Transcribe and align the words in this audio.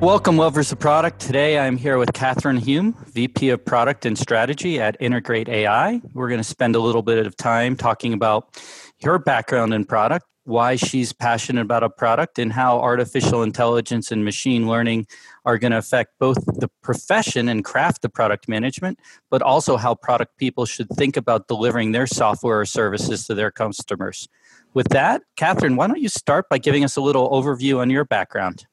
Welcome, 0.00 0.38
lovers 0.38 0.72
of 0.72 0.78
product. 0.78 1.20
Today 1.20 1.58
I'm 1.58 1.76
here 1.76 1.98
with 1.98 2.14
Kathryn 2.14 2.58
Hume, 2.58 2.96
VP 3.08 3.50
of 3.50 3.62
Product 3.62 4.06
and 4.06 4.16
Strategy 4.16 4.80
at 4.80 4.96
Integrate 4.98 5.46
AI. 5.46 6.00
We're 6.14 6.28
going 6.28 6.40
to 6.40 6.44
spend 6.44 6.74
a 6.74 6.80
little 6.80 7.02
bit 7.02 7.26
of 7.26 7.36
time 7.36 7.76
talking 7.76 8.14
about 8.14 8.58
her 9.02 9.18
background 9.18 9.74
in 9.74 9.84
product, 9.84 10.24
why 10.44 10.76
she's 10.76 11.12
passionate 11.12 11.60
about 11.60 11.82
a 11.82 11.90
product, 11.90 12.38
and 12.38 12.50
how 12.50 12.80
artificial 12.80 13.42
intelligence 13.42 14.10
and 14.10 14.24
machine 14.24 14.66
learning 14.66 15.06
are 15.44 15.58
going 15.58 15.72
to 15.72 15.78
affect 15.78 16.18
both 16.18 16.46
the 16.46 16.70
profession 16.82 17.46
and 17.50 17.62
craft 17.62 18.00
the 18.00 18.08
product 18.08 18.48
management, 18.48 18.98
but 19.28 19.42
also 19.42 19.76
how 19.76 19.94
product 19.94 20.38
people 20.38 20.64
should 20.64 20.88
think 20.88 21.18
about 21.18 21.46
delivering 21.46 21.92
their 21.92 22.06
software 22.06 22.60
or 22.60 22.64
services 22.64 23.26
to 23.26 23.34
their 23.34 23.50
customers. 23.50 24.30
With 24.72 24.88
that, 24.88 25.20
Kathryn, 25.36 25.76
why 25.76 25.88
don't 25.88 26.00
you 26.00 26.08
start 26.08 26.48
by 26.48 26.56
giving 26.56 26.84
us 26.84 26.96
a 26.96 27.02
little 27.02 27.28
overview 27.30 27.80
on 27.80 27.90
your 27.90 28.06
background? 28.06 28.64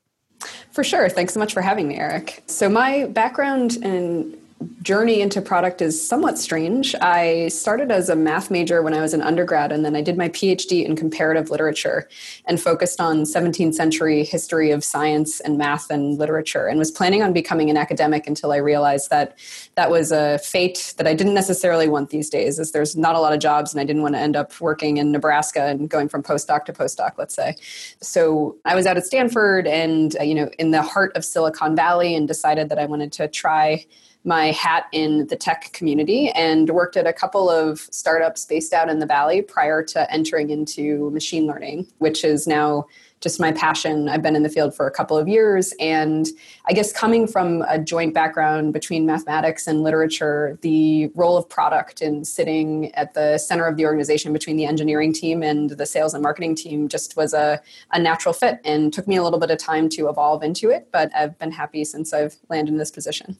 For 0.71 0.83
sure. 0.83 1.09
Thanks 1.09 1.33
so 1.33 1.39
much 1.39 1.53
for 1.53 1.61
having 1.61 1.87
me, 1.87 1.97
Eric. 1.97 2.43
So, 2.47 2.69
my 2.69 3.05
background 3.05 3.77
and 3.81 4.36
journey 4.81 5.21
into 5.21 5.41
product 5.41 5.81
is 5.81 6.07
somewhat 6.07 6.37
strange. 6.37 6.95
I 7.01 7.49
started 7.49 7.91
as 7.91 8.09
a 8.09 8.15
math 8.15 8.49
major 8.49 8.81
when 8.81 8.93
I 8.93 9.01
was 9.01 9.13
an 9.13 9.21
undergrad, 9.21 9.71
and 9.71 9.83
then 9.83 9.95
I 9.95 10.01
did 10.01 10.17
my 10.17 10.29
PhD 10.29 10.85
in 10.85 10.95
comparative 10.95 11.49
literature 11.49 12.07
and 12.45 12.61
focused 12.61 13.01
on 13.01 13.23
17th 13.23 13.75
century 13.75 14.23
history 14.23 14.71
of 14.71 14.83
science 14.83 15.39
and 15.41 15.57
math 15.57 15.91
and 15.91 16.17
literature, 16.17 16.67
and 16.67 16.79
was 16.79 16.89
planning 16.89 17.21
on 17.21 17.33
becoming 17.33 17.69
an 17.69 17.77
academic 17.77 18.27
until 18.27 18.51
I 18.51 18.57
realized 18.57 19.09
that 19.09 19.37
that 19.75 19.91
was 19.91 20.11
a 20.11 20.39
fate 20.39 20.93
that 20.97 21.05
I 21.05 21.13
didn't 21.13 21.33
necessarily 21.33 21.87
want 21.87 22.09
these 22.09 22.29
days, 22.29 22.57
as 22.57 22.71
there's 22.71 22.95
not 22.95 23.15
a 23.15 23.19
lot 23.19 23.33
of 23.33 23.39
jobs, 23.39 23.73
and 23.73 23.81
I 23.81 23.83
didn't 23.83 24.01
want 24.01 24.15
to 24.15 24.21
end 24.21 24.35
up 24.35 24.59
working 24.61 24.97
in 24.97 25.11
Nebraska 25.11 25.65
and 25.65 25.89
going 25.89 26.09
from 26.09 26.23
postdoc 26.23 26.65
to 26.65 26.73
postdoc, 26.73 27.17
let's 27.17 27.35
say. 27.35 27.55
So 28.01 28.55
I 28.65 28.73
was 28.73 28.87
out 28.87 28.97
at 28.97 29.05
Stanford 29.05 29.67
and, 29.67 30.15
uh, 30.19 30.23
you 30.23 30.33
know, 30.33 30.49
in 30.57 30.71
the 30.71 30.81
heart 30.81 31.11
of 31.15 31.25
Silicon 31.25 31.75
Valley 31.75 32.15
and 32.15 32.27
decided 32.27 32.69
that 32.69 32.79
I 32.79 32.85
wanted 32.85 33.11
to 33.13 33.27
try 33.27 33.85
my 34.27 34.51
hat 34.51 34.87
in 34.91 35.25
the 35.27 35.37
tech 35.37 35.71
community 35.71 36.29
and 36.31 36.69
worked 36.69 36.97
at 36.97 37.07
a 37.07 37.13
couple 37.13 37.49
of 37.49 37.79
startups 37.91 38.43
based 38.43 38.73
out 38.73 38.89
in 38.89 38.99
the 38.99 39.05
Valley 39.05 39.41
prior 39.41 39.81
to 39.81 40.11
entering 40.11 40.49
into 40.49 41.09
machine 41.11 41.47
learning, 41.47 41.87
which 41.99 42.25
is 42.25 42.45
now 42.45 42.85
just 43.21 43.39
my 43.39 43.53
passion. 43.53 44.09
I've 44.09 44.21
been 44.21 44.35
in 44.35 44.43
the 44.43 44.49
field 44.49 44.75
for 44.75 44.85
a 44.85 44.91
couple 44.91 45.17
of 45.17 45.29
years. 45.29 45.73
And 45.79 46.27
I 46.69 46.73
guess 46.73 46.91
coming 46.91 47.25
from 47.25 47.61
a 47.69 47.79
joint 47.79 48.13
background 48.13 48.73
between 48.73 49.05
mathematics 49.05 49.65
and 49.65 49.81
literature, 49.81 50.59
the 50.61 51.09
role 51.15 51.37
of 51.37 51.47
product 51.47 52.01
and 52.01 52.27
sitting 52.27 52.93
at 52.95 53.13
the 53.13 53.37
center 53.37 53.65
of 53.65 53.77
the 53.77 53.85
organization 53.85 54.33
between 54.33 54.57
the 54.57 54.65
engineering 54.65 55.13
team 55.13 55.41
and 55.41 55.69
the 55.69 55.85
sales 55.85 56.13
and 56.13 56.21
marketing 56.21 56.53
team 56.53 56.89
just 56.89 57.15
was 57.15 57.33
a, 57.33 57.61
a 57.93 57.99
natural 57.99 58.33
fit 58.33 58.59
and 58.65 58.91
took 58.91 59.07
me 59.07 59.15
a 59.15 59.23
little 59.23 59.39
bit 59.39 59.51
of 59.51 59.57
time 59.57 59.87
to 59.87 60.09
evolve 60.09 60.43
into 60.43 60.69
it. 60.69 60.89
But 60.91 61.15
I've 61.15 61.39
been 61.39 61.51
happy 61.51 61.85
since 61.85 62.13
I've 62.13 62.35
landed 62.49 62.73
in 62.73 62.77
this 62.77 62.91
position. 62.91 63.37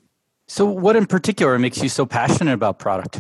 So, 0.48 0.66
what 0.66 0.95
in 0.95 1.06
particular 1.06 1.59
makes 1.59 1.81
you 1.84 1.90
so 1.90 2.06
passionate 2.06 2.53
about 2.53 2.80
product? 2.80 3.20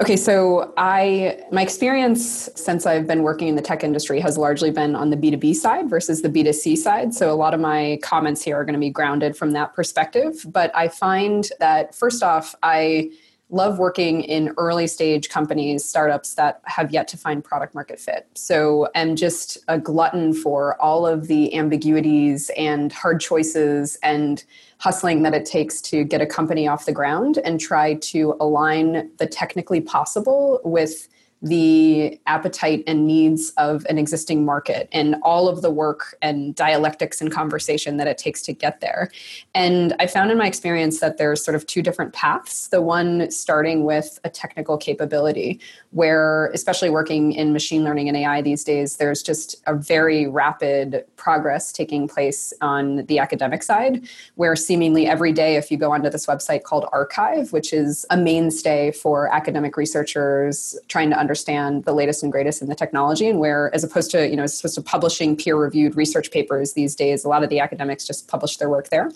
Okay, 0.00 0.16
so 0.16 0.72
I 0.78 1.38
my 1.52 1.60
experience 1.60 2.48
since 2.56 2.86
I've 2.86 3.06
been 3.06 3.22
working 3.22 3.48
in 3.48 3.56
the 3.56 3.62
tech 3.62 3.84
industry 3.84 4.20
has 4.20 4.38
largely 4.38 4.70
been 4.70 4.96
on 4.96 5.10
the 5.10 5.16
B2B 5.16 5.54
side 5.54 5.90
versus 5.90 6.22
the 6.22 6.30
B2C 6.30 6.78
side. 6.78 7.12
So 7.12 7.30
a 7.30 7.36
lot 7.36 7.52
of 7.52 7.60
my 7.60 7.98
comments 8.02 8.42
here 8.42 8.56
are 8.56 8.64
going 8.64 8.72
to 8.74 8.80
be 8.80 8.88
grounded 8.88 9.36
from 9.36 9.52
that 9.52 9.74
perspective, 9.74 10.46
but 10.46 10.74
I 10.74 10.88
find 10.88 11.48
that 11.60 11.94
first 11.94 12.22
off, 12.22 12.54
I 12.62 13.10
love 13.52 13.78
working 13.78 14.22
in 14.22 14.52
early 14.56 14.86
stage 14.86 15.28
companies, 15.28 15.84
startups 15.84 16.34
that 16.34 16.62
have 16.64 16.90
yet 16.90 17.06
to 17.06 17.18
find 17.18 17.44
product 17.44 17.74
market 17.74 18.00
fit. 18.00 18.26
So 18.34 18.88
I'm 18.94 19.14
just 19.14 19.58
a 19.68 19.78
glutton 19.78 20.32
for 20.32 20.80
all 20.80 21.06
of 21.06 21.28
the 21.28 21.54
ambiguities 21.54 22.50
and 22.56 22.90
hard 22.90 23.20
choices 23.20 23.98
and 24.02 24.42
hustling 24.78 25.22
that 25.22 25.34
it 25.34 25.44
takes 25.44 25.80
to 25.82 26.02
get 26.02 26.22
a 26.22 26.26
company 26.26 26.66
off 26.66 26.86
the 26.86 26.92
ground 26.92 27.38
and 27.44 27.60
try 27.60 27.94
to 27.94 28.34
align 28.40 29.10
the 29.18 29.26
technically 29.26 29.82
possible 29.82 30.60
with 30.64 31.08
the 31.42 32.20
appetite 32.26 32.84
and 32.86 33.04
needs 33.04 33.52
of 33.56 33.84
an 33.88 33.98
existing 33.98 34.44
market 34.44 34.88
and 34.92 35.16
all 35.22 35.48
of 35.48 35.60
the 35.60 35.70
work 35.70 36.16
and 36.22 36.54
dialectics 36.54 37.20
and 37.20 37.32
conversation 37.32 37.96
that 37.96 38.06
it 38.06 38.16
takes 38.16 38.42
to 38.42 38.52
get 38.52 38.80
there. 38.80 39.10
And 39.52 39.92
I 39.98 40.06
found 40.06 40.30
in 40.30 40.38
my 40.38 40.46
experience 40.46 41.00
that 41.00 41.18
there's 41.18 41.44
sort 41.44 41.56
of 41.56 41.66
two 41.66 41.82
different 41.82 42.12
paths. 42.12 42.68
The 42.68 42.80
one 42.80 43.28
starting 43.30 43.84
with 43.84 44.20
a 44.22 44.30
technical 44.30 44.78
capability, 44.78 45.58
where, 45.90 46.46
especially 46.54 46.90
working 46.90 47.32
in 47.32 47.52
machine 47.52 47.82
learning 47.82 48.08
and 48.08 48.16
AI 48.16 48.40
these 48.40 48.62
days, 48.62 48.96
there's 48.96 49.20
just 49.20 49.56
a 49.66 49.74
very 49.74 50.28
rapid 50.28 51.04
progress 51.16 51.72
taking 51.72 52.06
place 52.06 52.52
on 52.60 53.04
the 53.06 53.18
academic 53.18 53.64
side, 53.64 54.08
where 54.36 54.54
seemingly 54.54 55.06
every 55.06 55.32
day, 55.32 55.56
if 55.56 55.72
you 55.72 55.76
go 55.76 55.92
onto 55.92 56.08
this 56.08 56.26
website 56.26 56.62
called 56.62 56.84
arXiv, 56.92 57.52
which 57.52 57.72
is 57.72 58.06
a 58.10 58.16
mainstay 58.16 58.92
for 58.92 59.26
academic 59.34 59.76
researchers 59.76 60.78
trying 60.86 61.10
to 61.10 61.18
understand 61.18 61.31
understand 61.32 61.86
the 61.86 61.94
latest 61.94 62.22
and 62.22 62.30
greatest 62.30 62.60
in 62.60 62.68
the 62.68 62.74
technology 62.74 63.26
and 63.26 63.38
where 63.38 63.74
as 63.74 63.82
opposed 63.82 64.10
to 64.10 64.28
you 64.28 64.36
know 64.36 64.42
as 64.42 64.58
opposed 64.60 64.74
to 64.74 64.82
publishing 64.82 65.34
peer 65.34 65.56
reviewed 65.56 65.96
research 65.96 66.30
papers 66.30 66.74
these 66.74 66.94
days 66.94 67.24
a 67.24 67.28
lot 67.28 67.42
of 67.42 67.48
the 67.48 67.58
academics 67.58 68.06
just 68.06 68.28
publish 68.28 68.58
their 68.58 68.68
work 68.68 68.90
there. 68.90 69.10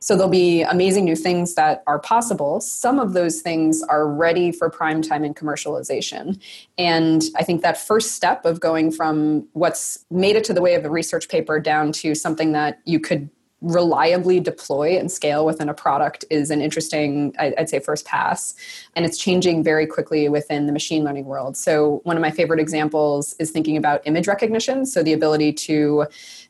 So 0.00 0.14
there'll 0.14 0.30
be 0.30 0.62
amazing 0.62 1.04
new 1.04 1.14
things 1.14 1.56
that 1.56 1.82
are 1.86 1.98
possible. 1.98 2.62
Some 2.62 2.98
of 2.98 3.12
those 3.12 3.42
things 3.42 3.82
are 3.82 4.08
ready 4.08 4.50
for 4.50 4.70
prime 4.70 5.02
time 5.02 5.24
and 5.24 5.36
commercialization. 5.36 6.40
And 6.78 7.22
i 7.36 7.42
think 7.44 7.60
that 7.60 7.76
first 7.76 8.12
step 8.12 8.46
of 8.46 8.60
going 8.60 8.90
from 8.90 9.46
what's 9.52 10.06
made 10.10 10.36
it 10.36 10.44
to 10.44 10.54
the 10.54 10.62
way 10.62 10.74
of 10.74 10.86
a 10.86 10.90
research 10.90 11.28
paper 11.28 11.60
down 11.60 11.92
to 12.00 12.14
something 12.14 12.52
that 12.52 12.80
you 12.86 12.98
could 12.98 13.28
reliably 13.60 14.38
deploy 14.38 14.96
and 14.98 15.10
scale 15.10 15.44
within 15.44 15.68
a 15.68 15.74
product 15.74 16.24
is 16.30 16.50
an 16.50 16.62
interesting 16.62 17.34
i'd 17.40 17.68
say 17.68 17.80
first 17.80 18.04
pass 18.04 18.54
and 18.94 19.04
it's 19.04 19.18
changing 19.18 19.64
very 19.64 19.86
quickly 19.86 20.28
within 20.28 20.66
the 20.66 20.72
machine 20.72 21.04
learning 21.04 21.24
world. 21.24 21.56
So 21.56 22.00
one 22.04 22.16
of 22.16 22.20
my 22.20 22.30
favorite 22.30 22.60
examples 22.60 23.34
is 23.38 23.50
thinking 23.50 23.76
about 23.76 24.00
image 24.04 24.26
recognition 24.26 24.86
so 24.86 25.02
the 25.02 25.12
ability 25.12 25.52
to 25.52 26.06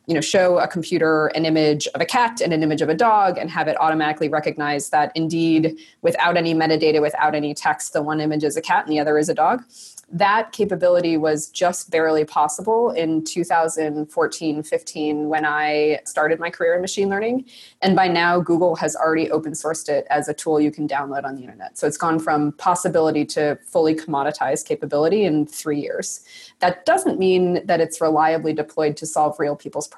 you 0.09 0.15
know 0.15 0.21
show 0.23 0.59
a 0.59 0.67
computer 0.67 1.27
an 1.29 1.45
image 1.45 1.87
of 1.95 2.01
a 2.01 2.07
cat 2.07 2.41
and 2.41 2.53
an 2.53 2.63
image 2.63 2.81
of 2.81 2.89
a 2.89 2.95
dog 2.95 3.37
and 3.37 3.51
have 3.51 3.69
it 3.69 3.77
automatically 3.79 4.29
recognize 4.29 4.89
that 4.89 5.13
indeed 5.15 5.79
without 6.01 6.37
any 6.37 6.55
metadata 6.55 7.01
without 7.01 7.35
any 7.35 7.53
text 7.55 7.93
the 7.93 8.03
one 8.03 8.21
image 8.21 8.43
is 8.43 8.57
a 8.57 8.63
cat 8.63 8.85
and 8.85 8.93
the 8.93 8.99
other 8.99 9.19
is 9.19 9.29
a 9.29 9.35
dog 9.35 9.63
that 10.11 10.53
capability 10.53 11.19
was 11.19 11.51
just 11.51 11.91
barely 11.91 12.25
possible 12.25 12.91
in 12.91 13.23
2014 13.25 14.63
15 14.63 15.29
when 15.29 15.45
I 15.45 16.01
started 16.05 16.41
my 16.41 16.49
career 16.49 16.75
in 16.75 16.81
machine 16.81 17.11
learning. 17.11 17.45
And 17.83 17.95
by 17.95 18.09
now, 18.09 18.41
Google 18.41 18.75
has 18.77 18.97
already 18.97 19.31
open 19.31 19.53
sourced 19.53 19.89
it 19.89 20.07
as 20.09 20.29
a 20.29 20.35
tool 20.35 20.61
you 20.61 20.71
can 20.71 20.89
download 20.89 21.25
on 21.25 21.37
the 21.37 21.43
internet. 21.43 21.77
So 21.77 21.87
it's 21.87 21.99
gone 21.99 22.19
from 22.19 22.53
possibility 22.53 23.27
to 23.27 23.59
fully 23.67 23.95
commoditized 23.95 24.65
capability 24.65 25.25
in 25.25 25.47
three 25.47 25.81
years. 25.81 26.25
That 26.61 26.87
doesn't 26.87 27.19
mean 27.19 27.67
that 27.67 27.81
it's 27.81 28.01
reliably 28.01 28.55
deployed 28.55 28.97
to 28.99 29.07
solve 29.07 29.39
real 29.39 29.57
people's 29.57 29.89
problems. 29.89 29.98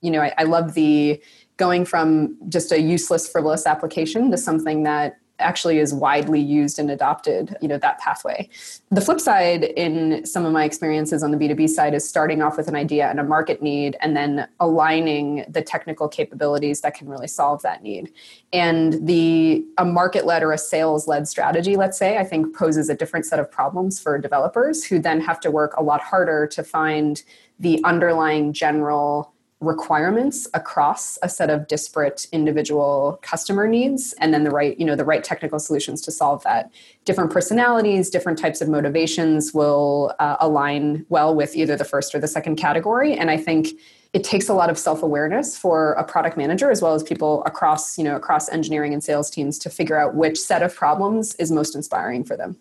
You 0.00 0.10
know, 0.10 0.22
I, 0.22 0.32
I 0.38 0.44
love 0.44 0.74
the 0.74 1.20
going 1.56 1.84
from 1.84 2.36
just 2.48 2.72
a 2.72 2.80
useless, 2.80 3.28
frivolous 3.28 3.66
application 3.66 4.30
to 4.30 4.38
something 4.38 4.84
that 4.84 5.18
actually 5.38 5.78
is 5.78 5.94
widely 5.94 6.40
used 6.40 6.78
and 6.78 6.90
adopted 6.90 7.56
you 7.60 7.68
know 7.68 7.78
that 7.78 7.98
pathway. 7.98 8.48
The 8.90 9.00
flip 9.00 9.20
side 9.20 9.64
in 9.64 10.24
some 10.26 10.44
of 10.44 10.52
my 10.52 10.64
experiences 10.64 11.22
on 11.22 11.30
the 11.30 11.36
b2b 11.36 11.68
side 11.68 11.94
is 11.94 12.08
starting 12.08 12.42
off 12.42 12.56
with 12.56 12.68
an 12.68 12.76
idea 12.76 13.08
and 13.08 13.20
a 13.20 13.24
market 13.24 13.62
need 13.62 13.96
and 14.00 14.16
then 14.16 14.48
aligning 14.60 15.44
the 15.48 15.62
technical 15.62 16.08
capabilities 16.08 16.80
that 16.82 16.94
can 16.94 17.08
really 17.08 17.28
solve 17.28 17.62
that 17.62 17.82
need. 17.82 18.12
And 18.52 19.06
the 19.06 19.64
a 19.76 19.84
market 19.84 20.26
led 20.26 20.42
or 20.42 20.52
a 20.52 20.58
sales 20.58 21.06
led 21.06 21.28
strategy 21.28 21.76
let's 21.76 21.98
say 21.98 22.18
i 22.18 22.24
think 22.24 22.54
poses 22.56 22.88
a 22.88 22.94
different 22.94 23.26
set 23.26 23.38
of 23.38 23.50
problems 23.50 24.00
for 24.00 24.18
developers 24.18 24.84
who 24.84 24.98
then 24.98 25.20
have 25.20 25.40
to 25.40 25.50
work 25.50 25.76
a 25.76 25.82
lot 25.82 26.00
harder 26.00 26.46
to 26.46 26.62
find 26.62 27.22
the 27.58 27.80
underlying 27.84 28.52
general 28.52 29.32
requirements 29.60 30.46
across 30.54 31.18
a 31.22 31.28
set 31.28 31.50
of 31.50 31.66
disparate 31.66 32.28
individual 32.30 33.18
customer 33.22 33.66
needs 33.66 34.14
and 34.20 34.32
then 34.32 34.44
the 34.44 34.50
right 34.50 34.78
you 34.78 34.86
know 34.86 34.94
the 34.94 35.04
right 35.04 35.24
technical 35.24 35.58
solutions 35.58 36.00
to 36.00 36.12
solve 36.12 36.42
that. 36.44 36.70
Different 37.04 37.32
personalities 37.32 38.08
different 38.08 38.38
types 38.38 38.60
of 38.60 38.68
motivations 38.68 39.52
will 39.52 40.14
uh, 40.20 40.36
align 40.38 41.04
well 41.08 41.34
with 41.34 41.56
either 41.56 41.76
the 41.76 41.84
first 41.84 42.14
or 42.14 42.20
the 42.20 42.28
second 42.28 42.56
category. 42.56 43.14
And 43.14 43.30
i 43.30 43.36
think 43.36 43.68
it 44.14 44.24
takes 44.24 44.48
a 44.48 44.54
lot 44.54 44.70
of 44.70 44.78
self-awareness 44.78 45.58
for 45.58 45.92
a 45.92 46.04
product 46.04 46.36
manager 46.36 46.70
as 46.70 46.80
well 46.80 46.94
as 46.94 47.02
people 47.02 47.42
across 47.44 47.98
you 47.98 48.04
know 48.04 48.16
across 48.16 48.48
engineering 48.48 48.92
and 48.92 49.02
sales 49.02 49.28
teams 49.28 49.58
to 49.58 49.70
figure 49.70 49.98
out 49.98 50.14
which 50.14 50.38
set 50.38 50.62
of 50.62 50.74
problems 50.74 51.34
is 51.36 51.50
most 51.50 51.74
inspiring 51.74 52.24
for 52.24 52.36
them 52.36 52.56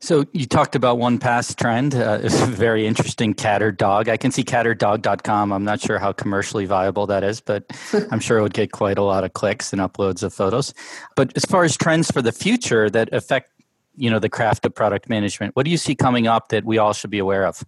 so 0.00 0.24
you 0.32 0.46
talked 0.46 0.74
about 0.74 0.98
one 0.98 1.18
past 1.18 1.58
trend. 1.58 1.94
Uh, 1.94 2.18
it's 2.22 2.40
a 2.40 2.46
very 2.46 2.86
interesting 2.86 3.34
cat 3.34 3.62
or 3.62 3.70
dog. 3.70 4.08
I 4.08 4.16
can 4.16 4.30
see 4.30 4.42
catordog.com. 4.42 5.52
I'm 5.52 5.64
not 5.64 5.80
sure 5.80 5.98
how 5.98 6.12
commercially 6.12 6.64
viable 6.64 7.06
that 7.06 7.22
is, 7.22 7.40
but 7.40 7.64
I'm 8.10 8.20
sure 8.20 8.38
it 8.38 8.42
would 8.42 8.54
get 8.54 8.72
quite 8.72 8.98
a 8.98 9.02
lot 9.02 9.24
of 9.24 9.34
clicks 9.34 9.72
and 9.72 9.80
uploads 9.80 10.22
of 10.22 10.32
photos. 10.32 10.74
But 11.16 11.32
as 11.36 11.44
far 11.44 11.64
as 11.64 11.76
trends 11.76 12.10
for 12.10 12.22
the 12.22 12.32
future 12.32 12.88
that 12.90 13.12
affect, 13.12 13.50
you 13.96 14.10
know, 14.10 14.18
the 14.18 14.30
craft 14.30 14.64
of 14.64 14.74
product 14.74 15.08
management, 15.08 15.54
what 15.54 15.64
do 15.64 15.70
you 15.70 15.76
see 15.76 15.94
coming 15.94 16.26
up 16.26 16.48
that 16.48 16.64
we 16.64 16.78
all 16.78 16.92
should 16.92 17.10
be 17.10 17.18
aware 17.18 17.46
of? 17.46 17.62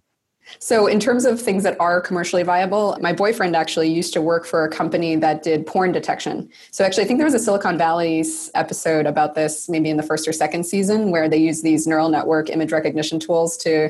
So, 0.59 0.87
in 0.87 0.99
terms 0.99 1.25
of 1.25 1.41
things 1.41 1.63
that 1.63 1.79
are 1.79 2.01
commercially 2.01 2.43
viable, 2.43 2.97
my 3.01 3.13
boyfriend 3.13 3.55
actually 3.55 3.89
used 3.89 4.13
to 4.13 4.21
work 4.21 4.45
for 4.45 4.63
a 4.63 4.69
company 4.69 5.15
that 5.15 5.43
did 5.43 5.65
porn 5.65 5.91
detection. 5.91 6.49
So, 6.71 6.83
actually, 6.83 7.03
I 7.03 7.07
think 7.07 7.19
there 7.19 7.25
was 7.25 7.33
a 7.33 7.39
Silicon 7.39 7.77
Valley 7.77 8.25
episode 8.55 9.05
about 9.05 9.35
this, 9.35 9.69
maybe 9.69 9.89
in 9.89 9.97
the 9.97 10.03
first 10.03 10.27
or 10.27 10.33
second 10.33 10.65
season, 10.65 11.11
where 11.11 11.27
they 11.27 11.37
use 11.37 11.61
these 11.61 11.87
neural 11.87 12.09
network 12.09 12.49
image 12.49 12.71
recognition 12.71 13.19
tools 13.19 13.57
to 13.57 13.89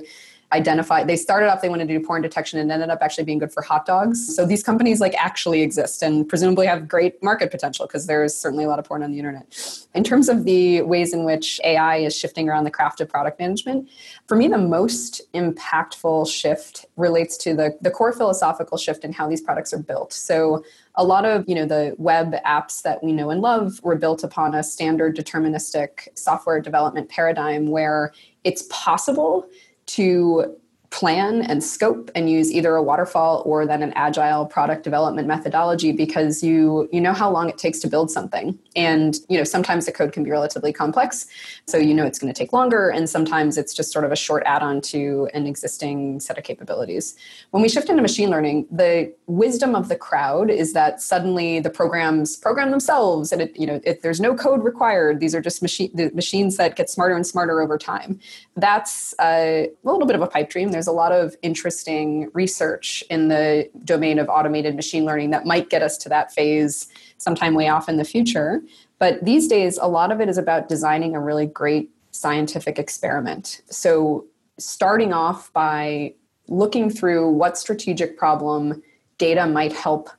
identify 0.53 1.03
they 1.03 1.15
started 1.15 1.51
off 1.51 1.61
they 1.61 1.69
wanted 1.69 1.87
to 1.87 1.97
do 1.97 2.05
porn 2.05 2.21
detection 2.21 2.59
and 2.59 2.71
ended 2.71 2.89
up 2.89 2.99
actually 3.01 3.23
being 3.23 3.39
good 3.39 3.51
for 3.51 3.61
hot 3.61 3.85
dogs. 3.85 4.35
So 4.35 4.45
these 4.45 4.63
companies 4.63 5.01
like 5.01 5.15
actually 5.15 5.61
exist 5.61 6.03
and 6.03 6.27
presumably 6.27 6.67
have 6.67 6.87
great 6.87 7.21
market 7.23 7.51
potential 7.51 7.87
because 7.87 8.05
there's 8.05 8.35
certainly 8.35 8.63
a 8.63 8.67
lot 8.67 8.79
of 8.79 8.85
porn 8.85 9.03
on 9.03 9.11
the 9.11 9.17
internet. 9.17 9.45
In 9.93 10.03
terms 10.03 10.29
of 10.29 10.45
the 10.45 10.81
ways 10.83 11.13
in 11.13 11.23
which 11.23 11.59
ai 11.63 11.97
is 11.97 12.15
shifting 12.15 12.47
around 12.47 12.63
the 12.63 12.71
craft 12.71 13.01
of 13.01 13.09
product 13.09 13.39
management 13.39 13.89
for 14.27 14.37
me 14.37 14.47
the 14.47 14.57
most 14.57 15.21
impactful 15.33 16.29
shift 16.29 16.85
relates 16.95 17.35
to 17.37 17.55
the, 17.55 17.77
the 17.81 17.91
core 17.91 18.13
philosophical 18.13 18.77
shift 18.77 19.03
in 19.03 19.11
how 19.11 19.27
these 19.27 19.41
products 19.41 19.73
are 19.73 19.79
built. 19.79 20.13
So 20.13 20.63
a 20.95 21.03
lot 21.03 21.25
of 21.25 21.43
you 21.47 21.55
know 21.55 21.65
the 21.65 21.95
web 21.97 22.35
apps 22.45 22.83
that 22.83 23.03
we 23.03 23.11
know 23.11 23.31
and 23.31 23.41
love 23.41 23.79
were 23.83 23.95
built 23.95 24.23
upon 24.23 24.53
a 24.53 24.63
standard 24.63 25.15
deterministic 25.15 26.07
software 26.15 26.61
development 26.61 27.09
paradigm 27.09 27.67
where 27.67 28.13
it's 28.43 28.63
possible 28.69 29.47
to 29.85 30.57
plan 30.93 31.41
and 31.41 31.63
scope 31.63 32.11
and 32.13 32.29
use 32.29 32.51
either 32.51 32.75
a 32.75 32.83
waterfall 32.83 33.41
or 33.47 33.65
then 33.65 33.81
an 33.81 33.91
agile 33.95 34.45
product 34.45 34.83
development 34.83 35.27
methodology 35.27 35.91
because 35.91 36.43
you 36.43 36.87
you 36.91 37.01
know 37.01 37.13
how 37.13 37.31
long 37.31 37.49
it 37.49 37.57
takes 37.57 37.79
to 37.79 37.87
build 37.87 38.11
something. 38.11 38.57
And 38.75 39.17
you 39.27 39.39
know 39.39 39.43
sometimes 39.43 39.87
the 39.87 39.91
code 39.91 40.13
can 40.13 40.23
be 40.23 40.29
relatively 40.29 40.71
complex 40.71 41.25
so 41.65 41.79
you 41.79 41.95
know 41.95 42.05
it's 42.05 42.19
going 42.19 42.31
to 42.31 42.37
take 42.37 42.53
longer 42.53 42.89
and 42.89 43.09
sometimes 43.09 43.57
it's 43.57 43.73
just 43.73 43.91
sort 43.91 44.05
of 44.05 44.11
a 44.11 44.15
short 44.15 44.43
add-on 44.45 44.81
to 44.81 45.27
an 45.33 45.47
existing 45.47 46.19
set 46.19 46.37
of 46.37 46.43
capabilities. 46.43 47.15
When 47.49 47.63
we 47.63 47.69
shift 47.69 47.89
into 47.89 48.03
machine 48.03 48.29
learning 48.29 48.67
the 48.69 49.11
wisdom 49.25 49.73
of 49.73 49.89
the 49.89 49.95
crowd 49.95 50.51
is 50.51 50.73
that 50.73 51.01
suddenly 51.01 51.59
the 51.59 51.71
programs 51.71 52.37
program 52.37 52.69
themselves 52.69 53.31
and 53.31 53.41
it 53.41 53.59
you 53.59 53.65
know 53.65 53.81
if 53.83 54.01
there's 54.03 54.21
no 54.21 54.35
code 54.35 54.63
required. 54.63 55.19
These 55.19 55.33
are 55.33 55.41
just 55.41 55.63
machine 55.63 55.89
the 55.95 56.11
machines 56.13 56.57
that 56.57 56.75
get 56.75 56.87
smarter 56.87 57.15
and 57.15 57.25
smarter 57.25 57.61
over 57.61 57.79
time. 57.79 58.19
That's 58.55 59.15
a 59.19 59.71
little 59.83 60.05
bit 60.05 60.15
of 60.15 60.21
a 60.21 60.27
pipe 60.27 60.51
dream. 60.51 60.69
There's 60.69 60.82
there's 60.83 60.93
a 60.93 60.97
lot 60.97 61.13
of 61.13 61.33
interesting 61.41 62.29
research 62.33 63.05
in 63.09 63.29
the 63.29 63.69
domain 63.85 64.19
of 64.19 64.27
automated 64.27 64.75
machine 64.75 65.05
learning 65.05 65.29
that 65.29 65.45
might 65.45 65.69
get 65.69 65.81
us 65.81 65.97
to 65.99 66.09
that 66.09 66.33
phase 66.33 66.89
sometime 67.19 67.53
way 67.53 67.69
off 67.69 67.87
in 67.87 67.95
the 67.95 68.03
future. 68.03 68.61
But 68.99 69.23
these 69.23 69.47
days, 69.47 69.77
a 69.81 69.87
lot 69.87 70.11
of 70.11 70.19
it 70.19 70.27
is 70.27 70.37
about 70.37 70.67
designing 70.67 71.15
a 71.15 71.21
really 71.21 71.45
great 71.45 71.89
scientific 72.11 72.77
experiment. 72.77 73.61
So, 73.69 74.25
starting 74.59 75.13
off 75.13 75.53
by 75.53 76.15
looking 76.49 76.89
through 76.89 77.31
what 77.31 77.57
strategic 77.57 78.17
problem 78.17 78.83
data 79.17 79.47
might 79.47 79.71
help 79.71 80.09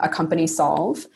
a 0.00 0.08
company 0.08 0.46
solve 0.46 1.06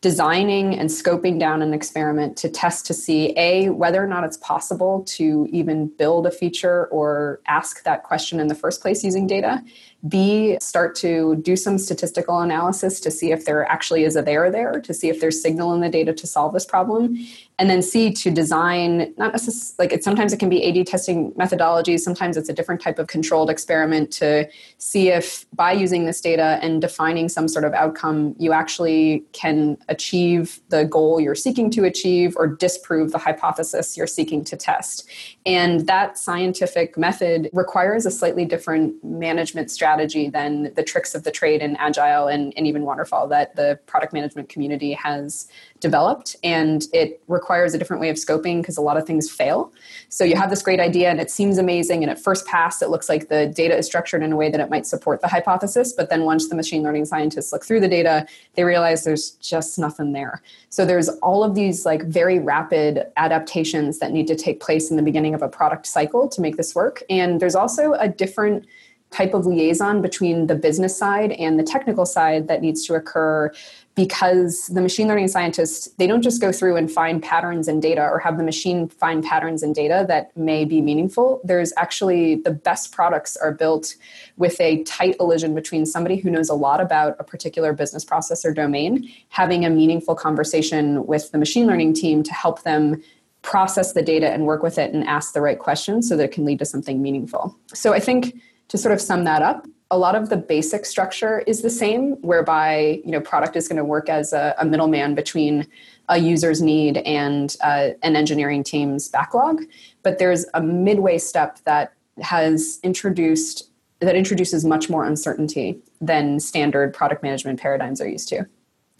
designing 0.00 0.78
and 0.78 0.88
scoping 0.88 1.38
down 1.38 1.60
an 1.60 1.74
experiment 1.74 2.36
to 2.38 2.48
test 2.48 2.86
to 2.86 2.94
see 2.94 3.36
a 3.36 3.68
whether 3.68 4.02
or 4.02 4.06
not 4.06 4.24
it's 4.24 4.38
possible 4.38 5.02
to 5.04 5.46
even 5.50 5.88
build 5.88 6.26
a 6.26 6.30
feature 6.30 6.86
or 6.86 7.40
ask 7.46 7.82
that 7.84 8.02
question 8.02 8.40
in 8.40 8.46
the 8.46 8.54
first 8.54 8.80
place 8.80 9.04
using 9.04 9.26
data 9.26 9.62
b 10.08 10.56
start 10.60 10.94
to 10.94 11.36
do 11.36 11.56
some 11.56 11.76
statistical 11.78 12.40
analysis 12.40 13.00
to 13.00 13.10
see 13.10 13.32
if 13.32 13.44
there 13.44 13.66
actually 13.70 14.04
is 14.04 14.16
a 14.16 14.22
there 14.22 14.50
there 14.50 14.80
to 14.80 14.94
see 14.94 15.08
if 15.08 15.20
there's 15.20 15.40
signal 15.40 15.74
in 15.74 15.80
the 15.80 15.88
data 15.88 16.12
to 16.12 16.26
solve 16.26 16.52
this 16.52 16.64
problem 16.64 17.16
and 17.60 17.68
then 17.68 17.82
C 17.82 18.10
to 18.10 18.30
design 18.30 19.12
not 19.18 19.32
necessarily 19.32 19.74
like 19.78 19.92
it 19.92 20.02
sometimes 20.02 20.32
it 20.32 20.38
can 20.38 20.48
be 20.48 20.62
A/B 20.62 20.84
testing 20.84 21.32
methodologies, 21.32 22.00
sometimes 22.00 22.38
it's 22.38 22.48
a 22.48 22.54
different 22.54 22.80
type 22.80 22.98
of 22.98 23.06
controlled 23.06 23.50
experiment 23.50 24.10
to 24.12 24.48
see 24.78 25.10
if 25.10 25.44
by 25.52 25.70
using 25.70 26.06
this 26.06 26.22
data 26.22 26.58
and 26.62 26.80
defining 26.80 27.28
some 27.28 27.48
sort 27.48 27.66
of 27.66 27.74
outcome, 27.74 28.34
you 28.38 28.54
actually 28.54 29.22
can 29.32 29.76
achieve 29.88 30.60
the 30.70 30.86
goal 30.86 31.20
you're 31.20 31.34
seeking 31.34 31.70
to 31.72 31.84
achieve 31.84 32.34
or 32.36 32.46
disprove 32.46 33.12
the 33.12 33.18
hypothesis 33.18 33.94
you're 33.94 34.06
seeking 34.06 34.42
to 34.44 34.56
test. 34.56 35.06
And 35.44 35.86
that 35.86 36.16
scientific 36.16 36.96
method 36.96 37.50
requires 37.52 38.06
a 38.06 38.10
slightly 38.10 38.46
different 38.46 39.04
management 39.04 39.70
strategy 39.70 39.89
than 40.32 40.72
the 40.74 40.82
tricks 40.82 41.14
of 41.14 41.24
the 41.24 41.30
trade 41.30 41.60
in 41.62 41.76
agile 41.76 42.28
and, 42.28 42.52
and 42.56 42.66
even 42.66 42.82
waterfall 42.82 43.28
that 43.28 43.56
the 43.56 43.78
product 43.86 44.12
management 44.12 44.48
community 44.48 44.92
has 44.92 45.48
developed. 45.80 46.36
And 46.44 46.84
it 46.92 47.22
requires 47.26 47.74
a 47.74 47.78
different 47.78 48.00
way 48.00 48.10
of 48.10 48.16
scoping 48.16 48.60
because 48.60 48.76
a 48.76 48.82
lot 48.82 48.96
of 48.96 49.06
things 49.06 49.30
fail. 49.30 49.72
So 50.08 50.24
you 50.24 50.36
have 50.36 50.50
this 50.50 50.62
great 50.62 50.80
idea 50.80 51.10
and 51.10 51.20
it 51.20 51.30
seems 51.30 51.58
amazing. 51.58 52.02
And 52.02 52.10
at 52.10 52.18
first 52.18 52.46
pass 52.46 52.82
it 52.82 52.90
looks 52.90 53.08
like 53.08 53.28
the 53.28 53.46
data 53.46 53.76
is 53.76 53.86
structured 53.86 54.22
in 54.22 54.32
a 54.32 54.36
way 54.36 54.50
that 54.50 54.60
it 54.60 54.68
might 54.68 54.86
support 54.86 55.20
the 55.20 55.28
hypothesis. 55.28 55.92
But 55.92 56.10
then 56.10 56.24
once 56.24 56.48
the 56.48 56.54
machine 56.54 56.82
learning 56.82 57.06
scientists 57.06 57.52
look 57.52 57.64
through 57.64 57.80
the 57.80 57.88
data 57.88 58.26
they 58.54 58.64
realize 58.64 59.04
there's 59.04 59.32
just 59.32 59.78
nothing 59.78 60.12
there. 60.12 60.42
So 60.68 60.84
there's 60.84 61.08
all 61.20 61.42
of 61.44 61.54
these 61.54 61.86
like 61.86 62.04
very 62.04 62.38
rapid 62.38 63.06
adaptations 63.16 63.98
that 63.98 64.12
need 64.12 64.26
to 64.28 64.36
take 64.36 64.60
place 64.60 64.90
in 64.90 64.96
the 64.96 65.02
beginning 65.02 65.34
of 65.34 65.42
a 65.42 65.48
product 65.48 65.86
cycle 65.86 66.28
to 66.28 66.40
make 66.40 66.56
this 66.56 66.74
work. 66.74 67.02
And 67.08 67.40
there's 67.40 67.54
also 67.54 67.92
a 67.94 68.08
different 68.08 68.66
type 69.10 69.34
of 69.34 69.44
liaison 69.46 70.00
between 70.00 70.46
the 70.46 70.54
business 70.54 70.96
side 70.96 71.32
and 71.32 71.58
the 71.58 71.64
technical 71.64 72.06
side 72.06 72.48
that 72.48 72.62
needs 72.62 72.86
to 72.86 72.94
occur 72.94 73.52
because 73.96 74.68
the 74.68 74.80
machine 74.80 75.08
learning 75.08 75.26
scientists 75.26 75.88
they 75.98 76.06
don't 76.06 76.22
just 76.22 76.40
go 76.40 76.52
through 76.52 76.76
and 76.76 76.90
find 76.90 77.22
patterns 77.22 77.66
in 77.66 77.80
data 77.80 78.02
or 78.02 78.20
have 78.20 78.38
the 78.38 78.44
machine 78.44 78.88
find 78.88 79.24
patterns 79.24 79.62
in 79.62 79.72
data 79.72 80.04
that 80.06 80.34
may 80.36 80.64
be 80.64 80.80
meaningful. 80.80 81.40
There's 81.42 81.72
actually 81.76 82.36
the 82.36 82.52
best 82.52 82.92
products 82.92 83.36
are 83.36 83.52
built 83.52 83.96
with 84.36 84.60
a 84.60 84.84
tight 84.84 85.16
elision 85.18 85.54
between 85.54 85.84
somebody 85.86 86.16
who 86.16 86.30
knows 86.30 86.48
a 86.48 86.54
lot 86.54 86.80
about 86.80 87.16
a 87.18 87.24
particular 87.24 87.72
business 87.72 88.04
process 88.04 88.44
or 88.44 88.54
domain 88.54 89.10
having 89.28 89.64
a 89.64 89.70
meaningful 89.70 90.14
conversation 90.14 91.04
with 91.06 91.32
the 91.32 91.38
machine 91.38 91.66
learning 91.66 91.94
team 91.94 92.22
to 92.22 92.32
help 92.32 92.62
them 92.62 93.02
process 93.42 93.92
the 93.92 94.02
data 94.02 94.30
and 94.30 94.46
work 94.46 94.62
with 94.62 94.78
it 94.78 94.92
and 94.92 95.02
ask 95.04 95.32
the 95.32 95.40
right 95.40 95.58
questions 95.58 96.08
so 96.08 96.16
that 96.16 96.24
it 96.24 96.32
can 96.32 96.44
lead 96.44 96.58
to 96.58 96.64
something 96.64 97.02
meaningful. 97.02 97.56
So 97.74 97.92
i 97.92 97.98
think 97.98 98.40
to 98.70 98.78
sort 98.78 98.92
of 98.94 99.00
sum 99.00 99.24
that 99.24 99.42
up 99.42 99.66
a 99.90 99.98
lot 99.98 100.14
of 100.14 100.28
the 100.28 100.36
basic 100.36 100.86
structure 100.86 101.40
is 101.40 101.62
the 101.62 101.70
same 101.70 102.12
whereby 102.22 103.00
you 103.04 103.10
know 103.10 103.20
product 103.20 103.56
is 103.56 103.66
going 103.66 103.76
to 103.76 103.84
work 103.84 104.08
as 104.08 104.32
a, 104.32 104.54
a 104.58 104.64
middleman 104.64 105.14
between 105.14 105.66
a 106.08 106.18
user's 106.18 106.62
need 106.62 106.98
and 106.98 107.56
uh, 107.62 107.90
an 108.02 108.16
engineering 108.16 108.62
team's 108.62 109.08
backlog. 109.08 109.62
But 110.02 110.18
there's 110.18 110.46
a 110.54 110.62
midway 110.62 111.18
step 111.18 111.58
that 111.64 111.92
has 112.20 112.78
introduced 112.82 113.68
that 114.00 114.16
introduces 114.16 114.64
much 114.64 114.88
more 114.88 115.04
uncertainty 115.04 115.78
than 116.00 116.40
standard 116.40 116.94
product 116.94 117.22
management 117.22 117.60
paradigms 117.60 118.00
are 118.00 118.08
used 118.08 118.28
to. 118.28 118.46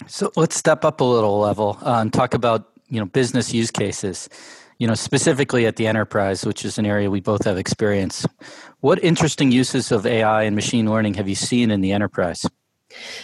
So 0.07 0.31
let's 0.37 0.57
step 0.57 0.85
up 0.85 1.01
a 1.01 1.05
little 1.05 1.39
level 1.39 1.79
uh, 1.83 2.01
and 2.01 2.13
talk 2.13 2.35
about 2.35 2.69
you 2.89 2.99
know 2.99 3.07
business 3.07 3.55
use 3.55 3.71
cases 3.71 4.29
you 4.81 4.87
know, 4.87 4.95
specifically 4.95 5.67
at 5.67 5.77
the 5.77 5.87
enterprise, 5.87 6.45
which 6.45 6.65
is 6.65 6.79
an 6.79 6.87
area 6.87 7.11
we 7.11 7.21
both 7.21 7.45
have 7.45 7.59
experience. 7.59 8.27
What 8.81 9.05
interesting 9.05 9.53
uses 9.53 9.93
of 9.93 10.07
AI 10.07 10.45
and 10.45 10.57
machine 10.57 10.91
learning 10.91 11.15
have 11.15 11.29
you 11.29 11.35
seen 11.35 11.71
in 11.71 11.83
the 11.83 11.93
enterprise? 11.93 12.47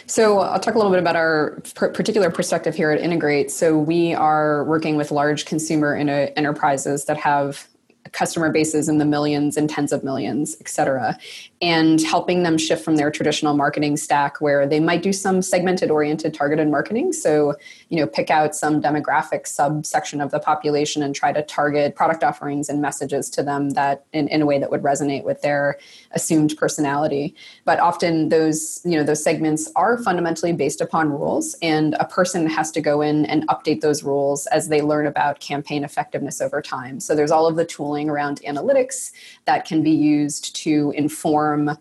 So, 0.07 0.39
I'll 0.39 0.61
talk 0.61 0.75
a 0.75 0.79
little 0.79 0.93
bit 0.93 1.01
about 1.01 1.17
our 1.17 1.61
particular 1.75 2.31
perspective 2.31 2.77
here 2.77 2.93
at 2.93 3.01
Integrate. 3.01 3.51
So, 3.51 3.77
we 3.79 4.15
are 4.15 4.65
working 4.65 4.97
with 4.97 5.11
large 5.11 5.47
consumer 5.47 5.97
enterprises 5.97 7.07
that 7.07 7.17
have 7.17 7.67
customer 8.13 8.51
bases 8.51 8.89
in 8.89 8.99
the 8.99 9.05
millions 9.05 9.57
and 9.57 9.69
tens 9.69 9.93
of 9.93 10.05
millions, 10.05 10.57
et 10.61 10.69
cetera, 10.69 11.19
and 11.63 12.03
helping 12.03 12.43
them 12.43 12.59
shift 12.59 12.85
from 12.85 12.97
their 12.97 13.11
traditional 13.11 13.57
marketing 13.57 13.97
stack 13.97 14.41
where 14.41 14.67
they 14.67 14.81
might 14.81 15.03
do 15.03 15.13
some 15.13 15.41
segmented 15.43 15.91
oriented 15.91 16.35
targeted 16.35 16.69
marketing. 16.69 17.13
So, 17.13 17.55
you 17.89 17.99
know, 17.99 18.07
pick 18.07 18.31
out 18.31 18.55
some 18.55 18.83
demographic 18.83 19.47
subsection 19.47 20.21
of 20.21 20.31
the 20.31 20.39
population 20.39 21.03
and 21.03 21.15
try 21.15 21.33
to 21.33 21.43
target 21.43 21.97
product 21.97 22.23
offerings 22.23 22.69
and 22.69 22.83
messages 22.83 23.31
to 23.31 23.43
them 23.43 23.71
that 23.71 24.05
in, 24.13 24.29
in 24.29 24.43
a 24.43 24.47
way 24.47 24.59
that 24.59 24.71
would 24.71 24.83
resonate 24.83 25.25
with 25.25 25.41
their 25.41 25.79
assumed 26.13 26.55
personality. 26.59 27.35
But 27.65 27.81
often 27.81 28.29
those, 28.29 28.83
you 28.85 28.97
know, 28.97 29.03
those 29.03 29.25
segments 29.25 29.71
are 29.77 29.97
fundamentally 29.99 30.53
based 30.53 30.81
upon 30.81 31.11
rules 31.11 31.57
and 31.63 31.95
a 31.99 32.05
person 32.05 32.47
has 32.49 32.71
to 32.73 32.81
go 32.81 33.01
in 33.01 33.25
and 33.27 33.49
update 33.49 33.81
those 33.81 34.03
rules 34.03 34.47
as 34.49 34.69
they 34.69 34.83
learn 34.83 35.07
about 35.07 35.41
campaign 35.41 35.85
effectiveness 35.85 36.41
over 36.41 36.61
time. 36.61 37.01
So 37.01 37.15
there's 37.15 37.31
all 37.31 37.47
of 37.47 37.57
the 37.57 37.65
tooling 37.65 37.96
around 38.05 38.41
analytics 38.47 39.13
that 39.47 39.65
can 39.65 39.83
be 39.83 39.91
used 39.91 40.55
to 40.57 40.93
inform 40.97 41.77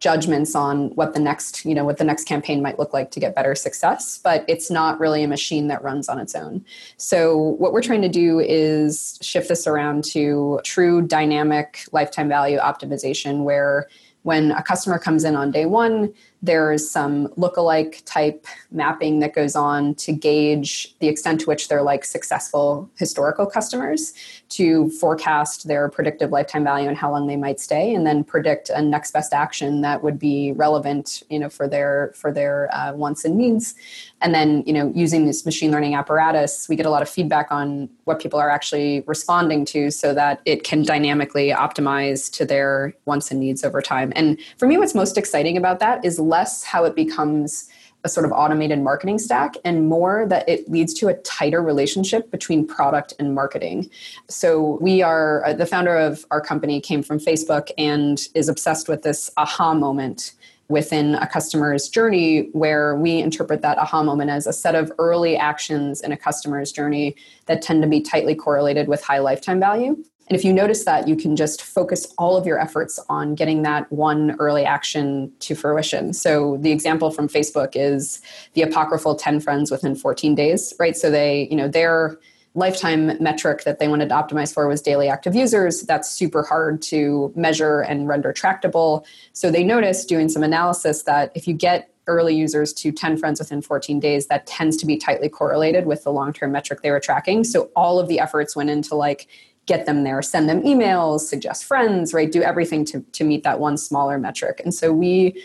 judgments 0.00 0.54
on 0.54 0.88
what 0.96 1.12
the 1.12 1.20
next 1.20 1.64
you 1.66 1.74
know 1.74 1.84
what 1.84 1.98
the 1.98 2.04
next 2.04 2.24
campaign 2.24 2.62
might 2.62 2.78
look 2.78 2.94
like 2.94 3.10
to 3.10 3.20
get 3.20 3.34
better 3.34 3.54
success 3.54 4.18
but 4.24 4.44
it's 4.48 4.70
not 4.70 4.98
really 4.98 5.22
a 5.22 5.28
machine 5.28 5.68
that 5.68 5.82
runs 5.82 6.08
on 6.08 6.18
its 6.18 6.34
own. 6.34 6.64
So 6.96 7.36
what 7.36 7.72
we're 7.72 7.82
trying 7.82 8.02
to 8.02 8.08
do 8.08 8.40
is 8.40 9.18
shift 9.20 9.48
this 9.48 9.66
around 9.66 10.04
to 10.04 10.60
true 10.64 11.02
dynamic 11.02 11.84
lifetime 11.92 12.28
value 12.28 12.58
optimization 12.58 13.44
where 13.44 13.88
when 14.22 14.52
a 14.52 14.62
customer 14.62 14.98
comes 14.98 15.24
in 15.24 15.36
on 15.36 15.50
day 15.50 15.66
one 15.66 16.12
There's 16.42 16.90
some 16.90 17.28
lookalike 17.36 18.02
type 18.06 18.46
mapping 18.70 19.20
that 19.20 19.34
goes 19.34 19.54
on 19.54 19.94
to 19.96 20.12
gauge 20.12 20.94
the 20.98 21.08
extent 21.08 21.42
to 21.42 21.46
which 21.46 21.68
they're 21.68 21.82
like 21.82 22.04
successful 22.04 22.88
historical 22.96 23.44
customers 23.44 24.14
to 24.50 24.88
forecast 24.92 25.68
their 25.68 25.88
predictive 25.88 26.30
lifetime 26.30 26.64
value 26.64 26.88
and 26.88 26.96
how 26.96 27.10
long 27.10 27.26
they 27.26 27.36
might 27.36 27.60
stay, 27.60 27.94
and 27.94 28.06
then 28.06 28.24
predict 28.24 28.70
a 28.70 28.80
next 28.80 29.12
best 29.12 29.34
action 29.34 29.82
that 29.82 30.02
would 30.02 30.18
be 30.18 30.52
relevant, 30.52 31.22
you 31.28 31.38
know, 31.38 31.50
for 31.50 31.68
their 31.68 32.12
for 32.16 32.32
their 32.32 32.74
uh, 32.74 32.92
wants 32.94 33.24
and 33.24 33.36
needs. 33.36 33.74
And 34.22 34.34
then, 34.34 34.62
you 34.66 34.72
know, 34.72 34.92
using 34.94 35.26
this 35.26 35.46
machine 35.46 35.70
learning 35.70 35.94
apparatus, 35.94 36.68
we 36.68 36.76
get 36.76 36.84
a 36.86 36.90
lot 36.90 37.02
of 37.02 37.08
feedback 37.08 37.50
on 37.50 37.88
what 38.04 38.20
people 38.20 38.38
are 38.38 38.50
actually 38.50 39.02
responding 39.06 39.64
to, 39.66 39.90
so 39.90 40.14
that 40.14 40.40
it 40.44 40.64
can 40.64 40.82
dynamically 40.82 41.50
optimize 41.50 42.32
to 42.32 42.44
their 42.44 42.94
wants 43.04 43.30
and 43.30 43.40
needs 43.40 43.62
over 43.62 43.82
time. 43.82 44.12
And 44.16 44.38
for 44.58 44.66
me, 44.66 44.78
what's 44.78 44.94
most 44.94 45.16
exciting 45.18 45.56
about 45.56 45.80
that 45.80 46.04
is 46.04 46.18
less 46.30 46.64
how 46.64 46.84
it 46.84 46.94
becomes 46.96 47.68
a 48.04 48.08
sort 48.08 48.24
of 48.24 48.32
automated 48.32 48.80
marketing 48.80 49.18
stack 49.18 49.54
and 49.64 49.88
more 49.88 50.26
that 50.26 50.48
it 50.48 50.70
leads 50.70 50.94
to 50.94 51.08
a 51.08 51.14
tighter 51.14 51.62
relationship 51.62 52.30
between 52.30 52.66
product 52.66 53.12
and 53.18 53.34
marketing. 53.34 53.90
So 54.28 54.78
we 54.80 55.02
are 55.02 55.44
uh, 55.44 55.52
the 55.52 55.66
founder 55.66 55.96
of 55.96 56.24
our 56.30 56.40
company 56.40 56.80
came 56.80 57.02
from 57.02 57.18
Facebook 57.18 57.70
and 57.76 58.26
is 58.34 58.48
obsessed 58.48 58.88
with 58.88 59.02
this 59.02 59.30
aha 59.36 59.74
moment 59.74 60.32
within 60.68 61.16
a 61.16 61.26
customer's 61.26 61.88
journey 61.88 62.48
where 62.52 62.94
we 62.94 63.18
interpret 63.18 63.60
that 63.60 63.76
aha 63.76 64.02
moment 64.02 64.30
as 64.30 64.46
a 64.46 64.52
set 64.52 64.74
of 64.74 64.90
early 64.98 65.36
actions 65.36 66.00
in 66.00 66.12
a 66.12 66.16
customer's 66.16 66.70
journey 66.72 67.14
that 67.46 67.60
tend 67.60 67.82
to 67.82 67.88
be 67.88 68.00
tightly 68.00 68.34
correlated 68.34 68.86
with 68.86 69.02
high 69.02 69.18
lifetime 69.18 69.58
value 69.58 70.02
and 70.30 70.38
if 70.38 70.44
you 70.44 70.52
notice 70.52 70.84
that, 70.84 71.08
you 71.08 71.16
can 71.16 71.34
just 71.34 71.60
focus 71.60 72.14
all 72.16 72.36
of 72.36 72.46
your 72.46 72.60
efforts 72.60 73.00
on 73.08 73.34
getting 73.34 73.62
that 73.62 73.90
one 73.90 74.36
early 74.38 74.64
action 74.64 75.32
to 75.40 75.56
fruition. 75.56 76.12
So 76.12 76.56
the 76.58 76.70
example 76.70 77.10
from 77.10 77.26
Facebook 77.26 77.72
is 77.74 78.22
the 78.54 78.62
apocryphal 78.62 79.16
10 79.16 79.40
friends 79.40 79.72
within 79.72 79.96
14 79.96 80.36
days, 80.36 80.72
right? 80.78 80.96
So 80.96 81.10
they, 81.10 81.48
you 81.50 81.56
know, 81.56 81.66
their 81.66 82.16
lifetime 82.54 83.20
metric 83.20 83.64
that 83.64 83.80
they 83.80 83.88
wanted 83.88 84.08
to 84.10 84.14
optimize 84.14 84.54
for 84.54 84.68
was 84.68 84.80
daily 84.80 85.08
active 85.08 85.34
users. 85.34 85.82
That's 85.82 86.08
super 86.08 86.44
hard 86.44 86.80
to 86.82 87.32
measure 87.34 87.80
and 87.80 88.06
render 88.06 88.32
tractable. 88.32 89.04
So 89.32 89.50
they 89.50 89.64
noticed 89.64 90.08
doing 90.08 90.28
some 90.28 90.44
analysis 90.44 91.02
that 91.02 91.32
if 91.34 91.48
you 91.48 91.54
get 91.54 91.92
early 92.06 92.34
users 92.34 92.72
to 92.72 92.92
10 92.92 93.16
friends 93.16 93.40
within 93.40 93.62
14 93.62 94.00
days, 94.00 94.26
that 94.26 94.46
tends 94.46 94.76
to 94.76 94.86
be 94.86 94.96
tightly 94.96 95.28
correlated 95.28 95.86
with 95.86 96.04
the 96.04 96.12
long 96.12 96.32
term 96.32 96.52
metric 96.52 96.82
they 96.82 96.90
were 96.90 97.00
tracking. 97.00 97.44
So 97.44 97.70
all 97.76 97.98
of 97.98 98.08
the 98.08 98.20
efforts 98.20 98.54
went 98.54 98.70
into 98.70 98.94
like 98.94 99.28
get 99.70 99.86
them 99.86 100.02
there, 100.02 100.20
send 100.20 100.48
them 100.48 100.60
emails, 100.62 101.20
suggest 101.20 101.64
friends, 101.64 102.12
right? 102.12 102.32
Do 102.32 102.42
everything 102.42 102.84
to, 102.86 103.00
to 103.12 103.22
meet 103.22 103.44
that 103.44 103.60
one 103.60 103.76
smaller 103.76 104.18
metric. 104.18 104.60
And 104.64 104.74
so 104.74 104.92
we 104.92 105.44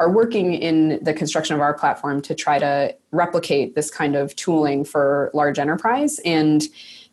are 0.00 0.10
working 0.10 0.54
in 0.54 0.98
the 1.04 1.12
construction 1.12 1.54
of 1.54 1.60
our 1.60 1.74
platform 1.74 2.22
to 2.22 2.34
try 2.34 2.58
to 2.58 2.96
replicate 3.12 3.74
this 3.74 3.90
kind 3.90 4.16
of 4.16 4.34
tooling 4.34 4.82
for 4.82 5.30
large 5.34 5.58
enterprise. 5.58 6.18
And 6.24 6.62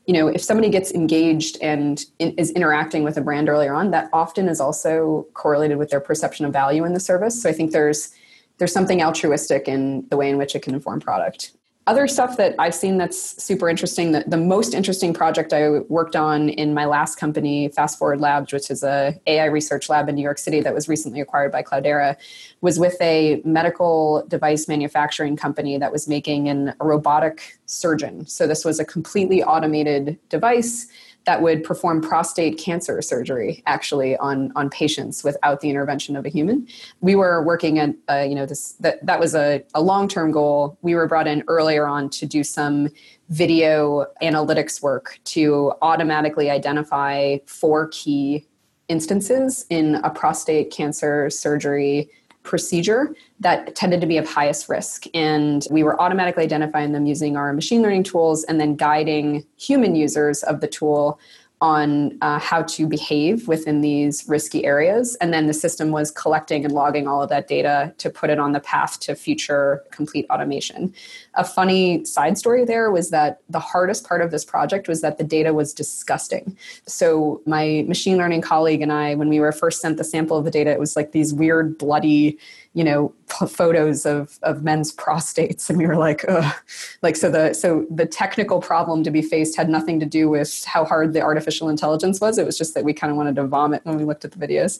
you 0.06 0.14
know, 0.14 0.28
if 0.28 0.42
somebody 0.42 0.70
gets 0.70 0.92
engaged 0.92 1.58
and 1.62 2.06
is 2.20 2.52
interacting 2.52 3.04
with 3.04 3.18
a 3.18 3.22
brand 3.22 3.50
earlier 3.50 3.74
on, 3.74 3.92
that 3.92 4.10
often 4.14 4.48
is 4.48 4.62
also 4.62 5.28
correlated 5.34 5.78
with 5.78 5.90
their 5.90 6.02
perception 6.02 6.46
of 6.46 6.54
value 6.54 6.86
in 6.86 6.94
the 6.94 7.00
service. 7.00 7.42
So 7.42 7.50
I 7.50 7.54
think 7.54 7.72
there's 7.72 8.14
there's 8.58 8.72
something 8.72 9.02
altruistic 9.02 9.68
in 9.68 10.06
the 10.10 10.16
way 10.16 10.30
in 10.30 10.38
which 10.38 10.56
it 10.56 10.62
can 10.62 10.74
inform 10.74 11.02
product 11.02 11.52
other 11.86 12.08
stuff 12.08 12.38
that 12.38 12.56
I've 12.60 12.74
seen 12.74 12.98
that's 12.98 13.44
super 13.44 13.68
interesting, 13.68 14.14
the, 14.14 14.24
the 14.26 14.38
most 14.38 14.74
interesting 14.74 15.14
project 15.14 15.52
I 15.52 15.80
worked 15.90 16.16
on 16.16 16.48
in 16.48 16.74
my 16.74 16.86
last 16.86 17.18
company, 17.18 17.68
Fast 17.68 18.00
Forward 18.00 18.22
Labs, 18.22 18.54
which 18.54 18.72
is 18.72 18.84
a 18.84 19.20
AI 19.28 19.46
research 19.46 19.90
lab 19.90 20.08
in 20.08 20.16
New 20.16 20.22
York 20.22 20.38
City 20.38 20.62
that 20.62 20.74
was 20.74 20.88
recently 20.88 21.20
acquired 21.20 21.52
by 21.52 21.62
Cloudera, 21.62 22.16
was 22.62 22.80
with 22.80 22.96
a 23.02 23.42
medical 23.44 24.26
device 24.30 24.68
manufacturing 24.70 25.36
company 25.36 25.78
that 25.78 25.92
was 25.92 26.08
making 26.08 26.48
an, 26.48 26.74
a 26.80 26.86
robotic 26.86 27.60
surgeon. 27.66 28.26
So 28.28 28.48
this 28.48 28.64
was 28.64 28.80
a 28.80 28.86
completely 28.86 29.44
automated 29.44 30.18
device 30.30 30.88
that 31.26 31.42
would 31.42 31.64
perform 31.64 32.02
prostate 32.02 32.58
cancer 32.58 33.02
surgery 33.02 33.64
actually 33.66 34.18
on 34.18 34.52
on 34.56 34.70
patients 34.70 35.24
without 35.24 35.62
the 35.62 35.70
intervention 35.70 36.16
of 36.16 36.26
a 36.26 36.30
human. 36.30 36.68
We 37.02 37.16
were 37.16 37.44
working 37.44 37.80
at 37.80 37.96
uh, 38.10 38.26
you 38.28 38.36
know 38.36 38.46
this 38.46 38.74
that 38.74 39.06
that 39.06 39.20
was 39.20 39.36
a, 39.36 39.64
a 39.74 39.82
long 39.82 40.08
term 40.08 40.32
goal. 40.32 40.78
We 40.82 40.96
were 40.96 41.08
brought 41.08 41.28
in 41.28 41.44
earlier 41.48 41.88
on 41.88 42.10
to 42.12 42.26
do 42.26 42.44
some 42.44 42.90
video 43.30 44.06
analytics 44.22 44.82
work 44.82 45.20
to 45.26 45.74
automatically 45.82 46.50
identify 46.50 47.38
four 47.46 47.88
key 47.88 48.46
instances 48.90 49.66
in 49.70 49.96
a 49.96 50.10
prostate 50.10 50.72
cancer 50.72 51.30
surgery 51.30 52.10
procedure 52.44 53.16
that 53.40 53.76
tended 53.76 54.02
to 54.02 54.08
be 54.08 54.18
of 54.18 54.28
highest 54.28 54.70
risk. 54.70 55.06
And 55.14 55.66
we 55.72 55.84
were 55.84 56.00
automatically 56.02 56.44
identifying 56.44 56.92
them 56.92 57.06
using 57.06 57.36
our 57.36 57.54
machine 57.54 57.82
learning 57.82 58.04
tools 58.04 58.44
and 58.44 58.60
then 58.60 58.76
guiding 58.76 59.46
human 59.58 59.96
users 59.96 60.44
of 60.44 60.62
the 60.62 60.68
tool 60.68 61.20
on 61.64 62.18
uh, 62.22 62.38
how 62.40 62.62
to 62.62 62.86
behave 62.86 63.48
within 63.48 63.80
these 63.80 64.26
risky 64.28 64.66
areas. 64.66 65.16
And 65.22 65.34
then 65.34 65.48
the 65.48 65.54
system 65.54 65.92
was 65.92 66.12
collecting 66.12 66.66
and 66.66 66.74
logging 66.74 67.08
all 67.08 67.24
of 67.24 67.30
that 67.30 67.48
data 67.48 67.94
to 68.00 68.10
put 68.10 68.30
it 68.30 68.38
on 68.38 68.52
the 68.52 68.60
path 68.60 69.00
to 69.00 69.16
future 69.16 69.82
complete 69.90 70.26
automation. 70.30 70.94
A 71.36 71.46
funny 71.46 72.04
side 72.04 72.38
story 72.38 72.66
there 72.66 72.92
was 72.92 73.12
that 73.12 73.40
the 73.50 73.62
hardest 73.62 74.06
part 74.06 74.22
of 74.22 74.30
this 74.30 74.44
project 74.44 74.90
was 74.90 75.00
that 75.00 75.18
the 75.18 75.24
data 75.24 75.54
was 75.54 75.74
disgusting. 75.74 76.58
So, 76.86 77.42
my 77.46 77.86
machine 77.88 78.18
learning 78.18 78.42
colleague 78.42 78.82
and 78.82 78.92
I, 78.92 79.16
when 79.16 79.30
we 79.30 79.40
were 79.40 79.54
first 79.54 79.80
sent 79.80 79.96
the 79.96 80.04
sample 80.04 80.36
of 80.36 80.44
the 80.44 80.52
data, 80.52 80.70
it 80.70 80.80
was 80.80 80.98
like 80.98 81.14
these 81.14 81.34
weird, 81.34 81.78
bloody, 81.78 82.38
you 82.74 82.84
know 82.84 83.14
photos 83.48 84.06
of 84.06 84.40
of 84.44 84.64
men's 84.64 84.94
prostates. 84.96 85.70
And 85.74 85.78
we 85.78 85.88
were 85.88 85.96
like 85.96 86.26
Ugh. 86.28 86.54
like 87.02 87.16
so 87.16 87.30
the 87.30 87.54
so 87.54 87.86
the 87.90 88.06
technical 88.06 88.62
problem 88.62 89.04
to 89.04 89.12
be 89.12 89.22
faced 89.22 89.56
had 89.56 89.70
nothing 89.70 90.00
to 90.00 90.06
do 90.06 90.30
with 90.30 90.64
how 90.66 90.86
hard 90.86 91.14
the 91.14 91.22
artificial 91.22 91.70
intelligence 91.70 92.20
was. 92.20 92.38
It 92.38 92.46
was 92.46 92.58
just 92.58 92.74
that 92.74 92.84
we 92.84 92.94
kind 92.94 93.12
of 93.12 93.18
wanted 93.18 93.36
to 93.36 93.48
vomit 93.48 93.86
when 93.86 93.98
we 93.98 94.04
looked 94.04 94.26
at 94.26 94.32
the 94.32 94.48
videos. 94.48 94.80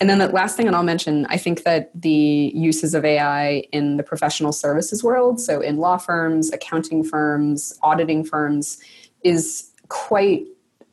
And 0.00 0.08
then 0.08 0.18
the 0.18 0.28
last 0.28 0.56
thing 0.56 0.66
and 0.66 0.76
i'll 0.76 0.82
mention 0.82 1.26
i 1.26 1.36
think 1.36 1.64
that 1.64 1.90
the 1.94 2.52
uses 2.54 2.94
of 2.94 3.04
ai 3.04 3.64
in 3.72 3.96
the 3.96 4.02
professional 4.02 4.52
services 4.52 5.02
world 5.02 5.40
so 5.40 5.60
in 5.60 5.76
law 5.76 5.96
firms 5.96 6.52
accounting 6.52 7.04
firms 7.04 7.78
auditing 7.82 8.24
firms 8.24 8.78
is 9.22 9.70
quite 9.88 10.46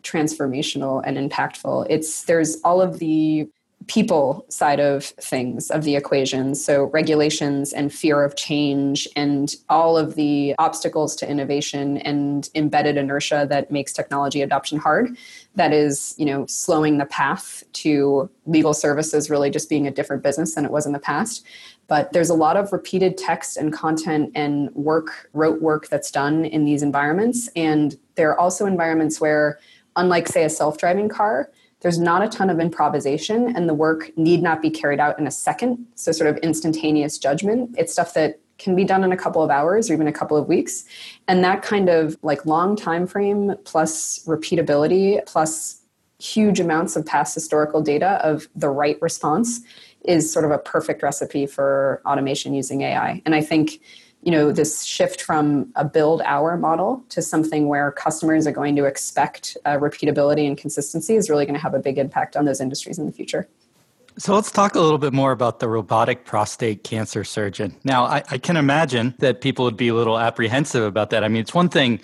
transformational 0.03 1.01
and 1.05 1.17
impactful. 1.17 1.87
It's 1.89 2.23
there's 2.23 2.57
all 2.63 2.81
of 2.81 2.99
the 2.99 3.49
people 3.89 4.45
side 4.49 4.79
of 4.79 5.03
things 5.03 5.69
of 5.71 5.83
the 5.83 5.95
equation. 5.95 6.53
So 6.53 6.85
regulations 6.85 7.73
and 7.73 7.91
fear 7.91 8.23
of 8.23 8.35
change 8.35 9.07
and 9.15 9.53
all 9.67 9.97
of 9.97 10.15
the 10.15 10.55
obstacles 10.59 11.15
to 11.17 11.29
innovation 11.29 11.97
and 11.97 12.47
embedded 12.53 12.97
inertia 12.97 13.47
that 13.49 13.71
makes 13.71 13.91
technology 13.91 14.41
adoption 14.41 14.77
hard. 14.77 15.17
That 15.55 15.73
is 15.73 16.15
you 16.17 16.25
know 16.25 16.45
slowing 16.45 16.99
the 16.99 17.05
path 17.05 17.63
to 17.73 18.29
legal 18.45 18.73
services 18.73 19.29
really 19.29 19.49
just 19.49 19.69
being 19.69 19.87
a 19.87 19.91
different 19.91 20.23
business 20.23 20.55
than 20.55 20.65
it 20.65 20.71
was 20.71 20.85
in 20.85 20.93
the 20.93 20.99
past. 20.99 21.43
But 21.87 22.13
there's 22.13 22.29
a 22.29 22.35
lot 22.35 22.55
of 22.55 22.71
repeated 22.71 23.17
text 23.17 23.57
and 23.57 23.73
content 23.73 24.31
and 24.35 24.69
work 24.75 25.29
rote 25.33 25.61
work 25.61 25.87
that's 25.87 26.11
done 26.11 26.45
in 26.45 26.63
these 26.63 26.83
environments. 26.83 27.49
And 27.55 27.97
there 28.13 28.29
are 28.29 28.39
also 28.39 28.67
environments 28.67 29.19
where 29.19 29.59
unlike 29.95 30.27
say 30.27 30.43
a 30.43 30.49
self-driving 30.49 31.09
car 31.09 31.49
there's 31.81 31.99
not 31.99 32.21
a 32.21 32.27
ton 32.27 32.49
of 32.49 32.59
improvisation 32.59 33.55
and 33.55 33.69
the 33.69 33.73
work 33.73 34.15
need 34.17 34.41
not 34.41 34.61
be 34.61 34.69
carried 34.69 34.99
out 34.99 35.17
in 35.17 35.27
a 35.27 35.31
second 35.31 35.85
so 35.95 36.11
sort 36.11 36.29
of 36.29 36.37
instantaneous 36.37 37.17
judgment. 37.17 37.73
It's 37.77 37.93
stuff 37.93 38.13
that 38.15 38.39
can 38.57 38.75
be 38.75 38.83
done 38.83 39.03
in 39.03 39.11
a 39.11 39.17
couple 39.17 39.41
of 39.41 39.49
hours 39.49 39.89
or 39.89 39.93
even 39.93 40.07
a 40.07 40.11
couple 40.11 40.35
of 40.35 40.47
weeks. 40.47 40.83
And 41.27 41.43
that 41.43 41.61
kind 41.61 41.87
of 41.87 42.17
like 42.21 42.45
long 42.45 42.75
time 42.75 43.07
frame 43.07 43.55
plus 43.63 44.19
repeatability 44.25 45.25
plus 45.25 45.79
huge 46.19 46.59
amounts 46.59 46.97
of 46.97 47.05
past 47.05 47.33
historical 47.33 47.81
data 47.81 48.19
of 48.25 48.49
the 48.55 48.69
right 48.69 49.01
response 49.01 49.61
is 50.05 50.31
sort 50.31 50.45
of 50.45 50.51
a 50.51 50.57
perfect 50.57 51.01
recipe 51.01 51.45
for 51.45 52.01
automation 52.05 52.53
using 52.53 52.81
ai 52.81 53.21
and 53.25 53.33
i 53.35 53.41
think 53.41 53.79
you 54.29 54.35
know 54.35 54.51
this 54.51 54.83
shift 54.83 55.23
from 55.23 55.71
a 55.75 55.83
billed 55.83 56.21
hour 56.21 56.55
model 56.55 57.03
to 57.09 57.19
something 57.19 57.67
where 57.67 57.91
customers 57.91 58.45
are 58.45 58.51
going 58.51 58.75
to 58.75 58.85
expect 58.85 59.57
uh, 59.65 59.71
repeatability 59.71 60.45
and 60.45 60.55
consistency 60.55 61.15
is 61.15 61.31
really 61.31 61.47
going 61.47 61.55
to 61.55 61.59
have 61.59 61.73
a 61.73 61.79
big 61.79 61.97
impact 61.97 62.37
on 62.37 62.45
those 62.45 62.61
industries 62.61 62.99
in 62.99 63.07
the 63.07 63.11
future. 63.11 63.47
So 64.19 64.35
let's 64.35 64.51
talk 64.51 64.75
a 64.75 64.79
little 64.79 64.99
bit 64.99 65.13
more 65.13 65.31
about 65.31 65.59
the 65.59 65.67
robotic 65.67 66.25
prostate 66.25 66.83
cancer 66.83 67.23
surgeon. 67.23 67.75
Now 67.83 68.03
I, 68.03 68.21
I 68.29 68.37
can 68.37 68.55
imagine 68.55 69.15
that 69.17 69.41
people 69.41 69.65
would 69.65 69.77
be 69.77 69.87
a 69.87 69.95
little 69.95 70.19
apprehensive 70.19 70.83
about 70.83 71.09
that. 71.09 71.23
I 71.23 71.27
mean 71.27 71.41
it's 71.41 71.55
one 71.55 71.69
thing 71.69 71.99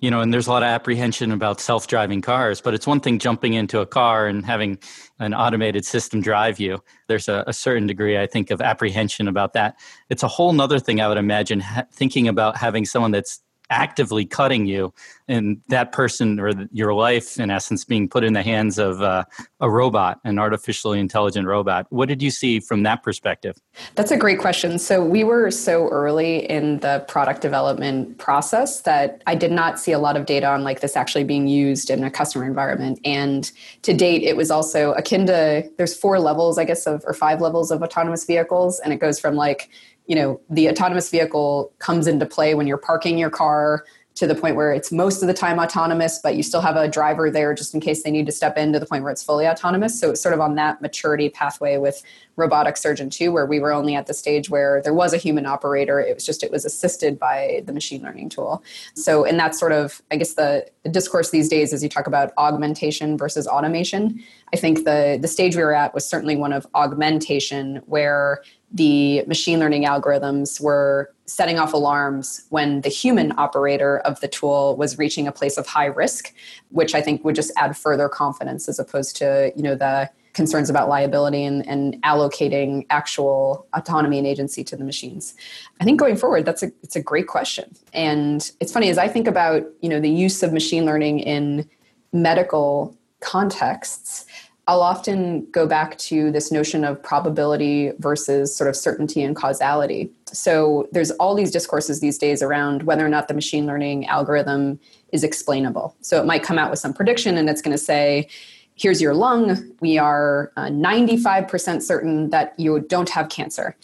you 0.00 0.10
know, 0.10 0.20
and 0.20 0.32
there's 0.32 0.46
a 0.46 0.50
lot 0.50 0.62
of 0.62 0.68
apprehension 0.68 1.30
about 1.30 1.60
self 1.60 1.86
driving 1.86 2.22
cars, 2.22 2.60
but 2.60 2.74
it's 2.74 2.86
one 2.86 3.00
thing 3.00 3.18
jumping 3.18 3.54
into 3.54 3.80
a 3.80 3.86
car 3.86 4.26
and 4.26 4.44
having 4.44 4.78
an 5.18 5.34
automated 5.34 5.84
system 5.84 6.22
drive 6.22 6.58
you. 6.58 6.82
There's 7.06 7.28
a, 7.28 7.44
a 7.46 7.52
certain 7.52 7.86
degree, 7.86 8.18
I 8.18 8.26
think, 8.26 8.50
of 8.50 8.60
apprehension 8.60 9.28
about 9.28 9.52
that. 9.52 9.76
It's 10.08 10.22
a 10.22 10.28
whole 10.28 10.52
nother 10.52 10.78
thing, 10.78 11.00
I 11.00 11.08
would 11.08 11.18
imagine, 11.18 11.60
ha- 11.60 11.84
thinking 11.92 12.28
about 12.28 12.56
having 12.56 12.86
someone 12.86 13.10
that's 13.10 13.40
actively 13.70 14.26
cutting 14.26 14.66
you 14.66 14.92
and 15.28 15.60
that 15.68 15.92
person 15.92 16.40
or 16.40 16.50
your 16.72 16.92
life 16.92 17.38
in 17.38 17.50
essence 17.50 17.84
being 17.84 18.08
put 18.08 18.24
in 18.24 18.32
the 18.32 18.42
hands 18.42 18.78
of 18.78 19.00
uh, 19.00 19.24
a 19.60 19.70
robot 19.70 20.18
an 20.24 20.38
artificially 20.38 20.98
intelligent 20.98 21.46
robot. 21.46 21.86
What 21.90 22.08
did 22.08 22.20
you 22.20 22.30
see 22.30 22.58
from 22.58 22.82
that 22.82 23.02
perspective? 23.02 23.56
That's 23.94 24.10
a 24.10 24.16
great 24.16 24.40
question. 24.40 24.78
So 24.78 25.04
we 25.04 25.22
were 25.22 25.50
so 25.52 25.88
early 25.88 26.50
in 26.50 26.80
the 26.80 27.04
product 27.06 27.40
development 27.40 28.18
process 28.18 28.80
that 28.82 29.22
i 29.26 29.34
did 29.34 29.52
not 29.52 29.78
see 29.78 29.92
a 29.92 29.98
lot 29.98 30.16
of 30.16 30.26
data 30.26 30.46
on 30.46 30.64
like 30.64 30.80
this 30.80 30.96
actually 30.96 31.24
being 31.24 31.46
used 31.46 31.90
in 31.90 32.02
a 32.02 32.10
customer 32.10 32.44
environment. 32.44 32.98
And 33.04 33.50
to 33.82 33.94
date 33.94 34.22
it 34.22 34.36
was 34.36 34.50
also 34.50 34.92
akin 34.92 35.26
to 35.26 35.70
there's 35.76 35.96
four 35.96 36.18
levels 36.18 36.58
i 36.58 36.64
guess 36.64 36.86
of 36.86 37.04
or 37.06 37.14
five 37.14 37.40
levels 37.40 37.70
of 37.70 37.82
autonomous 37.82 38.24
vehicles. 38.24 38.80
And 38.80 38.92
it 38.92 38.98
goes 38.98 39.20
from 39.20 39.36
like 39.36 39.70
you 40.06 40.14
know 40.16 40.40
the 40.50 40.68
autonomous 40.68 41.10
vehicle 41.10 41.72
comes 41.78 42.06
into 42.06 42.26
play 42.26 42.54
when 42.54 42.66
you're 42.66 42.78
parking 42.78 43.18
your 43.18 43.30
car 43.30 43.84
to 44.16 44.26
the 44.26 44.34
point 44.34 44.56
where 44.56 44.72
it's 44.72 44.92
most 44.92 45.22
of 45.22 45.28
the 45.28 45.34
time 45.34 45.58
autonomous, 45.58 46.18
but 46.22 46.36
you 46.36 46.42
still 46.42 46.60
have 46.60 46.76
a 46.76 46.88
driver 46.88 47.30
there 47.30 47.54
just 47.54 47.74
in 47.74 47.80
case 47.80 48.02
they 48.02 48.10
need 48.10 48.26
to 48.26 48.32
step 48.32 48.58
in 48.58 48.72
to 48.72 48.78
the 48.78 48.86
point 48.86 49.02
where 49.02 49.12
it's 49.12 49.22
fully 49.22 49.46
autonomous. 49.46 49.98
So 49.98 50.10
it's 50.10 50.20
sort 50.20 50.34
of 50.34 50.40
on 50.40 50.56
that 50.56 50.82
maturity 50.82 51.30
pathway 51.30 51.78
with 51.78 52.02
robotic 52.36 52.76
surgeon 52.76 53.08
2, 53.08 53.32
where 53.32 53.46
we 53.46 53.60
were 53.60 53.72
only 53.72 53.94
at 53.94 54.06
the 54.06 54.14
stage 54.14 54.50
where 54.50 54.82
there 54.82 54.92
was 54.92 55.12
a 55.12 55.16
human 55.16 55.46
operator. 55.46 56.00
It 56.00 56.14
was 56.14 56.26
just, 56.26 56.42
it 56.42 56.50
was 56.50 56.64
assisted 56.64 57.18
by 57.18 57.62
the 57.64 57.72
machine 57.72 58.02
learning 58.02 58.30
tool. 58.30 58.62
So, 58.94 59.24
and 59.24 59.38
that's 59.38 59.58
sort 59.58 59.72
of, 59.72 60.02
I 60.10 60.16
guess, 60.16 60.34
the, 60.34 60.66
the 60.82 60.90
discourse 60.90 61.30
these 61.30 61.48
days 61.48 61.72
as 61.72 61.82
you 61.82 61.88
talk 61.88 62.06
about 62.06 62.32
augmentation 62.36 63.16
versus 63.16 63.46
automation. 63.46 64.22
I 64.52 64.56
think 64.56 64.84
the, 64.84 65.18
the 65.20 65.28
stage 65.28 65.56
we 65.56 65.62
were 65.62 65.74
at 65.74 65.94
was 65.94 66.06
certainly 66.06 66.36
one 66.36 66.52
of 66.52 66.66
augmentation, 66.74 67.76
where 67.86 68.42
the 68.72 69.24
machine 69.26 69.58
learning 69.58 69.84
algorithms 69.84 70.60
were 70.60 71.12
setting 71.30 71.58
off 71.58 71.72
alarms 71.72 72.44
when 72.50 72.80
the 72.80 72.88
human 72.88 73.32
operator 73.38 73.98
of 74.00 74.20
the 74.20 74.28
tool 74.28 74.76
was 74.76 74.98
reaching 74.98 75.28
a 75.28 75.32
place 75.32 75.56
of 75.56 75.66
high 75.66 75.86
risk 75.86 76.34
which 76.70 76.94
i 76.94 77.00
think 77.00 77.24
would 77.24 77.34
just 77.34 77.52
add 77.56 77.76
further 77.76 78.08
confidence 78.08 78.68
as 78.68 78.78
opposed 78.78 79.16
to 79.16 79.52
you 79.56 79.62
know 79.62 79.74
the 79.74 80.10
concerns 80.32 80.70
about 80.70 80.88
liability 80.88 81.44
and, 81.44 81.66
and 81.66 82.00
allocating 82.02 82.86
actual 82.88 83.66
autonomy 83.74 84.16
and 84.16 84.26
agency 84.26 84.62
to 84.64 84.76
the 84.76 84.84
machines 84.84 85.34
i 85.80 85.84
think 85.84 85.98
going 85.98 86.16
forward 86.16 86.44
that's 86.44 86.62
a 86.62 86.72
it's 86.82 86.96
a 86.96 87.02
great 87.02 87.26
question 87.26 87.72
and 87.92 88.52
it's 88.60 88.72
funny 88.72 88.88
as 88.88 88.98
i 88.98 89.06
think 89.06 89.26
about 89.26 89.64
you 89.80 89.88
know 89.88 90.00
the 90.00 90.10
use 90.10 90.42
of 90.42 90.52
machine 90.52 90.84
learning 90.84 91.20
in 91.20 91.68
medical 92.12 92.96
contexts 93.20 94.26
I'll 94.70 94.82
often 94.82 95.50
go 95.50 95.66
back 95.66 95.98
to 95.98 96.30
this 96.30 96.52
notion 96.52 96.84
of 96.84 97.02
probability 97.02 97.90
versus 97.98 98.54
sort 98.54 98.70
of 98.70 98.76
certainty 98.76 99.20
and 99.20 99.34
causality. 99.34 100.12
So 100.32 100.88
there's 100.92 101.10
all 101.12 101.34
these 101.34 101.50
discourses 101.50 102.00
these 102.00 102.18
days 102.18 102.42
around 102.42 102.84
whether 102.84 103.04
or 103.04 103.08
not 103.08 103.28
the 103.28 103.34
machine 103.34 103.66
learning 103.66 104.06
algorithm 104.06 104.78
is 105.12 105.24
explainable. 105.24 105.96
So 106.00 106.20
it 106.20 106.26
might 106.26 106.42
come 106.42 106.58
out 106.58 106.70
with 106.70 106.78
some 106.78 106.92
prediction 106.92 107.36
and 107.36 107.48
it's 107.48 107.62
going 107.62 107.76
to 107.76 107.82
say, 107.82 108.28
here's 108.74 109.00
your 109.00 109.14
lung. 109.14 109.72
We 109.80 109.98
are 109.98 110.52
uh, 110.56 110.66
95% 110.66 111.82
certain 111.82 112.30
that 112.30 112.58
you 112.58 112.80
don't 112.80 113.10
have 113.10 113.28
cancer. 113.28 113.76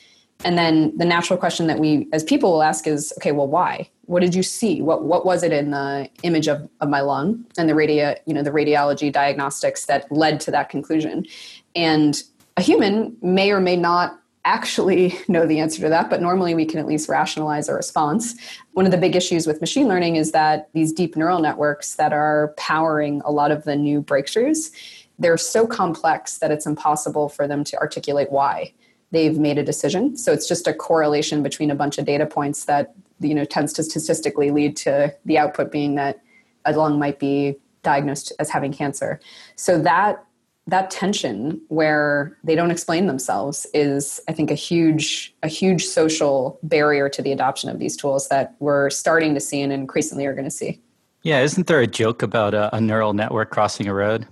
And 0.44 0.58
then 0.58 0.96
the 0.96 1.04
natural 1.04 1.38
question 1.38 1.66
that 1.66 1.78
we 1.78 2.08
as 2.12 2.22
people 2.22 2.52
will 2.52 2.62
ask 2.62 2.86
is, 2.86 3.12
okay, 3.18 3.32
well, 3.32 3.46
why? 3.46 3.88
What 4.02 4.20
did 4.20 4.34
you 4.34 4.42
see? 4.42 4.82
What 4.82 5.04
what 5.04 5.24
was 5.24 5.42
it 5.42 5.52
in 5.52 5.70
the 5.70 6.08
image 6.22 6.46
of, 6.46 6.68
of 6.80 6.88
my 6.88 7.00
lung 7.00 7.44
and 7.58 7.68
the 7.68 7.74
radio, 7.74 8.14
you 8.26 8.34
know, 8.34 8.42
the 8.42 8.50
radiology 8.50 9.10
diagnostics 9.10 9.86
that 9.86 10.10
led 10.12 10.40
to 10.40 10.50
that 10.50 10.68
conclusion? 10.68 11.26
And 11.74 12.22
a 12.56 12.62
human 12.62 13.16
may 13.22 13.50
or 13.50 13.60
may 13.60 13.76
not 13.76 14.20
actually 14.46 15.18
know 15.28 15.44
the 15.46 15.58
answer 15.58 15.82
to 15.82 15.88
that, 15.88 16.08
but 16.08 16.22
normally 16.22 16.54
we 16.54 16.64
can 16.64 16.78
at 16.78 16.86
least 16.86 17.08
rationalize 17.08 17.68
a 17.68 17.74
response. 17.74 18.34
One 18.72 18.86
of 18.86 18.92
the 18.92 18.98
big 18.98 19.16
issues 19.16 19.46
with 19.46 19.60
machine 19.60 19.88
learning 19.88 20.16
is 20.16 20.32
that 20.32 20.68
these 20.72 20.92
deep 20.92 21.16
neural 21.16 21.40
networks 21.40 21.96
that 21.96 22.12
are 22.12 22.54
powering 22.56 23.20
a 23.24 23.32
lot 23.32 23.50
of 23.50 23.64
the 23.64 23.76
new 23.76 24.00
breakthroughs, 24.00 24.70
they're 25.18 25.36
so 25.36 25.66
complex 25.66 26.38
that 26.38 26.50
it's 26.50 26.64
impossible 26.64 27.28
for 27.28 27.48
them 27.48 27.64
to 27.64 27.76
articulate 27.78 28.30
why 28.30 28.72
they've 29.10 29.38
made 29.38 29.58
a 29.58 29.62
decision. 29.62 30.16
So 30.16 30.32
it's 30.32 30.48
just 30.48 30.66
a 30.66 30.74
correlation 30.74 31.42
between 31.42 31.70
a 31.70 31.74
bunch 31.74 31.98
of 31.98 32.04
data 32.04 32.26
points 32.26 32.64
that 32.66 32.94
you 33.18 33.34
know 33.34 33.44
tends 33.44 33.72
to 33.74 33.82
statistically 33.82 34.50
lead 34.50 34.76
to 34.76 35.14
the 35.24 35.38
output 35.38 35.72
being 35.72 35.94
that 35.94 36.20
a 36.64 36.72
lung 36.72 36.98
might 36.98 37.18
be 37.18 37.56
diagnosed 37.82 38.32
as 38.38 38.50
having 38.50 38.72
cancer. 38.72 39.20
So 39.54 39.80
that 39.80 40.24
that 40.66 40.90
tension 40.90 41.60
where 41.68 42.36
they 42.42 42.54
don't 42.54 42.70
explain 42.70 43.06
themselves 43.06 43.66
is 43.72 44.20
i 44.28 44.32
think 44.32 44.50
a 44.50 44.54
huge 44.54 45.34
a 45.42 45.48
huge 45.48 45.84
social 45.84 46.58
barrier 46.62 47.08
to 47.08 47.22
the 47.22 47.32
adoption 47.32 47.70
of 47.70 47.78
these 47.78 47.96
tools 47.96 48.28
that 48.28 48.54
we're 48.58 48.90
starting 48.90 49.34
to 49.34 49.40
see 49.40 49.60
and 49.62 49.72
increasingly 49.72 50.26
are 50.26 50.34
going 50.34 50.44
to 50.44 50.50
see 50.50 50.80
yeah 51.22 51.40
isn't 51.40 51.66
there 51.66 51.80
a 51.80 51.86
joke 51.86 52.22
about 52.22 52.54
a, 52.54 52.74
a 52.74 52.80
neural 52.80 53.12
network 53.12 53.50
crossing 53.50 53.86
a 53.86 53.94
road 53.94 54.26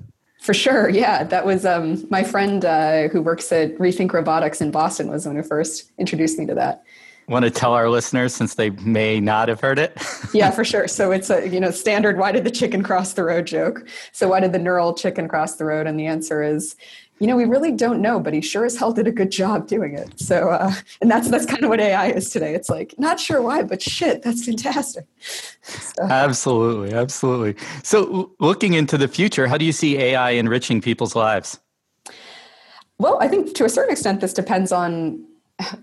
for 0.44 0.52
sure, 0.52 0.90
yeah. 0.90 1.24
That 1.24 1.46
was 1.46 1.64
um, 1.64 2.06
my 2.10 2.22
friend 2.22 2.66
uh, 2.66 3.08
who 3.08 3.22
works 3.22 3.50
at 3.50 3.78
Rethink 3.78 4.12
Robotics 4.12 4.60
in 4.60 4.70
Boston 4.70 5.08
was 5.08 5.24
the 5.24 5.30
one 5.30 5.36
who 5.36 5.42
first 5.42 5.90
introduced 5.96 6.38
me 6.38 6.44
to 6.44 6.54
that. 6.54 6.84
Want 7.28 7.44
to 7.44 7.50
tell 7.50 7.72
our 7.72 7.88
listeners 7.88 8.34
since 8.34 8.54
they 8.54 8.70
may 8.70 9.20
not 9.20 9.48
have 9.48 9.60
heard 9.60 9.78
it? 9.78 9.96
yeah, 10.34 10.50
for 10.50 10.64
sure. 10.64 10.88
So 10.88 11.10
it's 11.10 11.30
a 11.30 11.48
you 11.48 11.60
know 11.60 11.70
standard. 11.70 12.18
Why 12.18 12.32
did 12.32 12.44
the 12.44 12.50
chicken 12.50 12.82
cross 12.82 13.14
the 13.14 13.24
road 13.24 13.46
joke? 13.46 13.88
So 14.12 14.28
why 14.28 14.40
did 14.40 14.52
the 14.52 14.58
neural 14.58 14.94
chicken 14.94 15.28
cross 15.28 15.56
the 15.56 15.64
road? 15.64 15.86
And 15.86 15.98
the 15.98 16.06
answer 16.06 16.42
is 16.42 16.76
you 17.20 17.28
know, 17.28 17.36
we 17.36 17.44
really 17.44 17.70
don't 17.70 18.02
know, 18.02 18.18
but 18.18 18.34
he 18.34 18.40
sure 18.40 18.64
as 18.64 18.76
hell 18.76 18.92
did 18.92 19.06
a 19.06 19.12
good 19.12 19.30
job 19.30 19.68
doing 19.68 19.96
it. 19.96 20.18
So, 20.18 20.50
uh, 20.50 20.72
and 21.00 21.10
that's 21.10 21.30
that's 21.30 21.46
kind 21.46 21.62
of 21.62 21.70
what 21.70 21.80
AI 21.80 22.08
is 22.08 22.28
today. 22.30 22.54
It's 22.54 22.68
like 22.68 22.94
not 22.98 23.20
sure 23.20 23.40
why, 23.40 23.62
but 23.62 23.80
shit, 23.80 24.22
that's 24.22 24.44
fantastic. 24.44 25.06
So. 25.62 26.02
Absolutely, 26.02 26.92
absolutely. 26.92 27.54
So, 27.82 28.32
looking 28.40 28.74
into 28.74 28.98
the 28.98 29.08
future, 29.08 29.46
how 29.46 29.56
do 29.56 29.64
you 29.64 29.72
see 29.72 29.96
AI 29.96 30.30
enriching 30.30 30.80
people's 30.80 31.14
lives? 31.14 31.60
Well, 32.98 33.18
I 33.20 33.28
think 33.28 33.54
to 33.54 33.64
a 33.64 33.68
certain 33.68 33.92
extent, 33.92 34.20
this 34.20 34.32
depends 34.32 34.72
on 34.72 35.24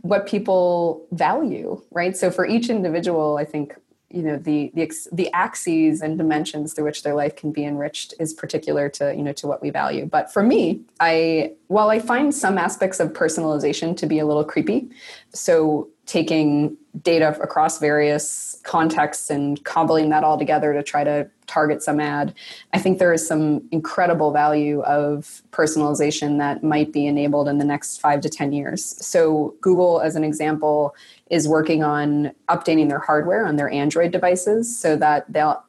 what 0.01 0.27
people 0.27 1.07
value, 1.11 1.81
right? 1.91 2.15
So, 2.15 2.31
for 2.31 2.45
each 2.45 2.69
individual, 2.69 3.37
I 3.37 3.45
think 3.45 3.75
you 4.13 4.21
know 4.21 4.37
the 4.37 4.71
the 4.73 4.91
the 5.11 5.31
axes 5.33 6.01
and 6.01 6.17
dimensions 6.17 6.73
through 6.73 6.85
which 6.85 7.03
their 7.03 7.13
life 7.13 7.35
can 7.35 7.51
be 7.51 7.63
enriched 7.63 8.13
is 8.19 8.33
particular 8.33 8.89
to 8.89 9.13
you 9.15 9.23
know 9.23 9.33
to 9.33 9.47
what 9.47 9.61
we 9.61 9.69
value 9.69 10.05
but 10.05 10.31
for 10.31 10.43
me 10.43 10.81
i 10.99 11.51
while 11.67 11.89
i 11.89 11.99
find 11.99 12.33
some 12.33 12.57
aspects 12.57 12.99
of 12.99 13.13
personalization 13.13 13.95
to 13.95 14.05
be 14.05 14.19
a 14.19 14.25
little 14.25 14.43
creepy 14.43 14.89
so 15.33 15.87
taking 16.05 16.75
data 17.03 17.29
across 17.41 17.79
various 17.79 18.59
contexts 18.63 19.29
and 19.29 19.63
cobbling 19.63 20.09
that 20.09 20.23
all 20.23 20.37
together 20.37 20.73
to 20.73 20.83
try 20.83 21.03
to 21.03 21.29
target 21.47 21.81
some 21.83 21.99
ad. 21.99 22.33
I 22.73 22.79
think 22.79 22.99
there 22.99 23.13
is 23.13 23.25
some 23.25 23.67
incredible 23.71 24.31
value 24.31 24.81
of 24.81 25.41
personalization 25.51 26.37
that 26.39 26.63
might 26.63 26.91
be 26.91 27.07
enabled 27.07 27.47
in 27.47 27.59
the 27.59 27.65
next 27.65 27.99
five 27.99 28.21
to 28.21 28.29
10 28.29 28.53
years. 28.53 28.83
So, 29.05 29.55
Google, 29.61 30.01
as 30.01 30.15
an 30.15 30.23
example, 30.23 30.95
is 31.31 31.47
working 31.47 31.81
on 31.81 32.29
updating 32.49 32.89
their 32.89 32.99
hardware 32.99 33.47
on 33.47 33.55
their 33.55 33.69
Android 33.69 34.11
devices 34.11 34.77
so 34.77 34.97
that 34.97 35.25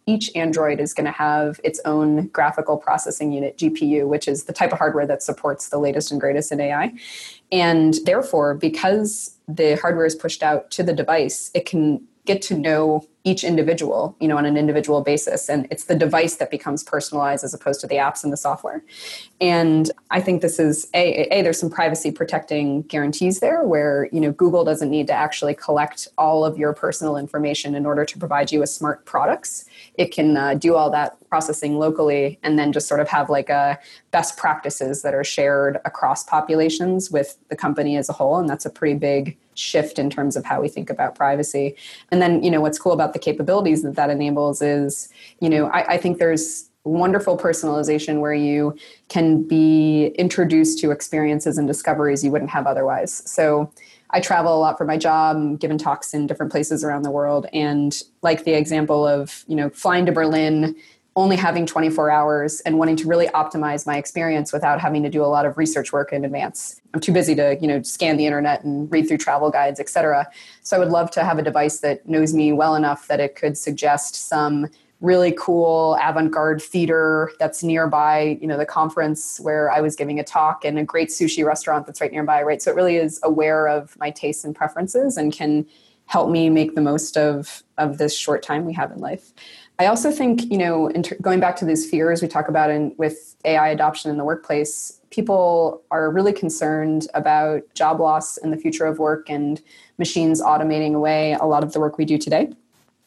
each 0.07 0.29
Android 0.35 0.81
is 0.81 0.93
going 0.93 1.07
to 1.07 1.13
have 1.13 1.61
its 1.63 1.81
own 1.85 2.27
graphical 2.29 2.77
processing 2.77 3.31
unit, 3.31 3.57
GPU, 3.57 4.09
which 4.09 4.27
is 4.27 4.45
the 4.45 4.53
type 4.53 4.73
of 4.73 4.79
hardware 4.79 5.07
that 5.07 5.23
supports 5.23 5.69
the 5.69 5.79
latest 5.79 6.11
and 6.11 6.21
greatest 6.21 6.51
in 6.51 6.61
AI. 6.61 6.93
And 7.53 7.95
therefore, 8.05 8.55
because 8.55 9.37
the 9.47 9.77
hardware 9.77 10.05
is 10.05 10.17
pushed 10.17 10.43
out 10.43 10.69
to 10.73 10.83
the 10.83 10.93
device, 10.93 11.53
it 11.55 11.65
can 11.65 12.03
get 12.25 12.43
to 12.43 12.59
know 12.59 13.07
each 13.25 13.45
individual 13.45 14.17
you 14.21 14.29
know 14.29 14.37
on 14.37 14.45
an 14.45 14.57
individual 14.57 15.01
basis. 15.03 15.49
And 15.49 15.67
it's 15.71 15.85
the 15.85 15.95
device 15.95 16.37
that 16.37 16.51
becomes 16.51 16.83
personalized 16.83 17.45
as 17.45 17.55
opposed 17.55 17.81
to 17.83 17.87
the 17.87 17.97
apps 17.97 18.25
and 18.25 18.33
the 18.33 18.37
software. 18.37 18.83
And 19.41 19.91
i 20.11 20.21
think 20.21 20.43
this 20.43 20.59
is 20.59 20.89
a, 20.95 21.27
a 21.33 21.43
there's 21.43 21.59
some 21.59 21.71
privacy 21.71 22.11
protecting 22.11 22.83
guarantees 22.83 23.41
there 23.41 23.65
where 23.65 24.09
you 24.13 24.21
know 24.21 24.33
google 24.33 24.65
doesn't 24.65 24.91
need 24.91 25.07
to 25.07 25.13
actually 25.13 25.55
collect 25.55 26.09
all 26.19 26.45
of 26.45 26.59
your 26.59 26.73
personal 26.73 27.17
information 27.17 27.75
in 27.75 27.87
order 27.87 28.05
to 28.05 28.19
provide 28.19 28.53
you 28.53 28.61
with 28.61 28.69
smart 28.69 29.05
products. 29.05 29.65
It 29.95 30.13
can 30.13 30.37
uh, 30.37 30.55
do 30.55 30.75
all 30.75 30.91
that 30.91 31.17
processing 31.29 31.79
locally 31.79 32.39
and 32.43 32.59
then 32.59 32.73
just 32.73 32.89
sort 32.89 33.01
of 33.01 33.09
have 33.09 33.31
like 33.31 33.49
a 33.49 33.79
best 34.11 34.37
practices 34.37 35.03
that 35.03 35.15
are 35.15 35.25
shared 35.25 35.81
across 35.85 36.25
populations 36.25 37.11
with 37.11 37.37
the 37.49 37.57
company 37.57 37.97
as 37.97 38.09
a 38.09 38.13
whole. 38.13 38.39
And 38.39 38.49
that's 38.49 38.67
a 38.67 38.71
pretty 38.71 38.99
big 38.99 39.37
shift 39.55 39.99
in 39.99 40.11
terms 40.11 40.37
of 40.37 40.45
how 40.45 40.61
we 40.61 40.69
think 40.69 40.91
about 40.91 41.15
privacy 41.15 41.77
and 42.11 42.21
then 42.21 42.43
you 42.43 42.51
know 42.51 42.61
what's 42.61 42.79
cool 42.79 42.93
about 42.93 43.13
the 43.13 43.19
capabilities 43.19 43.83
that 43.83 43.97
that 43.97 44.11
enables 44.11 44.63
is, 44.63 45.09
you 45.41 45.49
know, 45.49 45.67
I, 45.67 45.95
I 45.95 45.97
think 45.99 46.19
there's 46.19 46.69
wonderful 46.85 47.39
personalization 47.39 48.21
where 48.21 48.35
you 48.35 48.77
can 49.09 49.43
be 49.43 50.07
introduced 50.19 50.81
to 50.81 50.91
experiences 50.91 51.57
and 51.57 51.69
discoveries 51.69 52.25
you 52.25 52.31
wouldn't 52.31 52.51
have 52.51 52.67
otherwise. 52.67 53.23
So 53.31 53.73
I 54.11 54.21
travel 54.21 54.55
a 54.55 54.59
lot 54.59 54.77
for 54.77 54.85
my 54.85 54.99
job, 54.99 55.61
given 55.61 55.79
talks 55.79 56.13
in 56.13 56.27
different 56.27 56.51
places 56.51 56.83
around 56.83 57.03
the 57.03 57.11
world. 57.11 57.47
And 57.53 57.99
like 58.21 58.45
the 58.45 58.53
example 58.53 59.07
of, 59.07 59.45
you 59.47 59.57
know, 59.57 59.71
flying 59.71 60.05
to 60.07 60.13
Berlin, 60.13 60.77
only 61.15 61.37
having 61.37 61.67
24 61.67 62.11
hours 62.11 62.61
and 62.61 62.79
wanting 62.79 62.97
to 62.97 63.07
really 63.07 63.27
optimize 63.29 63.87
my 63.87 63.97
experience 63.99 64.53
without 64.53 64.81
having 64.81 65.03
to 65.03 65.11
do 65.11 65.23
a 65.23 65.27
lot 65.27 65.45
of 65.45 65.59
research 65.59 65.93
work 65.93 66.13
in 66.13 66.25
advance. 66.25 66.81
I'm 66.95 67.01
too 67.01 67.13
busy 67.13 67.35
to, 67.35 67.59
you 67.61 67.69
know, 67.69 67.83
scan 67.83 68.17
the 68.17 68.25
internet 68.25 68.65
and 68.65 68.91
read 68.91 69.09
through 69.09 69.19
travel 69.19 69.51
guides, 69.51 69.79
et 69.79 69.89
cetera. 69.89 70.27
So 70.63 70.77
I 70.77 70.79
would 70.79 70.89
love 70.89 71.11
to 71.13 71.25
have 71.25 71.39
a 71.39 71.43
device 71.43 71.81
that 71.81 72.09
knows 72.09 72.33
me 72.33 72.53
well 72.53 72.75
enough 72.75 73.09
that 73.09 73.21
it 73.21 73.37
could 73.37 73.59
suggest 73.59 74.29
some 74.29 74.69
really 75.03 75.35
cool 75.37 75.99
avant-garde 76.01 76.63
theater 76.63 77.33
that's 77.41 77.65
nearby 77.65 78.39
you 78.41 78.47
know 78.47 78.57
the 78.57 78.65
conference 78.65 79.41
where 79.41 79.69
i 79.73 79.81
was 79.81 79.97
giving 79.97 80.21
a 80.21 80.23
talk 80.23 80.65
and 80.65 80.79
a 80.79 80.85
great 80.85 81.09
sushi 81.09 81.45
restaurant 81.45 81.87
that's 81.87 82.01
right 82.01 82.13
nearby 82.13 82.41
right 82.41 82.63
so 82.63 82.71
it 82.71 82.77
really 82.77 82.95
is 82.95 83.19
aware 83.25 83.67
of 83.67 83.99
my 83.99 84.11
tastes 84.11 84.45
and 84.45 84.55
preferences 84.55 85.17
and 85.17 85.33
can 85.33 85.67
help 86.07 86.31
me 86.31 86.49
make 86.49 86.77
the 86.77 86.81
most 86.81 87.17
of 87.17 87.65
of 87.79 87.99
this 87.99 88.17
short 88.17 88.45
time 88.45 88.65
we 88.65 88.73
have 88.73 88.93
in 88.93 88.99
life 88.99 89.33
i 89.83 89.87
also 89.87 90.11
think 90.11 90.51
you 90.51 90.59
know 90.59 90.89
ter- 91.03 91.17
going 91.21 91.41
back 91.41 91.57
to 91.57 91.65
these 91.65 91.89
fears 91.89 92.23
we 92.23 92.29
talk 92.29 92.49
about 92.49 92.71
in 92.71 92.95
with 92.99 93.37
ai 93.45 93.69
adoption 93.69 94.11
in 94.11 94.17
the 94.17 94.25
workplace 94.25 95.01
people 95.13 95.83
are 95.91 96.11
really 96.11 96.33
concerned 96.33 97.07
about 97.15 97.63
job 97.75 98.01
loss 98.01 98.39
in 98.39 98.51
the 98.51 98.57
future 98.57 98.87
of 98.87 98.99
work 98.99 99.29
and 99.29 99.61
machines 99.99 100.43
automating 100.43 100.95
away 100.95 101.35
a 101.35 101.45
lot 101.45 101.63
of 101.63 101.73
the 101.73 101.79
work 101.79 101.99
we 101.99 102.05
do 102.05 102.19
today. 102.19 102.51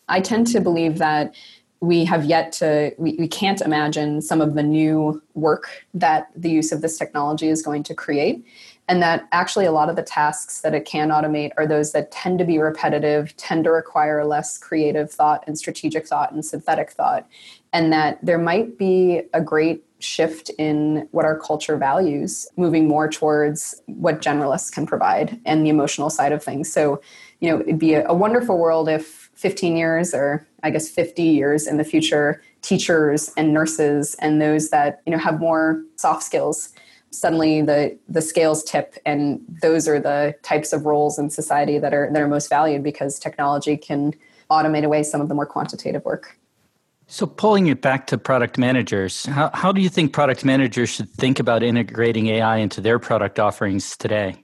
I 0.08 0.22
tend 0.22 0.48
to 0.48 0.62
believe 0.62 1.00
that 1.00 1.36
we 1.82 2.06
have 2.06 2.24
yet 2.24 2.52
to 2.54 2.94
we, 2.98 3.16
we 3.20 3.28
can't 3.28 3.60
imagine 3.60 4.22
some 4.22 4.40
of 4.40 4.54
the 4.54 4.64
new 4.64 5.22
work 5.34 5.86
that 5.94 6.30
the 6.36 6.50
use 6.50 6.72
of 6.72 6.82
this 6.82 6.98
technology 6.98 7.50
is 7.50 7.62
going 7.62 7.84
to 7.84 7.94
create 7.94 8.46
and 8.88 9.02
that 9.02 9.28
actually 9.32 9.66
a 9.66 9.72
lot 9.72 9.90
of 9.90 9.96
the 9.96 10.04
tasks 10.04 10.62
that 10.62 10.76
it 10.76 10.86
can 10.86 11.10
automate 11.10 11.52
are 11.58 11.66
those 11.66 11.92
that 11.92 12.12
tend 12.12 12.38
to 12.40 12.46
be 12.46 12.60
repetitive 12.60 13.36
tend 13.38 13.64
to 13.64 13.72
require 13.72 14.26
less 14.26 14.58
creative 14.58 15.12
thought 15.12 15.44
and 15.48 15.58
strategic 15.58 16.08
thought 16.08 16.32
and 16.32 16.46
synthetic 16.46 16.92
thought 16.92 17.28
and 17.74 17.92
that 17.92 18.24
there 18.24 18.38
might 18.38 18.78
be 18.78 19.22
a 19.34 19.42
great 19.42 19.84
shift 20.00 20.50
in 20.58 21.08
what 21.12 21.26
our 21.26 21.38
culture 21.40 21.78
values 21.78 22.48
moving 22.58 22.88
more 22.88 23.10
towards 23.10 23.82
what 23.88 24.22
generalists 24.22 24.72
can 24.72 24.86
provide 24.86 25.40
and 25.46 25.66
the 25.66 25.70
emotional 25.70 26.10
side 26.10 26.32
of 26.32 26.44
things. 26.44 26.72
So 26.72 27.02
you 27.40 27.50
know 27.50 27.62
it'd 27.62 27.80
be 27.80 27.96
a, 27.96 28.08
a 28.08 28.14
wonderful 28.14 28.58
world 28.58 28.88
if 28.88 29.30
15 29.36 29.76
years 29.76 30.14
or 30.14 30.48
I 30.64 30.70
guess 30.70 30.90
50 30.90 31.22
years 31.22 31.68
in 31.68 31.78
the 31.78 31.84
future, 31.84 32.42
teachers 32.62 33.32
and 33.38 33.54
nurses 33.54 34.16
and 34.20 34.42
those 34.42 34.70
that 34.70 35.02
you 35.06 35.12
know 35.12 35.18
have 35.18 35.40
more 35.40 35.84
soft 35.96 36.24
skills 36.24 36.70
suddenly 37.16 37.62
the 37.62 37.98
the 38.08 38.22
scales 38.22 38.64
tip 38.64 38.96
and 39.06 39.42
those 39.62 39.88
are 39.88 40.00
the 40.00 40.36
types 40.44 40.74
of 40.74 40.86
roles 40.86 41.18
in 41.18 41.30
society 41.30 41.80
that 41.80 41.94
are 41.94 42.10
that 42.12 42.22
are 42.22 42.28
most 42.28 42.50
valued 42.50 42.84
because 42.84 43.20
technology 43.20 43.78
can 43.78 44.14
automate 44.52 44.84
away 44.84 45.04
some 45.04 45.22
of 45.22 45.30
the 45.30 45.36
more 45.36 45.46
quantitative 45.46 46.04
work. 46.06 46.38
So 47.08 47.28
pulling 47.28 47.68
it 47.68 47.82
back 47.82 48.08
to 48.08 48.18
product 48.18 48.58
managers, 48.58 49.26
how, 49.26 49.52
how 49.54 49.72
do 49.72 49.80
you 49.80 49.90
think 49.90 50.12
product 50.12 50.44
managers 50.44 50.90
should 50.90 51.10
think 51.10 51.40
about 51.40 51.62
integrating 51.62 52.28
AI 52.28 52.58
into 52.58 52.82
their 52.82 52.98
product 52.98 53.40
offerings 53.40 53.96
today? 53.96 54.44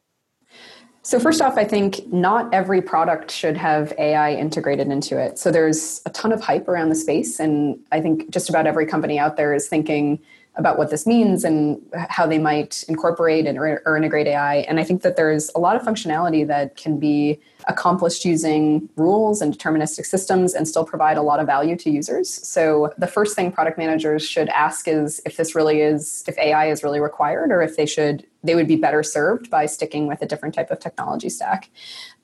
So, 1.04 1.20
first 1.20 1.42
off, 1.42 1.58
I 1.58 1.64
think 1.64 2.06
not 2.14 2.54
every 2.54 2.80
product 2.80 3.32
should 3.32 3.58
have 3.58 3.92
AI 3.98 4.36
integrated 4.36 4.88
into 4.90 5.18
it. 5.18 5.40
So, 5.40 5.50
there's 5.50 6.00
a 6.06 6.12
ton 6.12 6.32
of 6.32 6.42
hype 6.42 6.68
around 6.68 6.90
the 6.90 6.96
space, 6.96 7.40
and 7.40 7.80
I 7.92 8.00
think 8.02 8.30
just 8.30 8.50
about 8.50 8.68
every 8.68 8.86
company 8.86 9.18
out 9.18 9.36
there 9.36 9.52
is 9.56 9.68
thinking 9.68 10.20
about 10.56 10.78
what 10.78 10.90
this 10.90 11.08
means 11.08 11.46
and 11.46 11.82
how 12.10 12.28
they 12.28 12.38
might 12.38 12.84
incorporate 12.90 13.48
and 13.48 13.58
or, 13.58 13.96
integrate 13.96 14.28
AI. 14.28 14.58
And 14.58 14.80
I 14.80 14.84
think 14.84 15.02
that 15.02 15.16
there's 15.16 15.50
a 15.56 15.60
lot 15.60 15.78
of 15.78 15.82
functionality 15.82 16.46
that 16.46 16.76
can 16.76 17.00
be 17.00 17.40
accomplished 17.68 18.26
using 18.26 18.90
rules 18.98 19.42
and 19.42 19.58
deterministic 19.58 20.06
systems 20.06 20.54
and 20.54 20.68
still 20.68 20.84
provide 20.84 21.16
a 21.16 21.22
lot 21.22 21.40
of 21.40 21.46
value 21.46 21.78
to 21.78 21.90
users. 21.90 22.30
So 22.30 22.94
the 22.98 23.08
first 23.08 23.34
thing 23.34 23.52
product 23.52 23.78
managers 23.78 24.28
should 24.28 24.50
ask 24.50 24.90
is 24.90 25.22
if 25.26 25.38
this 25.38 25.56
really 25.56 25.82
is 25.82 26.24
if 26.28 26.38
AI 26.38 26.70
is 26.70 26.84
really 26.84 27.00
required 27.00 27.52
or 27.52 27.62
if 27.62 27.78
they 27.78 27.86
should 27.86 28.26
they 28.44 28.56
would 28.56 28.68
be 28.68 28.76
better 28.76 29.04
served 29.04 29.50
by 29.50 29.68
sticking 29.68 30.08
with 30.08 30.22
a 30.22 30.26
different 30.26 30.56
type 30.56 30.72
of 30.72 30.80
technology 30.80 31.30
stack. 31.30 31.70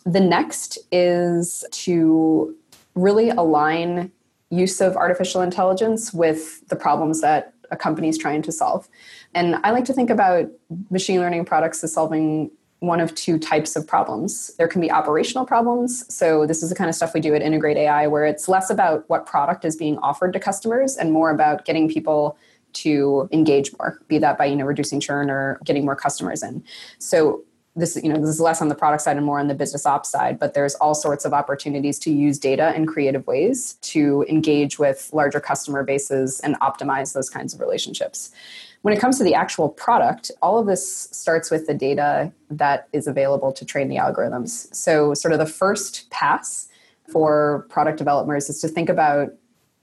The 0.06 0.20
next 0.20 0.80
is 0.92 1.64
to 1.72 2.56
really 2.96 3.30
align 3.30 4.12
use 4.50 4.82
of 4.82 4.96
artificial 4.96 5.42
intelligence 5.42 6.14
with 6.14 6.68
the 6.70 6.76
problems 6.76 7.22
that 7.22 7.54
a 7.72 7.78
company 7.78 8.10
is 8.10 8.18
trying 8.18 8.42
to 8.44 8.52
solve. 8.52 8.88
And 9.34 9.56
I 9.64 9.72
like 9.72 9.86
to 9.86 9.94
think 9.94 10.10
about 10.10 10.50
machine 10.90 11.20
learning 11.20 11.46
products 11.46 11.84
as 11.84 11.94
solving 11.94 12.52
one 12.80 13.00
of 13.00 13.16
two 13.16 13.40
types 13.40 13.76
of 13.76 13.88
problems. 13.88 14.54
There 14.58 14.68
can 14.68 14.82
be 14.82 14.92
operational 14.92 15.46
problems. 15.46 16.06
So, 16.14 16.46
this 16.46 16.62
is 16.62 16.70
the 16.70 16.76
kind 16.76 16.90
of 16.90 16.96
stuff 16.96 17.14
we 17.14 17.20
do 17.20 17.34
at 17.34 17.42
Integrate 17.42 17.78
AI, 17.78 18.06
where 18.08 18.26
it's 18.26 18.48
less 18.48 18.70
about 18.70 19.04
what 19.08 19.26
product 19.26 19.66
is 19.66 19.76
being 19.76 19.98
offered 20.00 20.34
to 20.34 20.40
customers 20.40 20.96
and 20.96 21.12
more 21.12 21.32
about 21.32 21.66
getting 21.66 21.90
people 21.90 22.38
to 22.74 23.28
engage 23.32 23.72
more, 23.80 24.00
be 24.08 24.20
that 24.20 24.38
by 24.38 24.46
you 24.46 24.56
know 24.56 24.66
reducing 24.66 25.00
churn 25.00 25.30
or 25.30 25.60
getting 25.64 25.86
more 25.86 25.96
customers 25.96 26.44
in. 26.44 26.64
So 27.00 27.44
this 27.78 27.96
you 28.04 28.12
know 28.12 28.20
this 28.20 28.30
is 28.30 28.42
less 28.42 28.62
on 28.62 28.68
the 28.68 28.76
product 28.76 29.04
side 29.04 29.16
and 29.16 29.26
more 29.26 29.40
on 29.40 29.48
the 29.48 29.54
business 29.54 29.86
ops 29.86 30.10
side 30.10 30.40
but 30.40 30.54
there's 30.54 30.76
all 30.76 30.96
sorts 30.96 31.24
of 31.24 31.34
opportunities 31.34 31.98
to 32.00 32.12
use 32.12 32.38
data 32.38 32.76
in 32.76 32.86
creative 32.86 33.26
ways 33.28 33.74
to 33.82 34.26
engage 34.28 34.80
with 34.80 35.10
larger 35.14 35.40
customer 35.40 35.84
bases 35.84 36.40
and 36.42 36.60
optimize 36.60 37.14
those 37.14 37.30
kinds 37.30 37.54
of 37.54 37.60
relationships. 37.60 38.32
When 38.82 38.94
it 38.94 39.00
comes 39.00 39.18
to 39.20 39.24
the 39.24 39.36
actual 39.36 39.70
product 39.70 40.32
all 40.42 40.60
of 40.60 40.66
this 40.66 41.08
starts 41.12 41.52
with 41.52 41.68
the 41.68 41.74
data 41.74 42.32
that 42.50 42.88
is 42.94 43.08
available 43.08 43.52
to 43.54 43.64
train 43.64 43.88
the 43.88 43.98
algorithms. 43.98 44.74
So 44.74 45.14
sort 45.14 45.34
of 45.34 45.40
the 45.40 45.46
first 45.46 46.10
pass 46.10 46.68
for 47.12 47.66
product 47.70 47.98
developers 47.98 48.50
is 48.50 48.60
to 48.62 48.68
think 48.68 48.90
about 48.90 49.34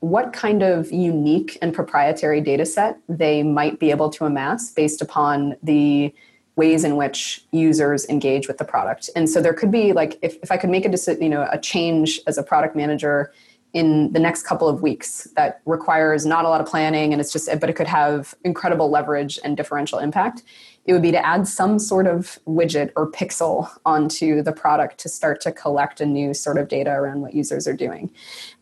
what 0.00 0.34
kind 0.34 0.62
of 0.62 0.92
unique 0.92 1.56
and 1.62 1.72
proprietary 1.72 2.40
data 2.40 2.66
set 2.66 2.98
they 3.08 3.42
might 3.42 3.80
be 3.80 3.90
able 3.90 4.10
to 4.10 4.26
amass 4.26 4.70
based 4.70 5.00
upon 5.00 5.56
the 5.62 6.14
ways 6.56 6.84
in 6.84 6.96
which 6.96 7.44
users 7.50 8.08
engage 8.08 8.46
with 8.46 8.58
the 8.58 8.64
product. 8.64 9.10
And 9.16 9.28
so 9.28 9.42
there 9.42 9.54
could 9.54 9.70
be 9.70 9.92
like 9.92 10.18
if, 10.22 10.36
if 10.42 10.52
I 10.52 10.56
could 10.56 10.70
make 10.70 10.84
a 10.84 10.88
decision, 10.88 11.22
you 11.22 11.28
know, 11.28 11.48
a 11.50 11.58
change 11.58 12.20
as 12.26 12.38
a 12.38 12.42
product 12.42 12.76
manager 12.76 13.32
in 13.72 14.12
the 14.12 14.20
next 14.20 14.44
couple 14.44 14.68
of 14.68 14.82
weeks 14.82 15.24
that 15.34 15.60
requires 15.66 16.24
not 16.24 16.44
a 16.44 16.48
lot 16.48 16.60
of 16.60 16.66
planning 16.66 17.12
and 17.12 17.20
it's 17.20 17.32
just 17.32 17.48
but 17.60 17.68
it 17.68 17.74
could 17.74 17.88
have 17.88 18.34
incredible 18.44 18.88
leverage 18.88 19.38
and 19.42 19.56
differential 19.56 19.98
impact 19.98 20.44
it 20.86 20.92
would 20.92 21.02
be 21.02 21.10
to 21.10 21.26
add 21.26 21.48
some 21.48 21.78
sort 21.78 22.06
of 22.06 22.38
widget 22.46 22.90
or 22.94 23.10
pixel 23.10 23.70
onto 23.86 24.42
the 24.42 24.52
product 24.52 24.98
to 24.98 25.08
start 25.08 25.40
to 25.40 25.52
collect 25.52 26.00
a 26.00 26.06
new 26.06 26.34
sort 26.34 26.58
of 26.58 26.68
data 26.68 26.90
around 26.90 27.22
what 27.22 27.34
users 27.34 27.66
are 27.66 27.74
doing. 27.74 28.10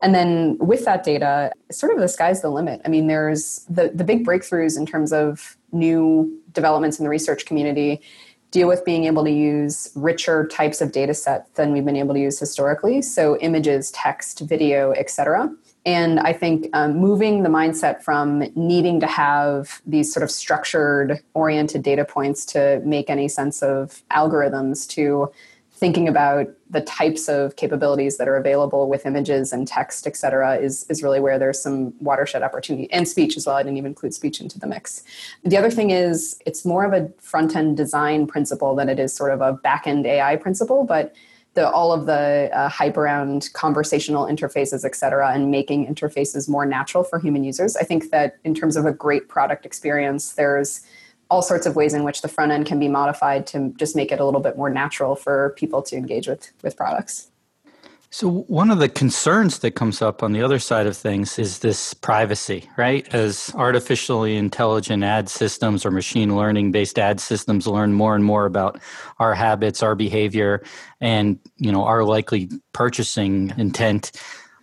And 0.01 0.15
then 0.15 0.57
with 0.59 0.85
that 0.85 1.03
data, 1.03 1.51
sort 1.71 1.93
of 1.93 1.99
the 1.99 2.09
sky's 2.09 2.43
the 2.43 2.51
limit. 2.51 2.81
I 2.85 2.89
mean, 2.89 3.09
there's 3.09 3.67
the, 3.69 3.91
the 3.93 4.05
big 4.05 4.25
breakthroughs 4.25 4.79
in 4.79 4.87
terms 4.87 5.13
of 5.13 5.57
new 5.73 6.41
developments 6.53 6.99
in 6.99 7.05
the 7.05 7.11
research 7.11 7.47
community 7.47 8.01
deal 8.53 8.69
with 8.69 8.85
being 8.85 9.05
able 9.05 9.25
to 9.25 9.31
use 9.31 9.91
richer 9.95 10.47
types 10.47 10.81
of 10.81 10.93
data 10.93 11.15
sets 11.15 11.51
than 11.55 11.73
we've 11.73 11.87
been 11.87 11.97
able 11.97 12.15
to 12.15 12.21
use 12.21 12.39
historically 12.39 13.01
so 13.01 13.39
images 13.39 13.91
text 13.93 14.41
video 14.41 14.93
etc 14.93 15.51
and 15.85 16.21
I 16.21 16.33
think 16.33 16.69
um, 16.75 16.97
moving 16.97 17.43
the 17.43 17.49
mindset 17.49 18.03
from 18.03 18.45
needing 18.55 19.01
to 19.01 19.07
have 19.07 19.83
these 19.85 20.13
sort 20.13 20.23
of 20.23 20.31
structured, 20.31 21.21
oriented 21.35 21.83
data 21.83 22.05
points 22.05 22.45
to 22.47 22.81
make 22.85 23.11
any 23.11 23.29
sense 23.29 23.63
of 23.63 24.03
algorithms 24.11 24.89
to 24.91 25.33
thinking 25.83 26.07
about 26.07 26.47
the 26.71 26.81
types 26.81 27.29
of 27.29 27.57
capabilities 27.57 28.17
that 28.17 28.29
are 28.29 28.37
available 28.37 28.89
with 28.89 29.05
images 29.05 29.53
and 29.53 29.67
text, 29.67 30.07
et 30.07 30.17
cetera, 30.17 30.55
is, 30.55 30.87
is 30.89 31.03
really 31.03 31.19
where 31.19 31.41
there's 31.41 31.61
some 31.61 31.93
watershed 31.99 32.41
opportunity 32.41 32.89
and 32.93 33.09
speech 33.09 33.37
as 33.37 33.49
well. 33.49 33.57
I 33.57 33.65
didn't 33.65 33.79
even 33.79 33.89
include 33.89 34.15
speech 34.15 34.41
into 34.41 34.61
the 34.61 34.69
mix. 34.69 35.03
The 35.43 35.57
other 35.57 35.73
thing 35.73 35.91
is 35.91 36.41
it's 36.47 36.65
more 36.65 36.85
of 36.85 36.93
a 36.93 37.11
front 37.19 37.57
end 37.57 37.77
design 37.77 38.29
principle 38.29 38.77
than 38.77 38.89
it 38.89 39.01
is 39.01 39.13
sort 39.13 39.33
of 39.33 39.41
a 39.41 39.55
back 39.55 39.89
end 39.89 40.07
AI 40.07 40.37
principle, 40.37 40.85
but 40.85 41.17
the 41.55 41.69
all 41.69 41.93
of 41.93 42.07
the 42.07 42.51
uh, 42.53 42.69
hype 42.69 42.97
around 42.97 43.51
conversational 43.53 44.27
interfaces, 44.27 44.85
et 44.85 44.95
cetera, 44.95 45.33
and 45.33 45.51
making 45.51 45.87
interfaces 45.87 46.49
more 46.49 46.65
natural 46.65 47.05
for 47.05 47.19
human 47.19 47.45
users. 47.45 47.77
I 47.77 47.85
think 47.85 48.11
that 48.11 48.39
in 48.45 48.55
terms 48.55 48.77
of 48.77 48.87
a 48.87 48.93
great 48.93 49.29
product 49.29 49.67
experience, 49.67 50.33
there's 50.33 50.81
all 51.31 51.43
sorts 51.43 51.67
of 51.67 51.77
ways 51.77 51.95
in 51.95 52.05
which 52.05 52.23
the 52.23 52.29
front 52.29 52.53
end 52.53 52.67
can 52.67 52.79
be 52.79 52.89
modified 52.89 53.47
to 53.49 53.75
just 53.77 53.97
make 53.97 54.13
it 54.13 54.21
a 54.21 54.25
little 54.25 54.41
bit 54.41 54.57
more 54.57 54.71
natural 54.71 55.17
for 55.17 55.55
people 55.57 55.83
to 55.83 55.97
engage 55.97 56.29
with 56.29 56.53
with 56.63 56.77
products. 56.77 57.32
So, 58.15 58.45
one 58.47 58.71
of 58.71 58.79
the 58.79 58.91
concerns 58.91 59.61
that 59.61 59.71
comes 59.71 60.03
up 60.03 60.23
on 60.23 60.35
the 60.35 60.43
other 60.43 60.59
side 60.59 60.87
of 60.87 60.95
things 60.95 61.39
is 61.39 61.61
this 61.61 61.95
privacy, 61.95 62.69
right? 62.77 63.09
As 63.15 63.51
artificially 63.55 64.37
intelligent 64.37 65.03
ad 65.03 65.31
systems 65.31 65.87
or 65.87 65.91
machine 65.91 66.37
learning 66.37 66.73
based 66.73 66.99
ad 66.99 67.21
systems 67.21 67.67
learn 67.67 67.95
more 67.95 68.15
and 68.15 68.23
more 68.23 68.45
about 68.45 68.79
our 69.19 69.35
habits, 69.35 69.83
our 69.83 69.95
behavior, 69.95 70.63
and 71.01 71.39
you 71.57 71.73
know 71.73 71.85
our 71.85 72.05
likely 72.05 72.51
purchasing 72.75 73.55
intent, 73.57 74.13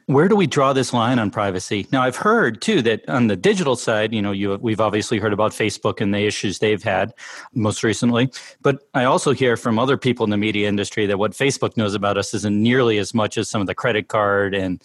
where 0.09 0.27
do 0.27 0.35
we 0.35 0.47
draw 0.47 0.73
this 0.73 0.91
line 0.91 1.19
on 1.19 1.29
privacy? 1.29 1.85
Now, 1.91 2.01
I've 2.01 2.15
heard 2.15 2.63
too 2.63 2.81
that 2.81 3.07
on 3.07 3.27
the 3.27 3.35
digital 3.35 3.75
side, 3.75 4.11
you 4.11 4.23
know, 4.23 4.31
you, 4.31 4.55
we've 4.59 4.81
obviously 4.81 5.19
heard 5.19 5.33
about 5.33 5.51
Facebook 5.51 6.01
and 6.01 6.11
the 6.11 6.25
issues 6.25 6.57
they've 6.57 6.81
had 6.81 7.13
most 7.53 7.83
recently. 7.83 8.31
But 8.63 8.79
I 8.95 9.03
also 9.03 9.33
hear 9.33 9.55
from 9.55 9.77
other 9.77 9.97
people 9.97 10.23
in 10.23 10.31
the 10.31 10.37
media 10.37 10.67
industry 10.67 11.05
that 11.05 11.19
what 11.19 11.33
Facebook 11.33 11.77
knows 11.77 11.93
about 11.93 12.17
us 12.17 12.33
isn't 12.33 12.59
nearly 12.59 12.97
as 12.97 13.13
much 13.13 13.37
as 13.37 13.47
some 13.51 13.61
of 13.61 13.67
the 13.67 13.75
credit 13.75 14.07
card 14.07 14.55
and 14.55 14.81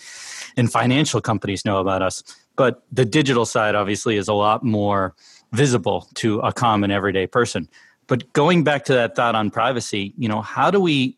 and 0.58 0.70
financial 0.70 1.22
companies 1.22 1.64
know 1.64 1.78
about 1.78 2.02
us. 2.02 2.22
but 2.56 2.82
the 2.92 3.06
digital 3.06 3.46
side 3.46 3.74
obviously 3.74 4.16
is 4.16 4.28
a 4.28 4.34
lot 4.34 4.62
more 4.62 5.14
visible 5.52 6.06
to 6.14 6.38
a 6.40 6.52
common 6.52 6.90
everyday 6.90 7.26
person. 7.26 7.66
But 8.08 8.30
going 8.34 8.62
back 8.62 8.84
to 8.84 8.92
that 8.92 9.16
thought 9.16 9.34
on 9.34 9.50
privacy, 9.50 10.12
you 10.18 10.28
know, 10.28 10.42
how 10.42 10.70
do 10.70 10.80
we 10.80 11.16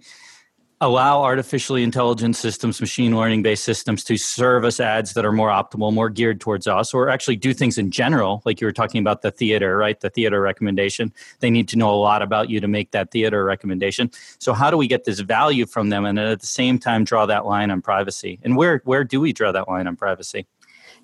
allow 0.81 1.23
artificially 1.23 1.83
intelligent 1.83 2.37
systems, 2.37 2.81
machine 2.81 3.17
learning 3.17 3.43
based 3.43 3.65
systems 3.65 4.05
to 4.05 4.17
serve 4.17 4.65
us 4.65 4.79
ads 4.79 5.15
that 5.15 5.25
are 5.25 5.33
more 5.33 5.49
optimal, 5.49 5.93
more 5.93 6.11
geared 6.11 6.41
towards 6.41 6.67
us, 6.67 6.93
or 6.93 7.09
actually 7.09 7.37
do 7.37 7.55
things 7.55 7.79
in 7.79 7.91
general, 7.91 8.43
like 8.45 8.61
you 8.61 8.67
were 8.67 8.73
talking 8.73 9.01
about 9.01 9.23
the 9.23 9.31
theater, 9.31 9.77
right? 9.77 9.99
The 10.01 10.11
theater 10.11 10.41
recommendation. 10.41 11.12
They 11.41 11.51
need 11.51 11.69
to 11.69 11.79
know 11.79 11.91
a 11.91 11.97
lot 11.97 12.21
about 12.21 12.51
you 12.51 12.61
to 12.61 12.69
make 12.69 12.91
that 12.91 13.11
theater 13.11 13.43
recommendation. 13.45 14.11
So 14.39 14.53
how 14.53 14.71
do 14.71 14.77
we 14.77 14.87
get 14.87 15.05
this 15.05 15.21
value 15.21 15.65
from 15.65 15.89
them 15.89 16.05
and 16.05 16.19
at 16.19 16.41
the 16.41 16.47
same 16.47 16.79
time 16.79 17.05
draw 17.05 17.25
that 17.25 17.47
line 17.47 17.71
on 17.71 17.81
privacy? 17.81 18.39
And 18.43 18.57
where 18.57 18.83
where 18.85 19.05
do 19.05 19.21
we 19.21 19.33
draw 19.33 19.53
that 19.53 19.69
line 19.69 19.87
on 19.87 19.97
privacy? 19.97 20.47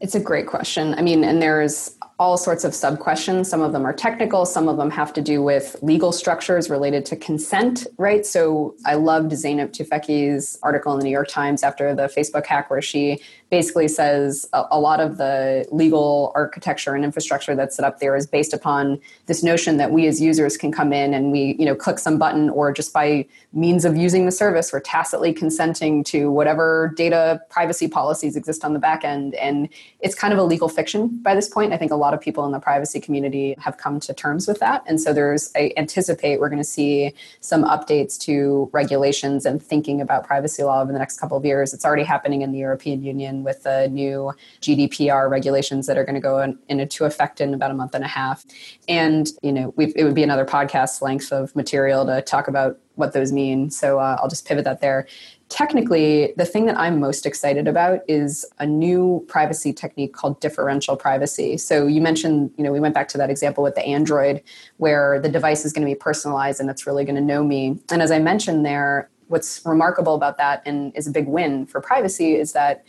It's 0.00 0.14
a 0.14 0.20
great 0.20 0.48
question. 0.48 0.94
I 0.94 1.02
mean, 1.02 1.22
and 1.24 1.40
there's 1.40 1.96
all 2.22 2.38
sorts 2.38 2.62
of 2.62 2.72
sub 2.72 3.00
questions. 3.00 3.50
Some 3.50 3.62
of 3.62 3.72
them 3.72 3.84
are 3.84 3.92
technical, 3.92 4.46
some 4.46 4.68
of 4.68 4.76
them 4.76 4.90
have 4.90 5.12
to 5.14 5.20
do 5.20 5.42
with 5.42 5.74
legal 5.82 6.12
structures 6.12 6.70
related 6.70 7.04
to 7.06 7.16
consent, 7.16 7.84
right? 7.98 8.24
So 8.24 8.76
I 8.86 8.94
loved 8.94 9.32
Zeynep 9.32 9.72
Tufekci's 9.72 10.56
article 10.62 10.92
in 10.92 11.00
the 11.00 11.04
New 11.04 11.10
York 11.10 11.26
Times 11.26 11.64
after 11.64 11.96
the 11.96 12.02
Facebook 12.02 12.46
hack, 12.46 12.70
where 12.70 12.80
she 12.80 13.20
basically 13.52 13.86
says 13.86 14.48
a, 14.54 14.64
a, 14.70 14.80
lot 14.80 14.98
of 14.98 15.18
the 15.18 15.66
legal 15.70 16.32
architecture 16.34 16.94
and 16.94 17.04
infrastructure 17.04 17.54
that's 17.54 17.76
set 17.76 17.84
up 17.84 18.00
there 18.00 18.16
is 18.16 18.26
based 18.26 18.54
upon 18.54 18.98
this 19.26 19.42
notion 19.42 19.76
that 19.76 19.90
we 19.90 20.06
as 20.06 20.22
users 20.22 20.56
can 20.56 20.72
come 20.72 20.90
in 20.90 21.12
and 21.12 21.30
we 21.30 21.54
you 21.58 21.66
know 21.66 21.74
click 21.74 21.98
some 21.98 22.16
button 22.16 22.48
or 22.48 22.72
just 22.72 22.94
by 22.94 23.26
means 23.52 23.84
of 23.84 23.94
using 23.94 24.24
the 24.24 24.32
service 24.32 24.72
we're 24.72 24.80
tacitly 24.80 25.34
consenting 25.34 26.02
to 26.02 26.30
whatever 26.30 26.94
data 26.96 27.42
privacy 27.50 27.86
policies 27.86 28.36
exist 28.36 28.64
on 28.64 28.72
the 28.72 28.78
back 28.78 29.04
end 29.04 29.34
and 29.34 29.68
it's 30.00 30.14
kind 30.14 30.32
of 30.32 30.38
a 30.38 30.42
legal 30.42 30.68
fiction 30.68 31.08
by 31.22 31.34
this 31.34 31.50
point 31.50 31.74
i 31.74 31.76
think 31.76 31.92
a 31.92 31.96
lot 31.96 32.11
of 32.12 32.20
people 32.20 32.44
in 32.44 32.52
the 32.52 32.60
privacy 32.60 33.00
community 33.00 33.54
have 33.58 33.76
come 33.76 34.00
to 34.00 34.12
terms 34.12 34.46
with 34.46 34.58
that 34.60 34.82
and 34.86 35.00
so 35.00 35.12
there's 35.12 35.50
i 35.56 35.72
anticipate 35.76 36.40
we're 36.40 36.48
going 36.48 36.58
to 36.58 36.64
see 36.64 37.12
some 37.40 37.64
updates 37.64 38.18
to 38.18 38.68
regulations 38.72 39.46
and 39.46 39.62
thinking 39.62 40.00
about 40.00 40.26
privacy 40.26 40.62
law 40.62 40.82
over 40.82 40.92
the 40.92 40.98
next 40.98 41.18
couple 41.18 41.36
of 41.36 41.44
years 41.44 41.72
it's 41.72 41.84
already 41.84 42.04
happening 42.04 42.42
in 42.42 42.52
the 42.52 42.58
european 42.58 43.02
union 43.02 43.42
with 43.44 43.62
the 43.62 43.88
new 43.88 44.32
GDPR 44.60 45.28
regulations 45.30 45.86
that 45.86 45.98
are 45.98 46.04
going 46.04 46.14
to 46.14 46.20
go 46.20 46.40
in, 46.40 46.58
into 46.68 47.04
effect 47.04 47.40
in 47.40 47.54
about 47.54 47.70
a 47.70 47.74
month 47.74 47.94
and 47.94 48.04
a 48.04 48.08
half. 48.08 48.44
And, 48.88 49.28
you 49.42 49.52
know, 49.52 49.74
it 49.78 50.04
would 50.04 50.14
be 50.14 50.22
another 50.22 50.44
podcast 50.44 51.02
length 51.02 51.32
of 51.32 51.54
material 51.56 52.06
to 52.06 52.22
talk 52.22 52.48
about 52.48 52.78
what 52.94 53.12
those 53.12 53.32
mean. 53.32 53.70
So 53.70 53.98
uh, 53.98 54.18
I'll 54.20 54.28
just 54.28 54.46
pivot 54.46 54.64
that 54.64 54.80
there. 54.80 55.06
Technically, 55.52 56.32
the 56.38 56.46
thing 56.46 56.64
that 56.64 56.78
I'm 56.78 56.98
most 56.98 57.26
excited 57.26 57.68
about 57.68 58.00
is 58.08 58.46
a 58.58 58.64
new 58.64 59.22
privacy 59.28 59.70
technique 59.70 60.14
called 60.14 60.40
differential 60.40 60.96
privacy. 60.96 61.58
So 61.58 61.86
you 61.86 62.00
mentioned, 62.00 62.52
you 62.56 62.64
know, 62.64 62.72
we 62.72 62.80
went 62.80 62.94
back 62.94 63.06
to 63.08 63.18
that 63.18 63.28
example 63.28 63.62
with 63.62 63.74
the 63.74 63.84
Android 63.84 64.42
where 64.78 65.20
the 65.20 65.28
device 65.28 65.66
is 65.66 65.74
going 65.74 65.86
to 65.86 65.90
be 65.92 65.94
personalized 65.94 66.58
and 66.58 66.70
it's 66.70 66.86
really 66.86 67.04
going 67.04 67.16
to 67.16 67.20
know 67.20 67.44
me. 67.44 67.78
And 67.90 68.00
as 68.00 68.10
I 68.10 68.18
mentioned 68.18 68.64
there, 68.64 69.10
what's 69.28 69.60
remarkable 69.66 70.14
about 70.14 70.38
that 70.38 70.62
and 70.64 70.90
is 70.96 71.06
a 71.06 71.10
big 71.10 71.28
win 71.28 71.66
for 71.66 71.82
privacy 71.82 72.34
is 72.34 72.54
that 72.54 72.86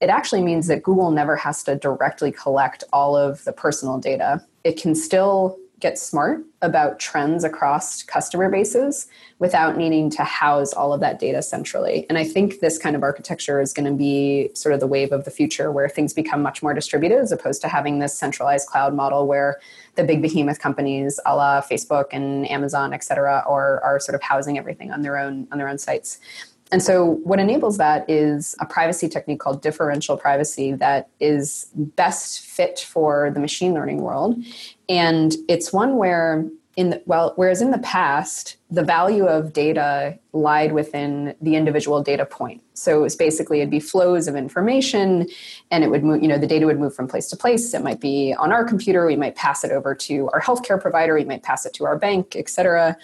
it 0.00 0.08
actually 0.08 0.42
means 0.42 0.68
that 0.68 0.82
Google 0.82 1.10
never 1.10 1.36
has 1.36 1.62
to 1.64 1.76
directly 1.76 2.32
collect 2.32 2.82
all 2.94 3.14
of 3.14 3.44
the 3.44 3.52
personal 3.52 3.98
data. 3.98 4.42
It 4.64 4.80
can 4.80 4.94
still 4.94 5.58
get 5.86 5.98
smart 6.00 6.40
about 6.62 6.98
trends 6.98 7.44
across 7.44 8.02
customer 8.02 8.50
bases 8.50 9.06
without 9.38 9.76
needing 9.76 10.10
to 10.10 10.24
house 10.24 10.72
all 10.72 10.92
of 10.92 10.98
that 10.98 11.20
data 11.20 11.40
centrally. 11.40 12.06
And 12.08 12.18
I 12.18 12.24
think 12.24 12.58
this 12.58 12.76
kind 12.76 12.96
of 12.96 13.04
architecture 13.04 13.60
is 13.60 13.72
going 13.72 13.86
to 13.86 13.96
be 13.96 14.50
sort 14.54 14.74
of 14.74 14.80
the 14.80 14.88
wave 14.88 15.12
of 15.12 15.24
the 15.24 15.30
future 15.30 15.70
where 15.70 15.88
things 15.88 16.12
become 16.12 16.42
much 16.42 16.60
more 16.60 16.74
distributed 16.74 17.18
as 17.18 17.30
opposed 17.30 17.60
to 17.62 17.68
having 17.68 18.00
this 18.00 18.18
centralized 18.18 18.66
cloud 18.66 18.94
model 18.94 19.28
where 19.28 19.60
the 19.94 20.02
big 20.02 20.22
behemoth 20.22 20.58
companies 20.58 21.20
a 21.24 21.36
la 21.36 21.60
Facebook 21.60 22.06
and 22.10 22.50
Amazon, 22.50 22.92
et 22.92 23.04
cetera, 23.04 23.44
are, 23.46 23.80
are 23.84 24.00
sort 24.00 24.16
of 24.16 24.22
housing 24.22 24.58
everything 24.58 24.90
on 24.90 25.02
their 25.02 25.16
own 25.16 25.46
on 25.52 25.58
their 25.58 25.68
own 25.68 25.78
sites. 25.78 26.18
And 26.72 26.82
so, 26.82 27.04
what 27.04 27.38
enables 27.38 27.78
that 27.78 28.08
is 28.10 28.56
a 28.60 28.66
privacy 28.66 29.08
technique 29.08 29.38
called 29.38 29.62
differential 29.62 30.16
privacy 30.16 30.72
that 30.74 31.08
is 31.20 31.70
best 31.74 32.40
fit 32.40 32.80
for 32.80 33.30
the 33.30 33.40
machine 33.40 33.72
learning 33.72 33.98
world. 34.02 34.42
And 34.88 35.36
it's 35.48 35.72
one 35.72 35.96
where, 35.96 36.44
in 36.74 36.90
the, 36.90 37.02
well, 37.06 37.34
whereas 37.36 37.62
in 37.62 37.70
the 37.70 37.78
past, 37.78 38.56
the 38.68 38.82
value 38.82 39.26
of 39.26 39.52
data 39.52 40.18
lied 40.32 40.72
within 40.72 41.36
the 41.40 41.54
individual 41.54 42.02
data 42.02 42.26
point. 42.26 42.60
So 42.74 43.04
it's 43.04 43.14
basically 43.14 43.60
it'd 43.60 43.70
be 43.70 43.80
flows 43.80 44.26
of 44.26 44.34
information, 44.34 45.28
and 45.70 45.84
it 45.84 45.90
would 45.90 46.02
move. 46.02 46.20
You 46.20 46.28
know, 46.28 46.38
the 46.38 46.48
data 46.48 46.66
would 46.66 46.80
move 46.80 46.96
from 46.96 47.06
place 47.06 47.28
to 47.28 47.36
place. 47.36 47.74
It 47.74 47.82
might 47.84 48.00
be 48.00 48.34
on 48.34 48.50
our 48.50 48.64
computer. 48.64 49.06
We 49.06 49.14
might 49.14 49.36
pass 49.36 49.62
it 49.62 49.70
over 49.70 49.94
to 49.94 50.28
our 50.30 50.40
healthcare 50.40 50.80
provider. 50.80 51.14
We 51.14 51.24
might 51.24 51.44
pass 51.44 51.64
it 51.64 51.74
to 51.74 51.84
our 51.84 51.96
bank, 51.96 52.34
et 52.34 52.48
cetera 52.48 52.96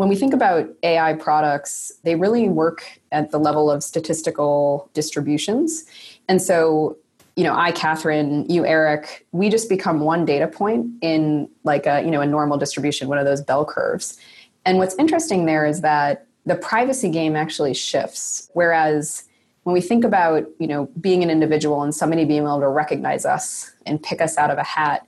when 0.00 0.08
we 0.08 0.16
think 0.16 0.32
about 0.32 0.66
AI 0.82 1.12
products, 1.12 1.92
they 2.04 2.14
really 2.14 2.48
work 2.48 3.00
at 3.12 3.32
the 3.32 3.38
level 3.38 3.70
of 3.70 3.84
statistical 3.84 4.88
distributions. 4.94 5.84
And 6.26 6.40
so, 6.40 6.96
you 7.36 7.44
know, 7.44 7.54
I, 7.54 7.70
Kathryn, 7.72 8.48
you, 8.48 8.64
Eric, 8.64 9.26
we 9.32 9.50
just 9.50 9.68
become 9.68 10.00
one 10.00 10.24
data 10.24 10.48
point 10.48 10.86
in 11.02 11.50
like 11.64 11.84
a, 11.84 12.00
you 12.02 12.10
know, 12.10 12.22
a 12.22 12.26
normal 12.26 12.56
distribution, 12.56 13.08
one 13.08 13.18
of 13.18 13.26
those 13.26 13.42
bell 13.42 13.66
curves. 13.66 14.18
And 14.64 14.78
what's 14.78 14.94
interesting 14.94 15.44
there 15.44 15.66
is 15.66 15.82
that 15.82 16.26
the 16.46 16.54
privacy 16.54 17.10
game 17.10 17.36
actually 17.36 17.74
shifts. 17.74 18.48
Whereas 18.54 19.24
when 19.64 19.74
we 19.74 19.82
think 19.82 20.06
about, 20.06 20.46
you 20.58 20.66
know, 20.66 20.86
being 20.98 21.22
an 21.22 21.28
individual 21.28 21.82
and 21.82 21.94
somebody 21.94 22.24
being 22.24 22.44
able 22.44 22.60
to 22.60 22.68
recognize 22.68 23.26
us 23.26 23.70
and 23.84 24.02
pick 24.02 24.22
us 24.22 24.38
out 24.38 24.50
of 24.50 24.56
a 24.56 24.64
hat, 24.64 25.06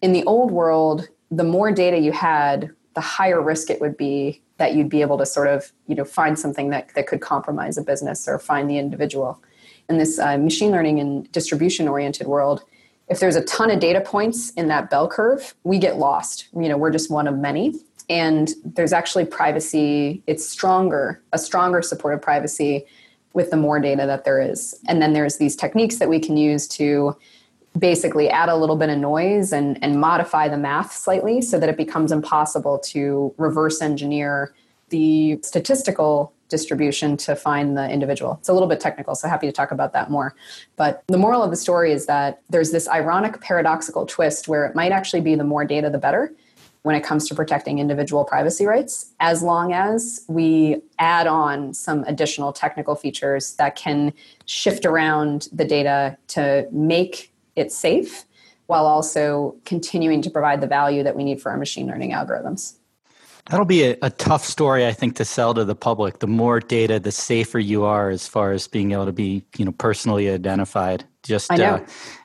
in 0.00 0.12
the 0.12 0.24
old 0.24 0.50
world, 0.50 1.08
the 1.30 1.44
more 1.44 1.70
data 1.70 1.96
you 1.96 2.10
had, 2.10 2.72
the 2.94 3.00
higher 3.00 3.40
risk 3.40 3.70
it 3.70 3.80
would 3.80 3.96
be 3.96 4.40
that 4.58 4.74
you'd 4.74 4.88
be 4.88 5.00
able 5.00 5.18
to 5.18 5.26
sort 5.26 5.48
of 5.48 5.72
you 5.86 5.94
know 5.94 6.04
find 6.04 6.38
something 6.38 6.70
that, 6.70 6.94
that 6.94 7.06
could 7.06 7.20
compromise 7.20 7.76
a 7.78 7.82
business 7.82 8.28
or 8.28 8.38
find 8.38 8.68
the 8.68 8.78
individual. 8.78 9.42
In 9.88 9.98
this 9.98 10.18
uh, 10.18 10.38
machine 10.38 10.70
learning 10.70 11.00
and 11.00 11.30
distribution 11.32 11.88
oriented 11.88 12.26
world 12.26 12.64
if 13.08 13.20
there's 13.20 13.36
a 13.36 13.44
ton 13.44 13.70
of 13.70 13.80
data 13.80 14.00
points 14.00 14.50
in 14.50 14.68
that 14.68 14.88
bell 14.88 15.08
curve 15.08 15.54
we 15.64 15.78
get 15.78 15.96
lost. 15.96 16.48
You 16.54 16.68
know 16.68 16.76
we're 16.76 16.90
just 16.90 17.10
one 17.10 17.26
of 17.26 17.36
many. 17.36 17.74
And 18.08 18.50
there's 18.64 18.92
actually 18.92 19.24
privacy 19.24 20.22
it's 20.26 20.46
stronger 20.46 21.22
a 21.32 21.38
stronger 21.38 21.82
support 21.82 22.14
of 22.14 22.22
privacy 22.22 22.86
with 23.34 23.50
the 23.50 23.56
more 23.56 23.80
data 23.80 24.06
that 24.06 24.24
there 24.24 24.40
is. 24.40 24.78
And 24.88 25.00
then 25.00 25.12
there's 25.12 25.38
these 25.38 25.56
techniques 25.56 25.96
that 25.96 26.08
we 26.08 26.20
can 26.20 26.36
use 26.36 26.68
to 26.68 27.16
basically 27.78 28.28
add 28.28 28.48
a 28.48 28.56
little 28.56 28.76
bit 28.76 28.90
of 28.90 28.98
noise 28.98 29.52
and, 29.52 29.78
and 29.82 30.00
modify 30.00 30.48
the 30.48 30.58
math 30.58 30.92
slightly 30.92 31.40
so 31.40 31.58
that 31.58 31.68
it 31.68 31.76
becomes 31.76 32.12
impossible 32.12 32.78
to 32.78 33.34
reverse 33.38 33.80
engineer 33.80 34.54
the 34.90 35.40
statistical 35.42 36.32
distribution 36.48 37.16
to 37.16 37.34
find 37.34 37.78
the 37.78 37.88
individual. 37.90 38.36
It's 38.38 38.50
a 38.50 38.52
little 38.52 38.68
bit 38.68 38.78
technical, 38.78 39.14
so 39.14 39.26
happy 39.26 39.46
to 39.46 39.52
talk 39.52 39.70
about 39.70 39.94
that 39.94 40.10
more. 40.10 40.34
But 40.76 41.02
the 41.08 41.16
moral 41.16 41.42
of 41.42 41.50
the 41.50 41.56
story 41.56 41.92
is 41.92 42.04
that 42.06 42.42
there's 42.50 42.72
this 42.72 42.86
ironic 42.88 43.40
paradoxical 43.40 44.04
twist 44.04 44.48
where 44.48 44.66
it 44.66 44.74
might 44.74 44.92
actually 44.92 45.22
be 45.22 45.34
the 45.34 45.44
more 45.44 45.64
data, 45.64 45.88
the 45.88 45.98
better 45.98 46.32
when 46.82 46.94
it 46.96 47.02
comes 47.02 47.28
to 47.28 47.34
protecting 47.34 47.78
individual 47.78 48.24
privacy 48.24 48.66
rights, 48.66 49.12
as 49.20 49.42
long 49.42 49.72
as 49.72 50.24
we 50.28 50.82
add 50.98 51.26
on 51.26 51.72
some 51.72 52.04
additional 52.04 52.52
technical 52.52 52.94
features 52.94 53.54
that 53.54 53.76
can 53.76 54.12
shift 54.46 54.84
around 54.84 55.48
the 55.52 55.64
data 55.64 56.16
to 56.26 56.66
make 56.72 57.31
it's 57.56 57.76
safe 57.76 58.24
while 58.66 58.86
also 58.86 59.56
continuing 59.64 60.22
to 60.22 60.30
provide 60.30 60.60
the 60.60 60.66
value 60.66 61.02
that 61.02 61.16
we 61.16 61.24
need 61.24 61.40
for 61.40 61.50
our 61.50 61.58
machine 61.58 61.86
learning 61.86 62.12
algorithms. 62.12 62.76
That'll 63.50 63.66
be 63.66 63.82
a, 63.82 63.96
a, 64.02 64.10
tough 64.10 64.44
story, 64.44 64.86
I 64.86 64.92
think, 64.92 65.16
to 65.16 65.24
sell 65.24 65.52
to 65.54 65.64
the 65.64 65.74
public. 65.74 66.20
The 66.20 66.28
more 66.28 66.60
data, 66.60 67.00
the 67.00 67.10
safer 67.10 67.58
you 67.58 67.82
are 67.82 68.08
as 68.08 68.28
far 68.28 68.52
as 68.52 68.68
being 68.68 68.92
able 68.92 69.06
to 69.06 69.12
be, 69.12 69.44
you 69.56 69.64
know, 69.64 69.72
personally 69.72 70.30
identified. 70.30 71.04
Just 71.24 71.50
uh, 71.50 71.80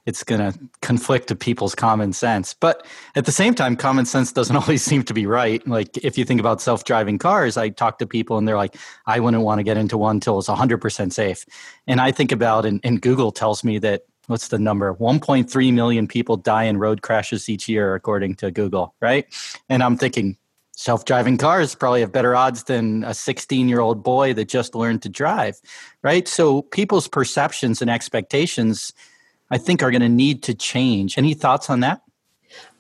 it's 0.05 0.23
going 0.23 0.41
to 0.41 0.57
conflict 0.81 1.29
with 1.29 1.39
people's 1.39 1.73
common 1.73 2.13
sense. 2.13 2.53
But 2.53 2.85
at 3.15 3.25
the 3.25 3.31
same 3.31 3.55
time, 3.55 3.75
common 3.75 4.05
sense 4.05 4.31
doesn't 4.31 4.55
always 4.55 4.83
seem 4.83 5.03
to 5.03 5.13
be 5.13 5.25
right. 5.25 5.67
Like 5.67 5.97
if 5.97 6.19
you 6.19 6.25
think 6.25 6.39
about 6.39 6.61
self-driving 6.61 7.17
cars, 7.17 7.57
I 7.57 7.69
talk 7.69 7.97
to 7.99 8.07
people 8.07 8.37
and 8.37 8.47
they're 8.47 8.57
like, 8.57 8.75
"I 9.07 9.19
wouldn't 9.19 9.43
want 9.43 9.57
to 9.59 9.63
get 9.63 9.77
into 9.77 9.97
one 9.97 10.17
until 10.17 10.37
it's 10.37 10.47
100% 10.47 11.13
safe." 11.13 11.45
And 11.87 11.99
I 11.99 12.11
think 12.11 12.31
about, 12.31 12.65
and, 12.65 12.79
and 12.83 13.01
Google 13.01 13.31
tells 13.31 13.63
me 13.63 13.79
that 13.79 14.03
what's 14.27 14.49
the 14.49 14.59
number? 14.59 14.93
1.3 14.95 15.73
million 15.73 16.07
people 16.07 16.37
die 16.37 16.63
in 16.63 16.77
road 16.77 17.01
crashes 17.01 17.49
each 17.49 17.67
year 17.67 17.95
according 17.95 18.35
to 18.35 18.51
google 18.51 18.95
right? 19.01 19.25
And 19.69 19.81
i'm 19.83 19.97
thinking 19.97 20.37
self-driving 20.73 21.37
cars 21.37 21.73
probably 21.73 22.01
have 22.01 22.11
better 22.11 22.35
odds 22.35 22.65
than 22.65 23.03
a 23.03 23.13
16 23.13 23.67
year 23.67 23.79
old 23.79 24.03
boy 24.03 24.33
that 24.33 24.47
just 24.47 24.75
learned 24.75 25.01
to 25.01 25.09
drive 25.09 25.59
right? 26.03 26.27
So 26.27 26.61
people's 26.61 27.07
perceptions 27.07 27.81
and 27.81 27.89
expectations 27.89 28.93
i 29.49 29.57
think 29.57 29.81
are 29.81 29.91
going 29.91 30.01
to 30.01 30.09
need 30.09 30.43
to 30.43 30.53
change. 30.53 31.17
Any 31.17 31.33
thoughts 31.33 31.69
on 31.69 31.79
that? 31.81 32.01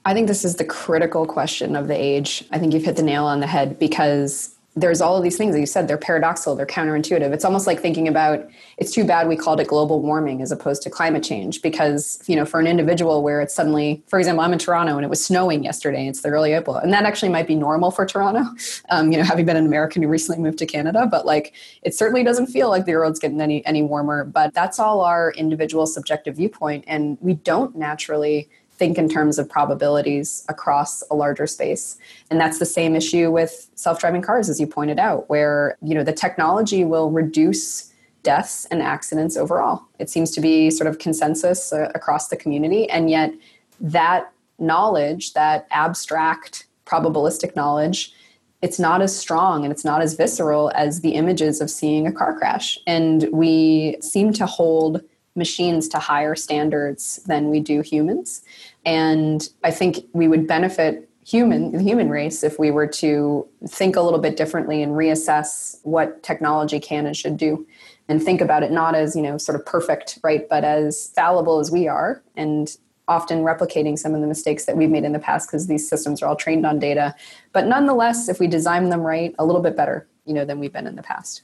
I 0.07 0.13
think 0.13 0.29
this 0.29 0.45
is 0.45 0.55
the 0.55 0.63
critical 0.63 1.25
question 1.25 1.75
of 1.75 1.89
the 1.89 1.93
age. 1.93 2.45
I 2.51 2.59
think 2.59 2.73
you've 2.73 2.85
hit 2.85 2.95
the 2.95 3.03
nail 3.03 3.25
on 3.25 3.41
the 3.41 3.47
head 3.47 3.77
because 3.77 4.56
there's 4.77 5.01
all 5.01 5.17
of 5.17 5.23
these 5.23 5.37
things 5.37 5.55
that 5.55 5.59
you 5.59 5.65
said 5.65 5.87
they're 5.87 5.97
paradoxical 5.97 6.55
they're 6.55 6.65
counterintuitive. 6.65 7.33
It's 7.33 7.43
almost 7.43 7.65
like 7.65 7.79
thinking 7.79 8.07
about 8.07 8.47
it's 8.77 8.91
too 8.91 9.03
bad 9.03 9.27
we 9.27 9.35
called 9.35 9.59
it 9.59 9.67
global 9.67 10.01
warming 10.01 10.41
as 10.41 10.51
opposed 10.51 10.83
to 10.83 10.89
climate 10.89 11.23
change 11.23 11.61
because 11.61 12.23
you 12.27 12.35
know 12.35 12.45
for 12.45 12.59
an 12.59 12.67
individual 12.67 13.23
where 13.23 13.41
it's 13.41 13.53
suddenly 13.53 14.03
for 14.07 14.19
example 14.19 14.43
i'm 14.43 14.53
in 14.53 14.59
toronto 14.59 14.95
and 14.95 15.03
it 15.03 15.09
was 15.09 15.23
snowing 15.23 15.63
yesterday 15.63 16.07
it's 16.07 16.21
the 16.21 16.29
early 16.29 16.53
april 16.53 16.75
and 16.75 16.93
that 16.93 17.05
actually 17.05 17.29
might 17.29 17.47
be 17.47 17.55
normal 17.55 17.91
for 17.91 18.05
toronto. 18.05 18.43
Um, 18.89 19.11
you 19.11 19.17
know 19.17 19.23
having 19.23 19.45
been 19.45 19.57
an 19.57 19.65
american 19.65 20.01
who 20.01 20.07
recently 20.07 20.41
moved 20.41 20.59
to 20.59 20.65
canada 20.65 21.07
but 21.09 21.25
like 21.25 21.53
it 21.81 21.93
certainly 21.93 22.23
doesn't 22.23 22.47
feel 22.47 22.69
like 22.69 22.85
the 22.85 22.95
world's 22.95 23.19
getting 23.19 23.41
any 23.41 23.65
any 23.65 23.81
warmer 23.81 24.23
but 24.23 24.53
that's 24.53 24.79
all 24.79 25.01
our 25.01 25.31
individual 25.31 25.85
subjective 25.85 26.35
viewpoint 26.35 26.83
and 26.87 27.17
we 27.21 27.33
don't 27.33 27.75
naturally 27.75 28.49
think 28.77 28.97
in 28.97 29.09
terms 29.09 29.39
of 29.39 29.49
probabilities 29.49 30.45
across 30.49 31.03
a 31.09 31.15
larger 31.15 31.47
space. 31.47 31.97
And 32.29 32.39
that's 32.39 32.59
the 32.59 32.65
same 32.65 32.95
issue 32.95 33.31
with 33.31 33.69
self-driving 33.75 34.21
cars 34.21 34.49
as 34.49 34.59
you 34.59 34.67
pointed 34.67 34.99
out 34.99 35.29
where 35.29 35.77
you 35.81 35.95
know 35.95 36.03
the 36.03 36.13
technology 36.13 36.83
will 36.83 37.11
reduce 37.11 37.91
deaths 38.23 38.65
and 38.65 38.81
accidents 38.81 39.37
overall. 39.37 39.83
It 39.99 40.09
seems 40.09 40.31
to 40.31 40.41
be 40.41 40.69
sort 40.69 40.87
of 40.87 40.99
consensus 40.99 41.71
uh, 41.71 41.91
across 41.95 42.27
the 42.27 42.35
community. 42.35 42.89
And 42.89 43.09
yet 43.09 43.33
that 43.79 44.31
knowledge 44.59 45.33
that 45.33 45.67
abstract 45.71 46.65
probabilistic 46.85 47.55
knowledge 47.55 48.13
it's 48.61 48.79
not 48.79 49.01
as 49.01 49.15
strong 49.15 49.63
and 49.63 49.71
it's 49.71 49.85
not 49.85 50.01
as 50.01 50.15
visceral 50.15 50.71
as 50.73 51.01
the 51.01 51.11
images 51.11 51.61
of 51.61 51.69
seeing 51.69 52.07
a 52.07 52.11
car 52.11 52.37
crash. 52.37 52.79
And 52.87 53.29
we 53.31 53.97
seem 54.01 54.33
to 54.33 54.45
hold 54.45 55.01
machines 55.37 55.87
to 55.89 55.99
higher 55.99 56.35
standards 56.35 57.21
than 57.27 57.49
we 57.49 57.59
do 57.59 57.81
humans. 57.81 58.43
And 58.85 59.47
I 59.63 59.71
think 59.71 59.99
we 60.13 60.27
would 60.27 60.47
benefit 60.47 61.07
human 61.25 61.73
the 61.73 61.83
human 61.83 62.09
race 62.09 62.41
if 62.41 62.57
we 62.57 62.71
were 62.71 62.87
to 62.87 63.45
think 63.67 63.97
a 63.97 64.01
little 64.01 64.19
bit 64.19 64.37
differently 64.37 64.81
and 64.81 64.93
reassess 64.93 65.77
what 65.83 66.23
technology 66.23 66.79
can 66.79 67.05
and 67.05 67.17
should 67.17 67.35
do. 67.35 67.67
And 68.07 68.23
think 68.23 68.39
about 68.39 68.63
it 68.63 68.71
not 68.71 68.95
as 68.95 69.15
you 69.15 69.21
know 69.21 69.37
sort 69.37 69.59
of 69.59 69.65
perfect 69.65 70.19
right 70.23 70.47
but 70.49 70.63
as 70.63 71.11
fallible 71.13 71.59
as 71.59 71.69
we 71.69 71.89
are 71.89 72.23
and 72.37 72.75
often 73.09 73.39
replicating 73.39 73.97
some 73.99 74.15
of 74.15 74.21
the 74.21 74.27
mistakes 74.27 74.65
that 74.65 74.77
we've 74.77 74.89
made 74.89 75.03
in 75.03 75.11
the 75.11 75.19
past 75.19 75.49
because 75.49 75.67
these 75.67 75.87
systems 75.87 76.21
are 76.21 76.27
all 76.27 76.35
trained 76.35 76.65
on 76.65 76.79
data. 76.79 77.13
But 77.51 77.67
nonetheless 77.67 78.29
if 78.29 78.39
we 78.39 78.47
design 78.47 78.89
them 78.89 79.01
right 79.01 79.35
a 79.37 79.45
little 79.45 79.61
bit 79.61 79.75
better 79.75 80.07
you 80.25 80.33
know 80.33 80.45
than 80.45 80.59
we've 80.59 80.73
been 80.73 80.87
in 80.87 80.95
the 80.95 81.03
past 81.03 81.41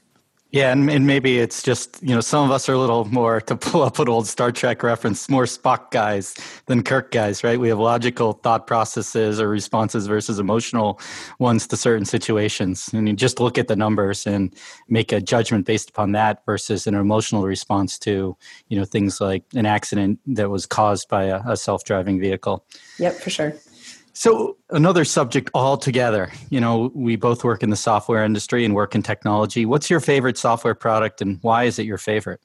yeah, 0.54 0.70
and, 0.70 0.88
and 0.88 1.04
maybe 1.04 1.40
it's 1.40 1.64
just, 1.64 2.00
you 2.00 2.14
know, 2.14 2.20
some 2.20 2.44
of 2.44 2.52
us 2.52 2.68
are 2.68 2.74
a 2.74 2.78
little 2.78 3.06
more, 3.06 3.40
to 3.40 3.56
pull 3.56 3.82
up 3.82 3.98
an 3.98 4.08
old 4.08 4.28
Star 4.28 4.52
Trek 4.52 4.84
reference, 4.84 5.28
more 5.28 5.46
Spock 5.46 5.90
guys 5.90 6.36
than 6.66 6.84
Kirk 6.84 7.10
guys, 7.10 7.42
right? 7.42 7.58
We 7.58 7.70
have 7.70 7.80
logical 7.80 8.34
thought 8.34 8.68
processes 8.68 9.40
or 9.40 9.48
responses 9.48 10.06
versus 10.06 10.38
emotional 10.38 11.00
ones 11.40 11.66
to 11.66 11.76
certain 11.76 12.04
situations. 12.04 12.88
And 12.92 13.08
you 13.08 13.14
just 13.16 13.40
look 13.40 13.58
at 13.58 13.66
the 13.66 13.74
numbers 13.74 14.28
and 14.28 14.54
make 14.88 15.10
a 15.10 15.20
judgment 15.20 15.66
based 15.66 15.90
upon 15.90 16.12
that 16.12 16.44
versus 16.46 16.86
an 16.86 16.94
emotional 16.94 17.42
response 17.42 17.98
to, 18.00 18.36
you 18.68 18.78
know, 18.78 18.84
things 18.84 19.20
like 19.20 19.42
an 19.56 19.66
accident 19.66 20.20
that 20.26 20.50
was 20.50 20.66
caused 20.66 21.08
by 21.08 21.24
a, 21.24 21.40
a 21.48 21.56
self 21.56 21.82
driving 21.82 22.20
vehicle. 22.20 22.64
Yep, 23.00 23.14
for 23.14 23.30
sure. 23.30 23.54
So, 24.16 24.56
another 24.70 25.04
subject 25.04 25.50
altogether. 25.54 26.30
You 26.48 26.60
know, 26.60 26.92
we 26.94 27.16
both 27.16 27.42
work 27.42 27.64
in 27.64 27.70
the 27.70 27.76
software 27.76 28.24
industry 28.24 28.64
and 28.64 28.72
work 28.72 28.94
in 28.94 29.02
technology. 29.02 29.66
What's 29.66 29.90
your 29.90 29.98
favorite 29.98 30.38
software 30.38 30.76
product 30.76 31.20
and 31.20 31.40
why 31.42 31.64
is 31.64 31.80
it 31.80 31.86
your 31.86 31.98
favorite? 31.98 32.40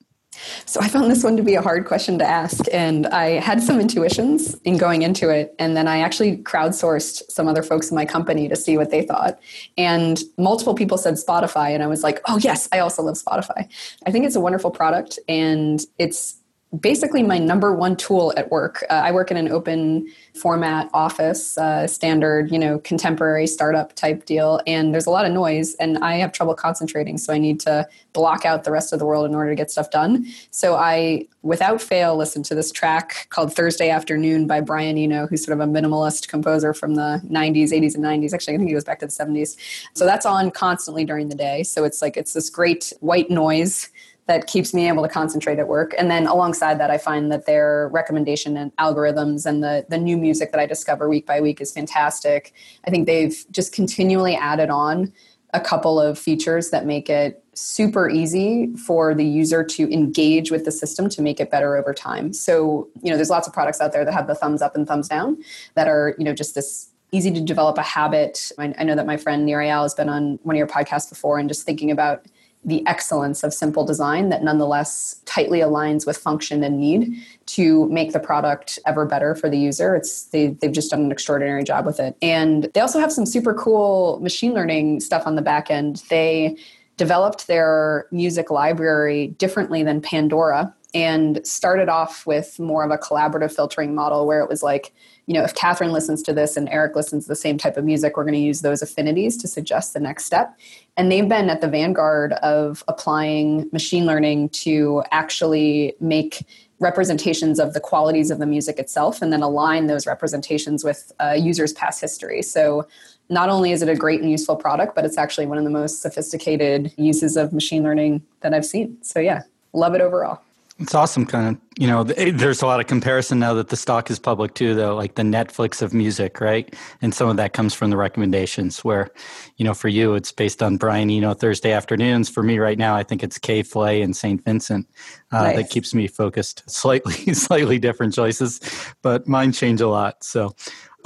So, 0.65 0.81
I 0.81 0.87
found 0.87 1.11
this 1.11 1.23
one 1.23 1.37
to 1.37 1.43
be 1.43 1.53
a 1.53 1.61
hard 1.61 1.85
question 1.85 2.17
to 2.19 2.25
ask. 2.25 2.65
And 2.73 3.05
I 3.05 3.39
had 3.39 3.61
some 3.61 3.79
intuitions 3.79 4.55
in 4.63 4.77
going 4.77 5.03
into 5.03 5.29
it. 5.29 5.53
And 5.59 5.77
then 5.77 5.87
I 5.87 5.99
actually 5.99 6.37
crowdsourced 6.37 7.29
some 7.29 7.47
other 7.47 7.61
folks 7.61 7.91
in 7.91 7.95
my 7.95 8.05
company 8.05 8.49
to 8.49 8.55
see 8.55 8.75
what 8.75 8.89
they 8.89 9.03
thought. 9.03 9.39
And 9.77 10.19
multiple 10.39 10.73
people 10.73 10.97
said 10.97 11.15
Spotify. 11.15 11.69
And 11.69 11.83
I 11.83 11.87
was 11.87 12.01
like, 12.01 12.19
oh, 12.27 12.39
yes, 12.39 12.67
I 12.71 12.79
also 12.79 13.03
love 13.03 13.15
Spotify. 13.15 13.71
I 14.07 14.11
think 14.11 14.25
it's 14.25 14.35
a 14.35 14.41
wonderful 14.41 14.71
product. 14.71 15.19
And 15.27 15.81
it's 15.99 16.38
basically 16.77 17.23
my 17.23 17.39
number 17.39 17.73
one 17.73 17.95
tool 17.95 18.31
at 18.37 18.51
work. 18.51 18.83
Uh, 18.89 18.93
I 18.93 19.11
work 19.11 19.31
in 19.31 19.37
an 19.37 19.51
open 19.51 20.07
format 20.35 20.87
office, 20.93 21.57
uh, 21.57 21.87
standard, 21.87 22.51
you 22.51 22.59
know, 22.59 22.77
contemporary 22.79 23.47
startup 23.47 23.93
type 23.95 24.25
deal, 24.25 24.61
and 24.67 24.93
there's 24.93 25.07
a 25.07 25.09
lot 25.09 25.25
of 25.25 25.31
noise, 25.31 25.73
and 25.75 25.97
I 25.97 26.17
have 26.17 26.31
trouble 26.31 26.53
concentrating. 26.53 27.17
So 27.17 27.33
I 27.33 27.39
need 27.39 27.59
to 27.61 27.87
block 28.13 28.45
out 28.45 28.65
the 28.65 28.71
rest 28.71 28.93
of 28.93 28.99
the 28.99 29.05
world 29.05 29.25
in 29.25 29.33
order 29.33 29.49
to 29.49 29.55
get 29.55 29.71
stuff 29.71 29.89
done. 29.89 30.27
So 30.51 30.75
I, 30.75 31.25
without 31.41 31.81
fail, 31.81 32.15
listen 32.15 32.43
to 32.43 32.55
this 32.55 32.71
track 32.71 33.27
called 33.31 33.55
Thursday 33.55 33.89
Afternoon 33.89 34.45
by 34.45 34.61
Brian 34.61 34.97
Eno, 34.97 35.25
who's 35.25 35.43
sort 35.43 35.59
of 35.59 35.67
a 35.67 35.71
minimalist 35.71 36.27
composer 36.27 36.75
from 36.75 36.95
the 36.95 37.19
90s, 37.27 37.71
80s, 37.71 37.95
and 37.95 38.03
90s. 38.03 38.33
Actually, 38.33 38.53
I 38.53 38.57
think 38.57 38.69
he 38.69 38.73
goes 38.75 38.83
back 38.83 38.99
to 38.99 39.07
the 39.07 39.11
70s. 39.11 39.57
So 39.95 40.05
that's 40.05 40.25
on 40.25 40.51
constantly 40.51 41.03
during 41.03 41.29
the 41.29 41.35
day. 41.35 41.63
So 41.63 41.83
it's 41.83 42.01
like 42.01 42.15
it's 42.15 42.33
this 42.33 42.51
great 42.51 42.93
white 42.99 43.31
noise 43.31 43.89
that 44.29 44.45
keeps 44.45 44.75
me 44.75 44.87
able 44.87 45.01
to 45.01 45.09
concentrate 45.09 45.57
at 45.57 45.67
work. 45.67 45.95
And 45.97 46.11
then 46.11 46.27
alongside 46.27 46.79
that, 46.79 46.91
I 46.91 46.99
find 46.99 47.31
that 47.31 47.47
their 47.47 47.89
recommendation 47.91 48.55
and 48.57 48.73
algorithms 48.75 49.47
and 49.47 49.63
the, 49.63 49.87
the 49.89 49.97
new 49.97 50.17
music 50.17 50.51
that 50.51 50.61
I 50.61 50.67
discover 50.67 51.09
week 51.09 51.25
by 51.25 51.41
week 51.41 51.59
is 51.59 51.71
fantastic. 51.71 52.53
I 52.85 52.91
think 52.91 53.07
they've 53.07 53.43
just 53.49 53.73
continually 53.73 54.35
added 54.35 54.69
on 54.69 55.11
a 55.55 55.59
couple 55.59 55.99
of 55.99 56.19
features 56.19 56.69
that 56.69 56.85
make 56.85 57.09
it 57.09 57.43
super 57.55 58.07
easy 58.07 58.71
for 58.75 59.15
the 59.15 59.25
user 59.25 59.63
to 59.63 59.91
engage 59.91 60.51
with 60.51 60.63
the 60.63 60.71
system 60.71 61.09
to 61.09 61.23
make 61.23 61.39
it 61.39 61.49
better 61.49 61.75
over 61.75 61.91
time. 61.91 62.31
So, 62.31 62.87
you 63.01 63.09
know, 63.09 63.15
there's 63.15 63.31
lots 63.31 63.47
of 63.47 63.53
products 63.53 63.81
out 63.81 63.93
there 63.93 64.05
that 64.05 64.13
have 64.13 64.27
the 64.27 64.35
thumbs 64.35 64.61
up 64.61 64.75
and 64.75 64.87
thumbs 64.87 65.07
down 65.07 65.43
that 65.73 65.87
are, 65.87 66.13
you 66.19 66.23
know, 66.23 66.35
just 66.35 66.53
this 66.53 66.89
easy 67.11 67.31
to 67.31 67.41
develop 67.41 67.79
a 67.79 67.81
habit. 67.81 68.51
I, 68.59 68.75
I 68.77 68.83
know 68.83 68.93
that 68.93 69.07
my 69.07 69.17
friend 69.17 69.43
Nir 69.47 69.57
Eyal 69.57 69.81
has 69.81 69.95
been 69.95 70.07
on 70.07 70.37
one 70.43 70.55
of 70.55 70.59
your 70.59 70.67
podcasts 70.67 71.09
before 71.09 71.39
and 71.39 71.49
just 71.49 71.63
thinking 71.63 71.89
about 71.89 72.27
the 72.69 72.85
excellence 72.87 73.43
of 73.43 73.53
simple 73.53 73.83
design 73.83 74.29
that 74.29 74.43
nonetheless 74.43 75.21
tightly 75.25 75.59
aligns 75.59 76.05
with 76.05 76.17
function 76.17 76.63
and 76.63 76.79
need 76.79 77.15
to 77.47 77.89
make 77.89 78.13
the 78.13 78.19
product 78.19 78.79
ever 78.85 79.05
better 79.05 79.35
for 79.35 79.49
the 79.49 79.57
user. 79.57 79.95
It's 79.95 80.25
they, 80.25 80.47
they've 80.47 80.71
just 80.71 80.91
done 80.91 81.01
an 81.01 81.11
extraordinary 81.11 81.63
job 81.63 81.85
with 81.85 81.99
it. 81.99 82.15
And 82.21 82.69
they 82.73 82.79
also 82.79 82.99
have 82.99 83.11
some 83.11 83.25
super 83.25 83.53
cool 83.53 84.19
machine 84.21 84.53
learning 84.53 84.99
stuff 84.99 85.25
on 85.25 85.35
the 85.35 85.41
back 85.41 85.71
end. 85.71 86.03
They 86.09 86.57
developed 86.97 87.47
their 87.47 88.07
music 88.11 88.51
library 88.51 89.27
differently 89.39 89.83
than 89.83 90.01
Pandora 90.01 90.73
and 90.93 91.45
started 91.45 91.89
off 91.89 92.25
with 92.25 92.59
more 92.59 92.83
of 92.83 92.91
a 92.91 92.97
collaborative 92.97 93.55
filtering 93.55 93.95
model 93.95 94.25
where 94.25 94.41
it 94.41 94.49
was 94.49 94.63
like 94.63 94.93
you 95.29 95.35
know, 95.35 95.43
if 95.43 95.53
Kathryn 95.53 95.91
listens 95.91 96.23
to 96.23 96.33
this 96.33 96.57
and 96.57 96.67
Eric 96.69 96.95
listens 96.95 97.25
to 97.25 97.27
the 97.27 97.35
same 97.35 97.59
type 97.59 97.77
of 97.77 97.85
music, 97.85 98.17
we're 98.17 98.23
going 98.23 98.33
to 98.33 98.39
use 98.39 98.61
those 98.61 98.81
affinities 98.81 99.37
to 99.37 99.47
suggest 99.47 99.93
the 99.93 99.99
next 99.99 100.25
step. 100.25 100.57
And 100.97 101.11
they've 101.11 101.29
been 101.29 101.51
at 101.51 101.61
the 101.61 101.67
vanguard 101.67 102.33
of 102.33 102.83
applying 102.87 103.69
machine 103.71 104.07
learning 104.07 104.49
to 104.49 105.03
actually 105.11 105.93
make 105.99 106.47
representations 106.79 107.59
of 107.59 107.75
the 107.75 107.79
qualities 107.79 108.31
of 108.31 108.39
the 108.39 108.47
music 108.47 108.79
itself 108.79 109.21
and 109.21 109.31
then 109.31 109.43
align 109.43 109.85
those 109.85 110.07
representations 110.07 110.83
with 110.83 111.11
user's 111.37 111.73
past 111.73 112.01
history. 112.01 112.41
So 112.41 112.87
not 113.29 113.49
only 113.49 113.71
is 113.71 113.83
it 113.83 113.89
a 113.89 113.95
great 113.95 114.21
and 114.21 114.31
useful 114.31 114.55
product, 114.55 114.95
but 114.95 115.05
it's 115.05 115.19
actually 115.19 115.45
one 115.45 115.59
of 115.59 115.63
the 115.63 115.69
most 115.69 116.01
sophisticated 116.01 116.91
uses 116.97 117.37
of 117.37 117.53
machine 117.53 117.83
learning 117.83 118.23
that 118.39 118.55
I've 118.55 118.65
seen. 118.65 118.97
So 119.03 119.19
yeah, 119.19 119.43
love 119.73 119.93
it 119.93 120.01
overall. 120.01 120.41
It's 120.79 120.95
awesome, 120.95 121.25
kind 121.25 121.55
of. 121.55 121.61
You 121.77 121.87
know, 121.87 122.03
there's 122.03 122.61
a 122.61 122.65
lot 122.65 122.79
of 122.79 122.87
comparison 122.87 123.39
now 123.39 123.53
that 123.55 123.67
the 123.67 123.75
stock 123.75 124.09
is 124.09 124.17
public 124.17 124.53
too, 124.53 124.75
though, 124.75 124.95
like 124.95 125.15
the 125.15 125.23
Netflix 125.23 125.81
of 125.81 125.93
music, 125.93 126.39
right? 126.39 126.73
And 127.01 127.13
some 127.13 127.27
of 127.27 127.35
that 127.37 127.51
comes 127.51 127.73
from 127.73 127.89
the 127.89 127.97
recommendations. 127.97 128.83
Where, 128.83 129.09
you 129.57 129.65
know, 129.65 129.73
for 129.73 129.89
you, 129.89 130.15
it's 130.15 130.31
based 130.31 130.63
on 130.63 130.77
Brian 130.77 131.09
Eno 131.09 131.33
Thursday 131.33 131.73
afternoons. 131.73 132.29
For 132.29 132.43
me, 132.43 132.59
right 132.59 132.77
now, 132.77 132.95
I 132.95 133.03
think 133.03 133.23
it's 133.23 133.37
K.Flay 133.37 134.01
and 134.01 134.15
Saint 134.15 134.43
Vincent 134.45 134.87
uh, 135.31 135.43
nice. 135.43 135.55
that 135.57 135.69
keeps 135.69 135.93
me 135.93 136.07
focused. 136.07 136.63
Slightly, 136.69 137.33
slightly 137.33 137.77
different 137.77 138.13
choices, 138.13 138.61
but 139.01 139.27
mine 139.27 139.51
change 139.51 139.81
a 139.81 139.87
lot. 139.87 140.23
So, 140.23 140.55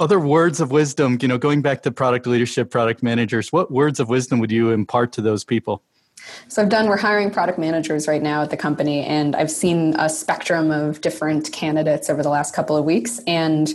other 0.00 0.20
words 0.20 0.60
of 0.60 0.70
wisdom, 0.70 1.18
you 1.20 1.28
know, 1.28 1.38
going 1.38 1.62
back 1.62 1.82
to 1.82 1.90
product 1.90 2.26
leadership, 2.26 2.70
product 2.70 3.02
managers, 3.02 3.52
what 3.52 3.70
words 3.70 4.00
of 4.00 4.08
wisdom 4.08 4.38
would 4.40 4.50
you 4.50 4.70
impart 4.70 5.12
to 5.12 5.20
those 5.20 5.44
people? 5.44 5.82
So 6.48 6.62
I've 6.62 6.68
done, 6.68 6.88
we're 6.88 6.96
hiring 6.96 7.30
product 7.30 7.58
managers 7.58 8.06
right 8.06 8.22
now 8.22 8.42
at 8.42 8.50
the 8.50 8.56
company, 8.56 9.04
and 9.04 9.34
I've 9.34 9.50
seen 9.50 9.94
a 9.98 10.08
spectrum 10.08 10.70
of 10.70 11.00
different 11.00 11.52
candidates 11.52 12.08
over 12.08 12.22
the 12.22 12.28
last 12.28 12.54
couple 12.54 12.76
of 12.76 12.84
weeks. 12.84 13.20
And 13.26 13.74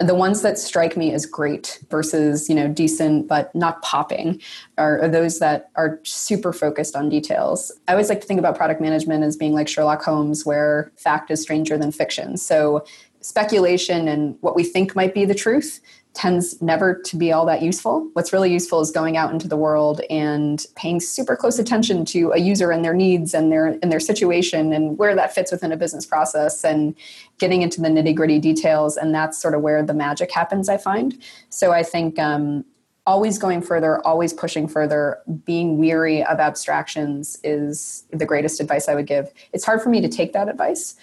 the 0.00 0.14
ones 0.14 0.42
that 0.42 0.58
strike 0.58 0.96
me 0.96 1.12
as 1.12 1.26
great 1.26 1.82
versus 1.90 2.48
you 2.48 2.54
know 2.54 2.68
decent 2.68 3.26
but 3.26 3.52
not 3.54 3.82
popping 3.82 4.40
are, 4.76 5.02
are, 5.02 5.08
those 5.08 5.40
that 5.40 5.70
are 5.74 5.98
super 6.04 6.52
focused 6.52 6.94
on 6.94 7.08
details 7.08 7.72
i 7.88 7.92
always 7.92 8.08
like 8.08 8.20
to 8.20 8.26
think 8.26 8.38
about 8.38 8.56
product 8.56 8.80
management 8.80 9.24
as 9.24 9.36
being 9.36 9.52
like 9.52 9.66
sherlock 9.66 10.02
holmes 10.02 10.46
where 10.46 10.92
fact 10.96 11.30
is 11.30 11.42
stranger 11.42 11.76
than 11.76 11.90
fiction 11.90 12.36
so 12.36 12.84
speculation 13.20 14.06
and 14.06 14.36
what 14.40 14.54
we 14.54 14.62
think 14.62 14.94
might 14.94 15.14
be 15.14 15.24
the 15.24 15.34
truth 15.34 15.80
tends 16.18 16.60
never 16.60 16.94
to 16.94 17.16
be 17.16 17.30
all 17.30 17.46
that 17.46 17.62
useful. 17.62 18.10
What's 18.14 18.32
really 18.32 18.52
useful 18.52 18.80
is 18.80 18.90
going 18.90 19.16
out 19.16 19.30
into 19.30 19.46
the 19.46 19.56
world 19.56 20.00
and 20.10 20.66
paying 20.74 20.98
super 20.98 21.36
close 21.36 21.60
attention 21.60 22.04
to 22.06 22.32
a 22.32 22.38
user 22.38 22.72
and 22.72 22.84
their 22.84 22.92
needs 22.92 23.34
and 23.34 23.52
their 23.52 23.66
and 23.66 23.92
their 23.92 24.00
situation 24.00 24.72
and 24.72 24.98
where 24.98 25.14
that 25.14 25.32
fits 25.32 25.52
within 25.52 25.70
a 25.70 25.76
business 25.76 26.04
process 26.04 26.64
and 26.64 26.96
getting 27.38 27.62
into 27.62 27.80
the 27.80 27.86
nitty 27.86 28.16
gritty 28.16 28.40
details. 28.40 28.96
And 28.96 29.14
that's 29.14 29.40
sort 29.40 29.54
of 29.54 29.62
where 29.62 29.80
the 29.80 29.94
magic 29.94 30.32
happens. 30.32 30.68
I 30.68 30.76
find 30.76 31.16
so. 31.50 31.70
I 31.70 31.84
think 31.84 32.18
um, 32.18 32.64
always 33.06 33.38
going 33.38 33.62
further, 33.62 34.04
always 34.04 34.32
pushing 34.32 34.66
further, 34.66 35.20
being 35.44 35.78
weary 35.78 36.24
of 36.24 36.40
abstractions 36.40 37.38
is 37.44 38.02
the 38.10 38.26
greatest 38.26 38.58
advice 38.58 38.88
I 38.88 38.96
would 38.96 39.06
give. 39.06 39.32
It's 39.52 39.64
hard 39.64 39.82
for 39.82 39.88
me 39.88 40.00
to 40.00 40.08
take 40.08 40.32
that 40.32 40.48
advice. 40.48 40.96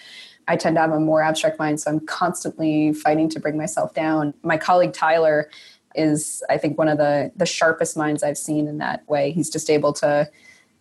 I 0.47 0.55
tend 0.55 0.75
to 0.75 0.81
have 0.81 0.91
a 0.91 0.99
more 0.99 1.21
abstract 1.21 1.59
mind, 1.59 1.79
so 1.79 1.91
I'm 1.91 1.99
constantly 2.01 2.93
fighting 2.93 3.29
to 3.29 3.39
bring 3.39 3.57
myself 3.57 3.93
down. 3.93 4.33
My 4.43 4.57
colleague 4.57 4.93
Tyler 4.93 5.49
is, 5.95 6.43
I 6.49 6.57
think, 6.57 6.77
one 6.77 6.87
of 6.87 6.97
the 6.97 7.31
the 7.35 7.45
sharpest 7.45 7.97
minds 7.97 8.23
I've 8.23 8.37
seen 8.37 8.67
in 8.67 8.77
that 8.79 9.07
way. 9.09 9.31
He's 9.31 9.49
just 9.49 9.69
able 9.69 9.93
to 9.93 10.29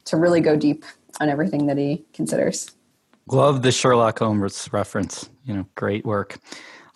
to 0.07 0.17
really 0.17 0.41
go 0.41 0.57
deep 0.57 0.85
on 1.21 1.29
everything 1.29 1.67
that 1.67 1.79
he 1.79 2.05
considers. 2.13 2.71
Love 3.29 3.63
the 3.63 3.73
Sherlock 3.73 4.19
Holmes 4.19 4.69
reference. 4.73 5.31
You 5.45 5.55
know, 5.55 5.67
great 5.77 6.05
work. 6.05 6.39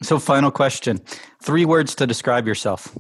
So, 0.03 0.19
final 0.19 0.51
question: 0.51 1.01
three 1.43 1.65
words 1.65 1.95
to 1.97 2.07
describe 2.07 2.47
yourself. 2.47 2.95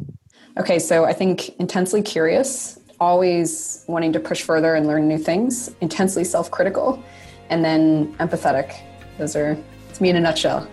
Okay, 0.56 0.78
so 0.78 1.04
I 1.04 1.12
think 1.12 1.50
intensely 1.60 2.02
curious, 2.02 2.80
always 2.98 3.84
wanting 3.86 4.12
to 4.14 4.20
push 4.20 4.42
further 4.42 4.74
and 4.74 4.86
learn 4.86 5.06
new 5.06 5.18
things, 5.18 5.70
intensely 5.80 6.24
self 6.24 6.50
critical, 6.50 7.02
and 7.50 7.64
then 7.64 8.14
empathetic. 8.14 8.74
Those 9.18 9.36
are, 9.36 9.56
it's 9.90 10.00
me 10.00 10.10
in 10.10 10.16
a 10.16 10.20
nutshell. 10.20 10.68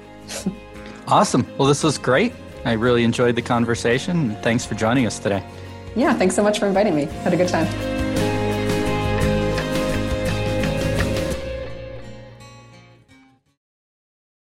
awesome. 1.07 1.45
Well, 1.57 1.67
this 1.67 1.83
was 1.83 1.97
great. 1.97 2.33
I 2.63 2.73
really 2.73 3.03
enjoyed 3.03 3.35
the 3.35 3.41
conversation. 3.41 4.35
Thanks 4.41 4.65
for 4.65 4.75
joining 4.75 5.05
us 5.05 5.19
today. 5.19 5.43
Yeah, 5.95 6.13
thanks 6.13 6.35
so 6.35 6.43
much 6.43 6.59
for 6.59 6.67
inviting 6.67 6.95
me. 6.95 7.05
Had 7.05 7.33
a 7.33 7.37
good 7.37 7.49
time. 7.49 7.94